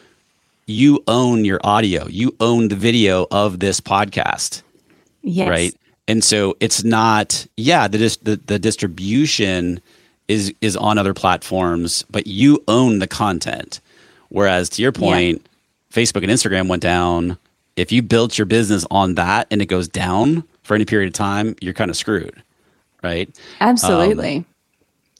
you 0.67 1.03
own 1.07 1.45
your 1.45 1.61
audio. 1.63 2.09
You 2.09 2.35
own 2.41 2.69
the 2.69 2.77
video 2.77 3.27
of 3.31 3.61
this 3.61 3.81
podcast 3.81 4.63
yes. 5.23 5.49
right? 5.49 5.75
And 6.09 6.23
so 6.23 6.57
it's 6.61 6.85
not, 6.85 7.47
yeah, 7.57 7.89
the, 7.89 7.99
dis- 7.99 8.17
the 8.19 8.37
the 8.37 8.59
distribution 8.59 9.81
is 10.29 10.53
is 10.61 10.77
on 10.77 10.99
other 10.99 11.15
platforms, 11.15 12.05
but 12.11 12.27
you 12.27 12.63
own 12.69 12.99
the 12.99 13.07
content. 13.07 13.81
Whereas 14.29 14.69
to 14.71 14.83
your 14.83 14.93
point, 14.93 15.43
yeah. 15.43 15.52
Facebook 15.93 16.23
and 16.23 16.31
Instagram 16.31 16.69
went 16.69 16.83
down. 16.83 17.39
If 17.77 17.93
you 17.93 18.03
built 18.03 18.39
your 18.39 18.47
business 18.47 18.85
on 18.91 19.15
that 19.15 19.47
and 19.51 19.63
it 19.63 19.67
goes 19.67 19.89
down 19.89 20.45
for 20.63 20.75
any 20.75 20.85
period 20.85 21.09
of 21.09 21.15
time, 21.15 21.55
you're 21.61 21.75
kind 21.75 21.91
of 21.91 21.97
screwed, 21.97 22.43
right? 23.03 23.35
Absolutely. 23.61 24.39
Um, 24.39 24.47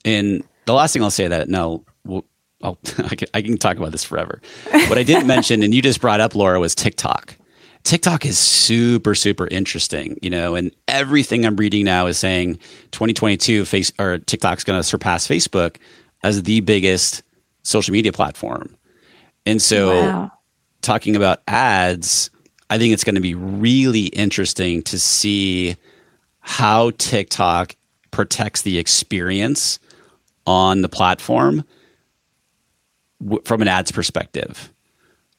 and 0.05 0.43
the 0.65 0.73
last 0.73 0.93
thing 0.93 1.03
I'll 1.03 1.11
say 1.11 1.27
that 1.27 1.49
no, 1.49 1.83
well, 2.05 2.25
oh, 2.61 2.77
I 2.99 3.15
can, 3.15 3.27
I 3.33 3.41
can 3.41 3.57
talk 3.57 3.77
about 3.77 3.91
this 3.91 4.03
forever. 4.03 4.41
What 4.71 4.97
I 4.97 5.03
didn't 5.03 5.27
mention, 5.27 5.63
and 5.63 5.73
you 5.73 5.81
just 5.81 6.01
brought 6.01 6.19
up, 6.19 6.35
Laura, 6.35 6.59
was 6.59 6.75
TikTok. 6.75 7.37
TikTok 7.83 8.25
is 8.25 8.37
super, 8.37 9.13
super 9.13 9.47
interesting, 9.47 10.17
you 10.21 10.29
know, 10.29 10.55
and 10.55 10.71
everything 10.87 11.45
I'm 11.45 11.57
reading 11.57 11.83
now 11.83 12.07
is 12.07 12.17
saying 12.17 12.55
2022 12.91 13.65
face 13.65 13.91
or 13.99 14.19
TikTok's 14.19 14.63
going 14.63 14.79
to 14.79 14.83
surpass 14.83 15.27
Facebook 15.27 15.77
as 16.23 16.43
the 16.43 16.61
biggest 16.61 17.23
social 17.63 17.91
media 17.91 18.13
platform. 18.13 18.77
And 19.45 19.61
so 19.61 19.89
wow. 19.89 20.31
Talking 20.83 21.15
about 21.15 21.41
ads, 21.47 22.29
I 22.69 22.77
think 22.77 22.93
it's 22.93 23.03
going 23.03 23.15
to 23.15 23.21
be 23.21 23.35
really 23.35 24.05
interesting 24.07 24.83
to 24.83 24.99
see 24.99 25.75
how 26.39 26.91
TikTok 26.91 27.75
protects 28.11 28.61
the 28.61 28.77
experience 28.77 29.79
on 30.45 30.81
the 30.81 30.89
platform 30.89 31.63
w- 33.21 33.41
from 33.45 33.61
an 33.61 33.67
ads 33.67 33.91
perspective 33.91 34.71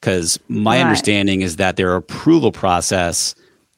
because 0.05 0.39
my 0.47 0.77
right. 0.77 0.83
understanding 0.83 1.41
is 1.41 1.55
that 1.55 1.77
their 1.77 1.95
approval 1.95 2.51
process 2.51 3.33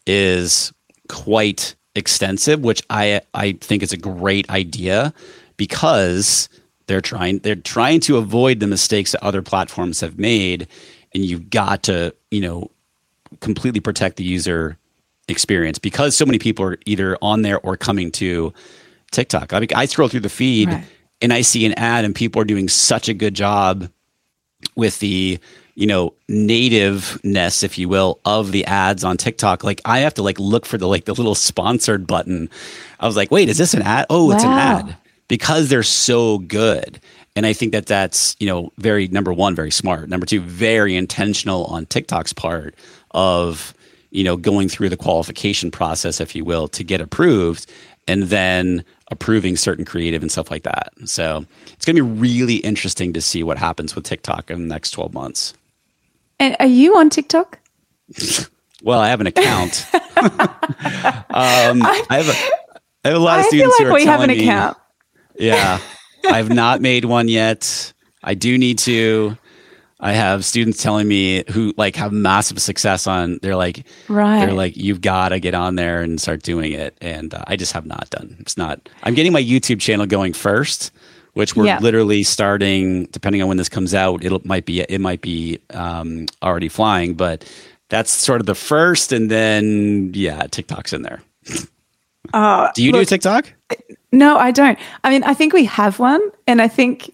is 0.06 0.74
quite 1.08 1.76
extensive, 1.96 2.62
which 2.62 2.82
I 2.90 3.22
I 3.34 3.54
think 3.54 3.84
is 3.84 3.94
a 3.94 3.98
great 3.98 4.50
idea 4.50 5.14
because 5.58 6.50
they're 6.88 7.02
trying 7.02 7.40
they're 7.40 7.56
trying 7.56 8.00
to 8.02 8.18
avoid 8.18 8.60
the 8.60 8.68
mistakes 8.68 9.14
that 9.14 9.24
other 9.24 9.42
platforms 9.42 10.02
have 10.02 10.20
made, 10.20 10.68
and 11.18 11.26
you've 11.26 11.50
got 11.50 11.84
to 11.84 12.14
you 12.32 12.42
know 12.42 12.70
completely 13.42 13.80
protect 13.80 14.18
the 14.18 14.24
user 14.24 14.78
experience 15.28 15.80
because 15.80 16.16
so 16.16 16.26
many 16.26 16.40
people 16.40 16.64
are 16.64 16.78
either 16.86 17.18
on 17.22 17.42
there 17.42 17.60
or 17.60 17.76
coming 17.76 18.12
to 18.12 18.54
TikTok. 19.12 19.52
I 19.52 19.60
mean, 19.60 19.70
I 19.76 19.86
scroll 19.86 20.08
through 20.08 20.22
the 20.22 20.30
feed 20.30 20.70
right. 20.70 20.84
and 21.22 21.34
I 21.34 21.42
see 21.42 21.66
an 21.66 21.74
ad, 21.74 22.06
and 22.06 22.16
people 22.16 22.42
are 22.42 22.46
doing 22.46 22.70
such 22.70 23.10
a 23.10 23.14
good 23.14 23.34
job 23.34 23.90
with 24.76 25.00
the 25.00 25.40
you 25.76 25.86
know 25.86 26.14
nativeness 26.28 27.64
if 27.64 27.78
you 27.78 27.88
will 27.90 28.20
of 28.26 28.52
the 28.52 28.66
ads 28.66 29.04
on 29.04 29.16
tiktok 29.16 29.64
like 29.64 29.80
i 29.86 30.00
have 30.00 30.16
to 30.16 30.24
like 30.24 30.40
look 30.40 30.66
for 30.66 30.80
the 30.80 30.88
like 30.88 31.06
the 31.06 31.14
little 31.14 31.36
sponsored 31.36 32.08
button 32.08 32.50
i 33.00 33.06
was 33.06 33.16
like 33.16 33.30
wait 33.30 33.48
is 33.48 33.60
this 33.60 33.76
an 33.76 33.84
ad 33.84 34.08
oh 34.10 34.32
it's 34.32 34.44
wow. 34.44 34.52
an 34.52 34.88
ad 34.88 34.98
because 35.28 35.70
they're 35.70 35.84
so 35.84 36.40
good 36.40 37.00
and 37.38 37.46
i 37.46 37.54
think 37.54 37.72
that 37.72 37.86
that's 37.86 38.36
you 38.40 38.48
know 38.48 38.72
very 38.78 39.08
number 39.08 39.32
one 39.32 39.56
very 39.56 39.72
smart 39.72 40.10
number 40.10 40.26
two 40.26 40.42
very 40.42 40.96
intentional 40.96 41.66
on 41.66 41.86
tiktok's 41.86 42.34
part 42.34 42.76
of 43.12 43.74
you 44.12 44.24
know 44.24 44.36
going 44.36 44.68
through 44.68 44.90
the 44.90 44.98
qualification 44.98 45.72
process 45.72 46.20
if 46.20 46.36
you 46.36 46.44
will 46.44 46.68
to 46.68 46.84
get 46.84 47.00
approved 47.00 47.72
and 48.10 48.24
then 48.24 48.84
approving 49.12 49.56
certain 49.56 49.86
creative 49.86 50.22
and 50.22 50.32
stuff 50.32 50.52
like 50.52 50.64
that 50.64 50.92
so 51.06 51.46
it's 51.72 51.86
going 51.86 51.96
to 51.96 52.04
be 52.04 52.20
really 52.20 52.58
interesting 52.58 53.14
to 53.14 53.22
see 53.22 53.44
what 53.44 53.58
happens 53.58 53.96
with 53.96 54.04
tiktok 54.04 54.52
in 54.52 54.60
the 54.60 54.68
next 54.68 54.92
12 54.92 55.14
months 55.14 55.54
and 56.40 56.56
are 56.60 56.68
you 56.68 56.98
on 56.98 57.10
TikTok? 57.10 57.60
well, 58.84 59.00
I 59.00 59.10
have 59.10 59.22
an 59.22 59.28
account. 59.28 59.88
um, 59.94 60.04
I, 61.82 62.04
have 62.10 62.30
a, 62.30 62.34
I 63.04 63.10
have 63.10 63.16
a 63.16 63.20
lot 63.20 63.40
of 63.40 63.46
I 63.46 63.48
students 63.48 63.78
feel 63.78 63.88
like 63.88 63.88
who 63.88 63.92
are 63.92 63.96
we 63.96 64.06
have 64.06 64.22
an 64.22 64.30
me, 64.30 64.44
account. 64.44 64.78
Yeah, 65.40 65.80
I've 66.34 66.50
not 66.50 66.82
made 66.82 67.06
one 67.06 67.28
yet. 67.28 67.94
I 68.24 68.34
do 68.34 68.58
need 68.58 68.80
to. 68.80 69.38
I 70.00 70.14
have 70.14 70.46
students 70.46 70.84
telling 70.84 71.08
me 71.08 71.44
who 71.50 71.74
like 71.76 71.96
have 71.96 72.12
massive 72.12 72.62
success 72.62 73.08
on. 73.08 73.40
They're 73.42 73.56
like, 73.56 73.86
right. 74.08 74.46
They're 74.46 74.54
like, 74.54 74.78
you've 74.78 75.02
got 75.02 75.30
to 75.30 75.40
get 75.40 75.56
on 75.56 75.76
there 75.76 76.02
and 76.02 76.22
start 76.22 76.44
doing 76.44 76.72
it. 76.72 76.96
And 77.02 77.34
uh, 77.34 77.44
I 77.48 77.56
just 77.56 77.74
have 77.74 77.86
not 77.86 78.10
done. 78.12 78.36
It's 78.40 78.58
not. 78.58 78.90
I'm 79.04 79.16
getting 79.16 79.34
my 79.34 79.42
YouTube 79.42 79.80
channel 79.80 80.06
going 80.06 80.34
first, 80.34 80.92
which 81.34 81.56
we're 81.56 81.66
yeah. 81.66 81.80
literally 81.80 82.22
starting. 82.22 83.06
Depending 83.06 83.42
on 83.42 83.48
when 83.48 83.58
this 83.58 83.70
comes 83.70 83.96
out, 83.96 84.24
it 84.24 84.46
might 84.46 84.66
be 84.66 84.82
it 84.82 85.02
might 85.02 85.22
be 85.22 85.60
um, 85.72 86.28
already 86.44 86.70
flying, 86.70 87.16
but 87.16 87.44
that's 87.90 88.12
sort 88.12 88.42
of 88.42 88.46
the 88.46 88.56
first, 88.56 89.12
and 89.12 89.32
then 89.32 90.12
yeah, 90.14 90.46
TikTok's 90.48 90.94
in 90.94 91.02
there. 91.02 91.22
Uh, 92.34 92.70
do 92.76 92.84
you 92.84 92.92
look, 92.92 93.02
do 93.02 93.06
TikTok? 93.06 93.54
No, 94.12 94.38
I 94.38 94.52
don't. 94.52 94.80
I 95.04 95.10
mean, 95.10 95.24
I 95.24 95.34
think 95.34 95.54
we 95.54 95.66
have 95.66 96.00
one, 96.00 96.22
and 96.48 96.62
I 96.62 96.68
think 96.68 97.14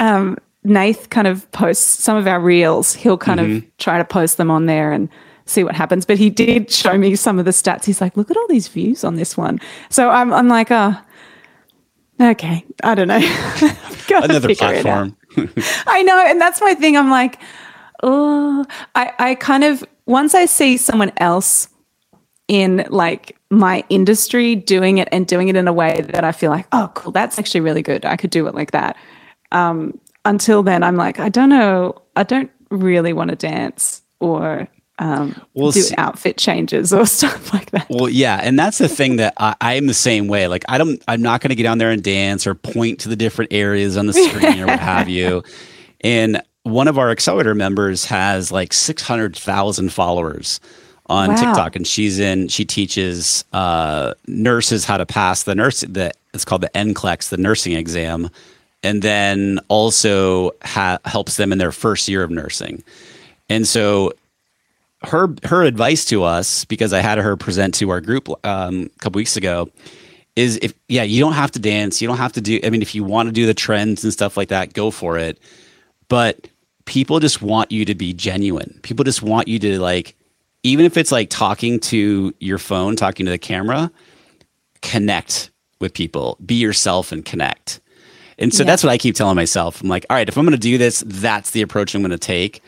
um, 0.00 0.36
Nath 0.64 1.10
kind 1.10 1.26
of 1.26 1.50
posts 1.52 2.02
some 2.02 2.16
of 2.16 2.26
our 2.26 2.40
reels. 2.40 2.94
He'll 2.94 3.18
kind 3.18 3.40
mm-hmm. 3.40 3.56
of 3.58 3.76
try 3.78 3.98
to 3.98 4.04
post 4.04 4.36
them 4.36 4.50
on 4.50 4.66
there 4.66 4.92
and 4.92 5.08
see 5.46 5.62
what 5.64 5.74
happens. 5.74 6.04
But 6.04 6.18
he 6.18 6.30
did 6.30 6.70
show 6.70 6.98
me 6.98 7.14
some 7.16 7.38
of 7.38 7.44
the 7.44 7.52
stats. 7.52 7.84
He's 7.84 8.00
like, 8.00 8.16
"Look 8.16 8.30
at 8.30 8.36
all 8.36 8.48
these 8.48 8.68
views 8.68 9.04
on 9.04 9.16
this 9.16 9.36
one." 9.36 9.60
So 9.88 10.10
I'm, 10.10 10.32
I'm 10.32 10.48
like, 10.48 10.70
"Oh, 10.70 10.96
Okay, 12.20 12.64
I 12.84 12.94
don't 12.94 13.08
know. 13.08 13.16
Another 14.22 14.54
platform. 14.54 15.16
I 15.86 16.02
know, 16.02 16.24
and 16.26 16.40
that's 16.40 16.60
my 16.60 16.74
thing. 16.74 16.96
I'm 16.96 17.10
like, 17.10 17.40
oh, 18.02 18.64
I, 18.94 19.12
I 19.18 19.34
kind 19.34 19.64
of 19.64 19.84
once 20.06 20.34
I 20.34 20.46
see 20.46 20.76
someone 20.76 21.12
else 21.16 21.68
in 22.48 22.86
like 22.90 23.36
my 23.50 23.84
industry 23.88 24.54
doing 24.54 24.98
it 24.98 25.08
and 25.12 25.26
doing 25.26 25.48
it 25.48 25.56
in 25.56 25.68
a 25.68 25.72
way 25.72 26.02
that 26.12 26.24
I 26.24 26.32
feel 26.32 26.50
like, 26.50 26.66
oh, 26.72 26.90
cool, 26.94 27.12
that's 27.12 27.38
actually 27.38 27.60
really 27.60 27.82
good. 27.82 28.04
I 28.04 28.16
could 28.16 28.30
do 28.30 28.46
it 28.46 28.54
like 28.54 28.72
that. 28.72 28.96
Um, 29.52 29.98
until 30.24 30.62
then, 30.62 30.82
I'm 30.82 30.96
like, 30.96 31.18
I 31.18 31.28
don't 31.28 31.48
know. 31.48 32.00
I 32.16 32.22
don't 32.22 32.50
really 32.70 33.12
want 33.12 33.30
to 33.30 33.36
dance 33.36 34.02
or 34.20 34.68
um, 34.98 35.34
we'll 35.54 35.72
do 35.72 35.82
outfit 35.98 36.36
changes 36.36 36.92
or 36.92 37.06
stuff 37.06 37.52
like 37.52 37.70
that. 37.72 37.86
Well, 37.90 38.08
yeah, 38.08 38.40
and 38.42 38.58
that's 38.58 38.78
the 38.78 38.88
thing 38.88 39.16
that 39.16 39.34
I, 39.36 39.74
am 39.74 39.86
the 39.86 39.94
same 39.94 40.28
way. 40.28 40.46
Like, 40.46 40.64
I 40.68 40.78
don't, 40.78 41.02
I'm 41.08 41.22
not 41.22 41.40
going 41.40 41.48
to 41.50 41.54
get 41.54 41.64
down 41.64 41.78
there 41.78 41.90
and 41.90 42.02
dance 42.02 42.46
or 42.46 42.54
point 42.54 43.00
to 43.00 43.08
the 43.08 43.16
different 43.16 43.52
areas 43.52 43.96
on 43.96 44.06
the 44.06 44.12
screen 44.12 44.60
or 44.60 44.66
what 44.66 44.80
have 44.80 45.08
you. 45.08 45.42
And 46.04 46.42
one 46.64 46.88
of 46.88 46.98
our 46.98 47.10
accelerator 47.10 47.54
members 47.54 48.04
has 48.06 48.50
like 48.50 48.72
600,000 48.72 49.92
followers 49.92 50.58
on 51.06 51.30
wow. 51.30 51.36
TikTok, 51.36 51.76
and 51.76 51.86
she's 51.86 52.18
in. 52.18 52.48
She 52.48 52.64
teaches 52.64 53.44
uh, 53.52 54.14
nurses 54.26 54.84
how 54.84 54.96
to 54.96 55.06
pass 55.06 55.42
the 55.42 55.54
nurse. 55.54 55.80
The 55.80 56.12
it's 56.34 56.44
called 56.44 56.62
the 56.62 56.70
NCLEX, 56.70 57.28
the 57.28 57.36
nursing 57.36 57.74
exam, 57.74 58.30
and 58.82 59.02
then 59.02 59.60
also 59.68 60.52
ha- 60.62 60.98
helps 61.04 61.36
them 61.36 61.52
in 61.52 61.58
their 61.58 61.72
first 61.72 62.08
year 62.08 62.22
of 62.22 62.30
nursing. 62.30 62.82
And 63.48 63.66
so 63.66 64.12
her 65.04 65.34
her 65.44 65.62
advice 65.62 66.04
to 66.06 66.22
us 66.22 66.64
because 66.64 66.92
I 66.92 67.00
had 67.00 67.18
her 67.18 67.36
present 67.36 67.74
to 67.76 67.90
our 67.90 68.00
group 68.00 68.28
um, 68.44 68.90
a 68.94 68.98
couple 68.98 69.18
weeks 69.18 69.36
ago 69.36 69.68
is 70.36 70.58
if 70.62 70.72
yeah 70.88 71.02
you 71.02 71.20
don't 71.20 71.32
have 71.32 71.50
to 71.52 71.58
dance 71.58 72.00
you 72.00 72.08
don't 72.08 72.18
have 72.18 72.32
to 72.32 72.40
do 72.40 72.60
I 72.64 72.70
mean 72.70 72.82
if 72.82 72.94
you 72.94 73.04
want 73.04 73.28
to 73.28 73.32
do 73.32 73.46
the 73.46 73.54
trends 73.54 74.04
and 74.04 74.12
stuff 74.12 74.36
like 74.36 74.48
that 74.48 74.72
go 74.72 74.90
for 74.90 75.18
it 75.18 75.38
but 76.08 76.48
people 76.84 77.20
just 77.20 77.42
want 77.42 77.70
you 77.72 77.84
to 77.84 77.94
be 77.94 78.12
genuine 78.12 78.78
people 78.82 79.04
just 79.04 79.22
want 79.22 79.48
you 79.48 79.58
to 79.58 79.78
like 79.80 80.14
even 80.62 80.84
if 80.84 80.96
it's 80.96 81.12
like 81.12 81.28
talking 81.30 81.80
to 81.80 82.34
your 82.40 82.58
phone 82.58 82.96
talking 82.96 83.26
to 83.26 83.32
the 83.32 83.38
camera 83.38 83.90
connect 84.80 85.50
with 85.80 85.94
people 85.94 86.36
be 86.44 86.54
yourself 86.54 87.12
and 87.12 87.24
connect 87.24 87.80
and 88.38 88.52
so 88.52 88.62
yeah. 88.62 88.66
that's 88.66 88.82
what 88.82 88.90
I 88.90 88.98
keep 88.98 89.14
telling 89.14 89.36
myself 89.36 89.80
I'm 89.80 89.88
like 89.88 90.06
all 90.10 90.16
right 90.16 90.28
if 90.28 90.36
I'm 90.36 90.44
going 90.44 90.52
to 90.52 90.58
do 90.58 90.78
this 90.78 91.02
that's 91.06 91.50
the 91.50 91.62
approach 91.62 91.94
I'm 91.94 92.02
going 92.02 92.10
to 92.10 92.18
take 92.18 92.62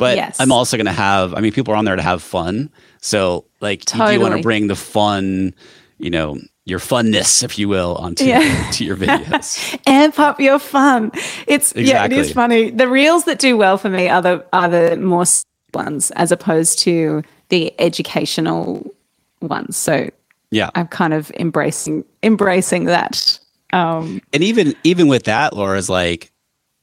but 0.00 0.16
yes. 0.16 0.40
I'm 0.40 0.50
also 0.50 0.78
going 0.78 0.86
to 0.86 0.92
have, 0.92 1.34
I 1.34 1.40
mean, 1.40 1.52
people 1.52 1.74
are 1.74 1.76
on 1.76 1.84
there 1.84 1.94
to 1.94 2.00
have 2.00 2.22
fun. 2.22 2.70
So, 3.02 3.44
like, 3.60 3.84
totally. 3.84 4.14
you 4.14 4.20
want 4.20 4.34
to 4.34 4.40
bring 4.42 4.66
the 4.66 4.74
fun, 4.74 5.54
you 5.98 6.08
know, 6.08 6.38
your 6.64 6.78
funness, 6.78 7.42
if 7.42 7.58
you 7.58 7.68
will, 7.68 7.96
onto 7.96 8.24
yeah. 8.24 8.70
to 8.72 8.82
your 8.82 8.96
videos. 8.96 9.78
Amp 9.86 10.18
up 10.18 10.40
your 10.40 10.58
fun. 10.58 11.10
It's 11.46 11.72
exactly. 11.72 11.84
yeah, 11.84 12.04
it 12.06 12.12
is 12.12 12.32
funny. 12.32 12.70
The 12.70 12.88
reels 12.88 13.24
that 13.24 13.38
do 13.38 13.58
well 13.58 13.76
for 13.76 13.90
me 13.90 14.08
are 14.08 14.22
the 14.22 14.46
are 14.54 14.70
the 14.70 14.96
more 14.96 15.26
ones 15.74 16.10
as 16.12 16.32
opposed 16.32 16.78
to 16.78 17.22
the 17.50 17.78
educational 17.80 18.92
ones. 19.40 19.76
So 19.76 20.10
yeah, 20.50 20.70
I'm 20.74 20.88
kind 20.88 21.14
of 21.14 21.30
embracing 21.32 22.04
embracing 22.22 22.86
that. 22.86 23.38
Um, 23.72 24.20
and 24.32 24.42
even 24.42 24.74
even 24.82 25.08
with 25.08 25.24
that, 25.24 25.54
Laura's 25.54 25.88
like 25.88 26.32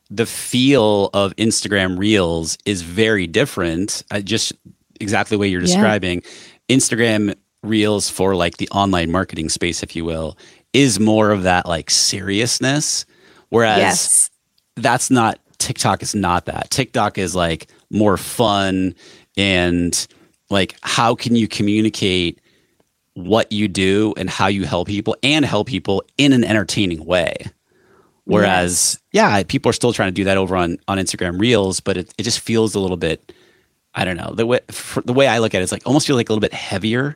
the 0.10 0.26
feel 0.26 1.10
of 1.14 1.36
Instagram 1.36 1.98
Reels 1.98 2.58
is 2.66 2.82
very 2.82 3.28
different. 3.28 4.04
I 4.12 4.22
just 4.22 4.54
exactly 5.02 5.36
the 5.36 5.40
way 5.40 5.48
you're 5.48 5.62
describing. 5.62 6.22
Yeah. 6.70 6.78
Instagram 6.78 7.36
Reels 7.64 8.10
for 8.10 8.36
like 8.36 8.58
the 8.58 8.70
online 8.70 9.12
marketing 9.12 9.50
space, 9.50 9.84
if 9.84 9.96
you 9.96 10.06
will, 10.06 10.38
is 10.74 11.00
more 11.00 11.32
of 11.32 11.44
that 11.44 11.66
like 11.66 11.90
seriousness. 11.90 13.06
Whereas 13.50 13.80
yes. 13.80 14.30
that's 14.76 15.10
not 15.10 15.40
TikTok 15.58 16.04
is 16.04 16.16
not 16.16 16.46
that. 16.46 16.70
TikTok 16.70 17.18
is 17.18 17.36
like 17.36 17.68
more 17.90 18.18
fun 18.18 18.94
and 19.36 20.08
like 20.50 20.76
how 20.82 21.16
can 21.16 21.36
you 21.36 21.48
communicate 21.48 22.40
what 23.14 23.52
you 23.52 23.68
do 23.68 24.14
and 24.18 24.30
how 24.30 24.48
you 24.48 24.66
help 24.66 24.88
people 24.88 25.16
and 25.24 25.44
help 25.46 25.68
people 25.68 26.04
in 26.18 26.34
an 26.34 26.44
entertaining 26.44 27.04
way 27.04 27.36
Whereas, 28.28 29.00
yeah. 29.14 29.38
yeah, 29.38 29.44
people 29.48 29.70
are 29.70 29.74
still 29.74 29.94
trying 29.94 30.10
to 30.10 30.14
do 30.14 30.26
that 30.26 30.36
over 30.36 30.58
on, 30.58 30.78
on 30.88 30.98
Instagram 30.98 31.40
Reels, 31.40 31.80
but 31.80 31.96
it, 31.96 32.14
it 32.18 32.24
just 32.24 32.42
feels 32.42 32.76
a 32.76 32.80
little 32.80 32.98
bit, 32.98 33.32
I 33.96 34.04
don't 34.04 34.18
know, 34.18 34.34
the 34.34 34.46
way, 34.46 34.60
the 35.06 35.14
way 35.14 35.28
I 35.28 35.40
look 35.40 35.56
at 35.56 35.62
it, 35.62 35.64
it's 35.64 35.72
like 35.72 35.84
almost 35.86 36.08
feel 36.08 36.18
like 36.18 36.28
a 36.28 36.34
little 36.34 36.42
bit 36.42 36.54
heavier 36.54 37.16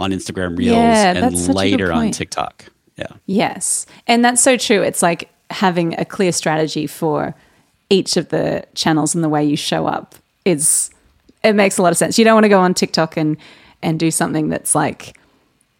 on 0.00 0.10
Instagram 0.10 0.58
Reels 0.58 0.74
yeah, 0.74 1.12
and 1.16 1.54
lighter 1.54 1.92
on 1.92 2.10
TikTok. 2.10 2.64
Yeah. 2.96 3.06
Yes. 3.26 3.86
And 4.08 4.24
that's 4.24 4.42
so 4.42 4.56
true. 4.56 4.82
It's 4.82 5.00
like 5.00 5.30
having 5.50 5.98
a 5.98 6.04
clear 6.04 6.32
strategy 6.32 6.88
for 6.88 7.36
each 7.88 8.16
of 8.16 8.30
the 8.30 8.64
channels 8.74 9.14
and 9.14 9.22
the 9.22 9.28
way 9.28 9.44
you 9.44 9.56
show 9.56 9.86
up 9.86 10.16
is 10.44 10.90
it 11.44 11.54
makes 11.54 11.78
a 11.78 11.82
lot 11.82 11.92
of 11.92 11.98
sense. 11.98 12.18
You 12.18 12.24
don't 12.24 12.34
want 12.34 12.44
to 12.44 12.48
go 12.50 12.60
on 12.60 12.74
TikTok 12.74 13.16
and 13.16 13.36
and 13.82 13.98
do 13.98 14.10
something 14.10 14.48
that's 14.48 14.74
like 14.74 15.16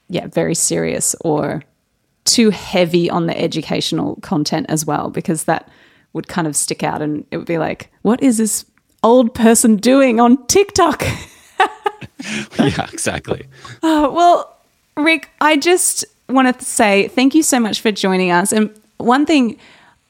yeah, 0.09 0.27
very 0.27 0.55
serious 0.55 1.15
or 1.21 1.63
too 2.25 2.51
heavy 2.51 3.09
on 3.09 3.27
the 3.27 3.39
educational 3.39 4.17
content 4.17 4.67
as 4.69 4.85
well, 4.85 5.11
because 5.11 5.45
that 5.45 5.71
would 6.13 6.29
kind 6.29 6.47
of 6.47 6.57
stick 6.57 6.83
out 6.83 7.03
and 7.03 7.27
it 7.31 7.37
would 7.37 7.47
be 7.47 7.59
like, 7.59 7.91
what 8.03 8.23
is 8.23 8.39
this 8.39 8.65
old 9.03 9.35
person 9.35 9.77
doing 9.77 10.21
on 10.21 10.45
TikTok? 10.47 11.03
yeah, 12.59 12.87
exactly. 12.93 13.47
Uh, 13.83 14.11
well, 14.13 14.57
Rick, 14.97 15.31
I 15.41 15.57
just 15.57 16.05
want 16.29 16.59
to 16.59 16.65
say 16.65 17.09
thank 17.09 17.35
you 17.35 17.43
so 17.43 17.61
much 17.61 17.81
for 17.81 17.93
joining 17.93 18.33
us. 18.33 18.53
And 18.53 18.75
one 18.97 19.25
thing 19.25 19.57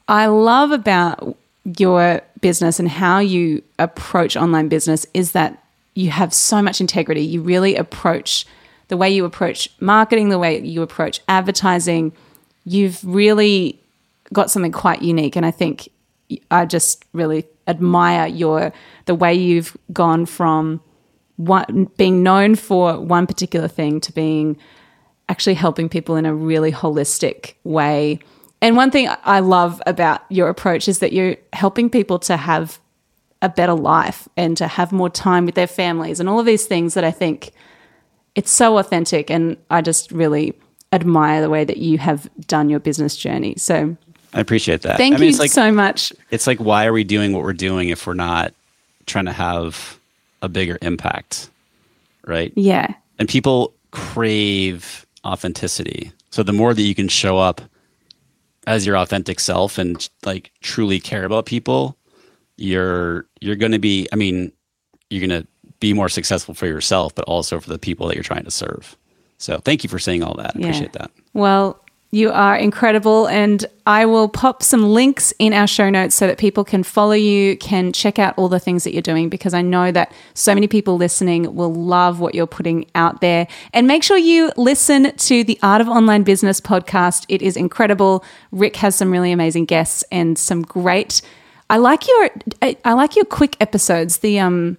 I 0.08 0.26
love 0.26 0.70
about 0.70 1.36
your 1.76 2.22
business 2.40 2.78
and 2.78 2.88
how 2.88 3.18
you 3.18 3.62
approach 3.78 4.36
online 4.36 4.68
business 4.68 5.06
is 5.12 5.32
that 5.32 5.62
you 5.94 6.10
have 6.10 6.32
so 6.32 6.62
much 6.62 6.80
integrity. 6.80 7.22
You 7.22 7.42
really 7.42 7.76
approach 7.76 8.46
the 8.88 8.96
way 8.96 9.10
you 9.10 9.24
approach 9.24 9.68
marketing, 9.80 10.30
the 10.30 10.38
way 10.38 10.60
you 10.60 10.82
approach 10.82 11.20
advertising, 11.28 12.12
you've 12.64 12.98
really 13.04 13.80
got 14.32 14.50
something 14.50 14.72
quite 14.72 15.02
unique. 15.02 15.36
And 15.36 15.44
I 15.44 15.50
think 15.50 15.88
I 16.50 16.64
just 16.64 17.04
really 17.12 17.46
admire 17.66 18.26
your 18.26 18.72
the 19.06 19.14
way 19.14 19.34
you've 19.34 19.76
gone 19.92 20.26
from 20.26 20.80
being 21.96 22.22
known 22.22 22.54
for 22.54 22.98
one 22.98 23.26
particular 23.26 23.68
thing 23.68 24.00
to 24.00 24.12
being 24.12 24.56
actually 25.28 25.54
helping 25.54 25.88
people 25.88 26.16
in 26.16 26.26
a 26.26 26.34
really 26.34 26.72
holistic 26.72 27.54
way. 27.64 28.18
And 28.60 28.76
one 28.76 28.90
thing 28.90 29.08
I 29.24 29.40
love 29.40 29.80
about 29.86 30.22
your 30.28 30.48
approach 30.48 30.88
is 30.88 30.98
that 30.98 31.12
you're 31.12 31.36
helping 31.52 31.90
people 31.90 32.18
to 32.20 32.36
have 32.36 32.78
a 33.40 33.48
better 33.48 33.74
life 33.74 34.28
and 34.36 34.56
to 34.56 34.66
have 34.66 34.90
more 34.90 35.10
time 35.10 35.46
with 35.46 35.54
their 35.54 35.68
families 35.68 36.18
and 36.18 36.28
all 36.28 36.40
of 36.40 36.46
these 36.46 36.66
things 36.66 36.94
that 36.94 37.04
I 37.04 37.12
think 37.12 37.52
it's 38.34 38.50
so 38.50 38.78
authentic 38.78 39.30
and 39.30 39.56
I 39.70 39.80
just 39.80 40.10
really 40.10 40.54
admire 40.92 41.40
the 41.40 41.50
way 41.50 41.64
that 41.64 41.76
you 41.76 41.98
have 41.98 42.28
done 42.46 42.68
your 42.68 42.80
business 42.80 43.16
journey. 43.16 43.54
So 43.56 43.96
I 44.32 44.40
appreciate 44.40 44.82
that. 44.82 44.96
Thank 44.96 45.16
I 45.16 45.18
mean, 45.18 45.32
you 45.32 45.38
like, 45.38 45.50
so 45.50 45.70
much. 45.70 46.12
It's 46.30 46.46
like 46.46 46.58
why 46.58 46.86
are 46.86 46.92
we 46.92 47.04
doing 47.04 47.32
what 47.32 47.44
we're 47.44 47.52
doing 47.52 47.90
if 47.90 48.06
we're 48.06 48.14
not 48.14 48.52
trying 49.06 49.26
to 49.26 49.32
have 49.32 49.98
a 50.42 50.48
bigger 50.48 50.78
impact? 50.82 51.48
Right? 52.26 52.52
Yeah. 52.56 52.94
And 53.18 53.28
people 53.28 53.72
crave 53.92 55.06
authenticity. 55.24 56.12
So 56.30 56.42
the 56.42 56.52
more 56.52 56.74
that 56.74 56.82
you 56.82 56.94
can 56.94 57.08
show 57.08 57.38
up 57.38 57.60
as 58.68 58.86
your 58.86 58.98
authentic 58.98 59.40
self 59.40 59.78
and 59.78 60.08
like 60.24 60.52
truly 60.60 61.00
care 61.00 61.24
about 61.24 61.46
people, 61.46 61.96
you're 62.56 63.26
you're 63.40 63.56
going 63.56 63.72
to 63.72 63.78
be 63.78 64.06
I 64.12 64.16
mean, 64.16 64.52
you're 65.08 65.26
going 65.26 65.42
to 65.42 65.48
be 65.80 65.94
more 65.94 66.10
successful 66.10 66.54
for 66.54 66.66
yourself, 66.66 67.14
but 67.14 67.24
also 67.24 67.60
for 67.60 67.70
the 67.70 67.78
people 67.78 68.06
that 68.08 68.14
you're 68.14 68.22
trying 68.22 68.44
to 68.44 68.50
serve. 68.50 68.96
So 69.38 69.58
thank 69.58 69.84
you 69.84 69.88
for 69.88 69.98
saying 69.98 70.22
all 70.22 70.34
that. 70.34 70.54
I 70.54 70.58
yeah. 70.58 70.66
appreciate 70.66 70.92
that. 70.92 71.10
Well, 71.32 71.82
you 72.10 72.30
are 72.30 72.56
incredible. 72.56 73.28
And 73.28 73.66
I 73.86 74.06
will 74.06 74.28
pop 74.28 74.62
some 74.62 74.82
links 74.82 75.32
in 75.38 75.52
our 75.52 75.66
show 75.66 75.90
notes 75.90 76.14
so 76.14 76.26
that 76.26 76.38
people 76.38 76.64
can 76.64 76.82
follow 76.82 77.12
you, 77.12 77.56
can 77.58 77.92
check 77.92 78.18
out 78.18 78.32
all 78.38 78.48
the 78.48 78.58
things 78.58 78.84
that 78.84 78.94
you're 78.94 79.02
doing, 79.02 79.28
because 79.28 79.52
I 79.52 79.60
know 79.60 79.92
that 79.92 80.12
so 80.32 80.54
many 80.54 80.68
people 80.68 80.96
listening 80.96 81.54
will 81.54 81.72
love 81.72 82.18
what 82.18 82.34
you're 82.34 82.46
putting 82.46 82.86
out 82.94 83.20
there. 83.20 83.46
And 83.74 83.86
make 83.86 84.02
sure 84.02 84.16
you 84.16 84.50
listen 84.56 85.14
to 85.16 85.44
the 85.44 85.58
Art 85.62 85.82
of 85.82 85.88
Online 85.88 86.22
Business 86.22 86.60
podcast. 86.60 87.26
It 87.28 87.42
is 87.42 87.56
incredible. 87.56 88.24
Rick 88.52 88.76
has 88.76 88.96
some 88.96 89.10
really 89.10 89.32
amazing 89.32 89.66
guests 89.66 90.02
and 90.10 90.38
some 90.38 90.62
great. 90.62 91.20
I 91.68 91.76
like 91.76 92.08
your 92.08 92.30
I 92.62 92.94
like 92.94 93.16
your 93.16 93.26
quick 93.26 93.56
episodes. 93.60 94.18
The 94.18 94.38
um 94.38 94.78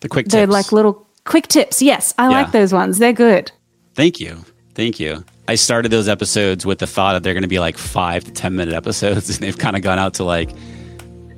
the 0.00 0.08
quick 0.10 0.28
They're 0.28 0.46
like 0.46 0.72
little 0.72 1.06
quick 1.24 1.48
tips. 1.48 1.80
Yes, 1.80 2.12
I 2.18 2.24
yeah. 2.24 2.42
like 2.42 2.52
those 2.52 2.74
ones. 2.74 2.98
They're 2.98 3.14
good. 3.14 3.50
Thank 3.94 4.20
you. 4.20 4.44
Thank 4.74 5.00
you. 5.00 5.24
I 5.48 5.54
started 5.54 5.90
those 5.90 6.08
episodes 6.08 6.66
with 6.66 6.78
the 6.78 6.86
thought 6.86 7.12
that 7.12 7.22
they're 7.22 7.34
going 7.34 7.42
to 7.42 7.48
be 7.48 7.58
like 7.58 7.78
five 7.78 8.24
to 8.24 8.32
10 8.32 8.56
minute 8.56 8.74
episodes, 8.74 9.30
and 9.36 9.38
they've 9.38 9.58
kind 9.58 9.76
of 9.76 9.82
gone 9.82 9.98
out 9.98 10.14
to 10.14 10.24
like 10.24 10.50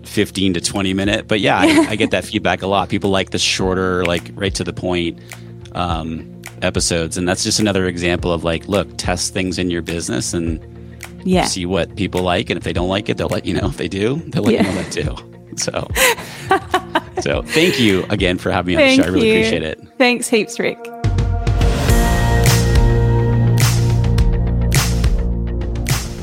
15 0.05 0.55
to 0.55 0.61
20 0.61 0.95
minute. 0.95 1.29
But 1.29 1.41
yeah, 1.41 1.59
I, 1.59 1.91
I, 1.91 1.97
get 1.97 2.11
that 2.13 2.25
feedback 2.25 2.63
a 2.63 2.67
lot. 2.67 2.89
People 2.89 3.11
like 3.11 3.31
the 3.31 3.39
shorter, 3.39 4.05
like 4.05 4.31
right 4.35 4.55
to 4.55 4.65
the 4.65 4.73
point 4.73 5.21
um, 5.75 6.43
episodes. 6.63 7.17
And 7.17 7.29
that's 7.29 7.45
just 7.45 7.61
another 7.61 7.87
example 7.87 8.33
of 8.33 8.45
like, 8.45 8.67
look, 8.67 8.89
test 8.97 9.35
things 9.35 9.59
in 9.59 9.71
your 9.71 9.83
business 9.83 10.33
and 10.33 10.65
yeah. 11.25 11.45
see 11.45 11.67
what 11.67 11.95
people 11.97 12.23
like. 12.23 12.49
And 12.51 12.57
if 12.57 12.65
they 12.65 12.73
don't 12.73 12.89
like 12.89 13.09
it, 13.09 13.19
they'll 13.19 13.29
let 13.29 13.45
you 13.45 13.55
know. 13.55 13.69
If 13.69 13.77
they 13.77 13.89
do, 13.89 14.17
they'll 14.29 14.43
let 14.43 14.55
yeah. 14.55 14.63
you 14.63 14.75
know 14.75 14.83
that 14.83 14.93
too. 14.93 15.35
So, 15.57 15.89
so 17.23 17.43
thank 17.43 17.81
you 17.81 18.05
again 18.11 18.39
for 18.39 18.51
having 18.51 18.77
me 18.77 18.83
on 18.83 18.89
thank 18.89 18.97
the 18.97 19.03
show. 19.03 19.11
I 19.11 19.13
really 19.13 19.29
you. 19.29 19.35
appreciate 19.35 19.63
it. 19.63 19.81
Thanks 19.99 20.29
heaps, 20.29 20.59
Rick. 20.59 20.79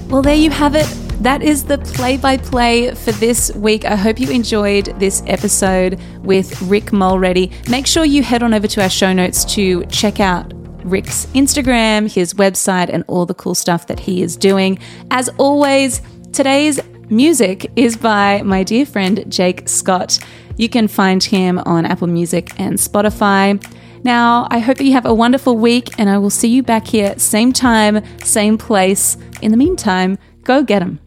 Well, 0.08 0.22
there 0.22 0.36
you 0.36 0.52
have 0.52 0.76
it. 0.76 0.86
That 1.24 1.42
is 1.42 1.64
the 1.64 1.78
play 1.80 2.18
by 2.18 2.38
play 2.38 2.94
for 2.94 3.12
this 3.14 3.54
week. 3.56 3.86
I 3.86 3.96
hope 3.96 4.20
you 4.20 4.30
enjoyed 4.30 4.86
this 5.00 5.24
episode 5.26 6.00
with 6.24 6.62
Rick 6.62 6.94
Mulready. 6.94 7.52
Make 7.70 7.88
sure 7.88 8.06
you 8.06 8.22
head 8.22 8.44
on 8.44 8.54
over 8.54 8.68
to 8.68 8.84
our 8.84 8.90
show 8.90 9.12
notes 9.14 9.44
to 9.56 9.84
check 9.88 10.20
out 10.20 10.54
Rick's 10.84 11.26
Instagram, 11.28 12.12
his 12.14 12.36
website, 12.36 12.90
and 12.90 13.04
all 13.08 13.26
the 13.26 13.34
cool 13.34 13.56
stuff 13.56 13.88
that 13.88 14.00
he 14.00 14.22
is 14.22 14.38
doing. 14.38 14.78
As 15.10 15.30
always, 15.38 16.02
today's 16.32 16.80
music 17.10 17.72
is 17.76 17.98
by 17.98 18.44
my 18.44 18.64
dear 18.64 18.86
friend 18.86 19.26
Jake 19.28 19.68
Scott. 19.68 20.20
You 20.58 20.70
can 20.70 20.88
find 20.88 21.24
him 21.24 21.58
on 21.60 21.86
Apple 21.86 22.08
Music 22.08 22.52
and 22.60 22.76
Spotify. 22.76 23.60
Now, 24.06 24.48
I 24.52 24.60
hope 24.60 24.78
that 24.78 24.84
you 24.84 24.92
have 24.92 25.08
a 25.08 25.16
wonderful 25.16 25.58
week, 25.58 25.90
and 25.98 26.12
I 26.12 26.20
will 26.20 26.30
see 26.30 26.48
you 26.48 26.62
back 26.62 26.86
here, 26.86 27.18
same 27.18 27.52
time, 27.52 28.04
same 28.20 28.56
place. 28.56 29.18
In 29.42 29.50
the 29.50 29.58
meantime, 29.58 30.20
go 30.44 30.62
get 30.62 30.82
them. 30.82 31.00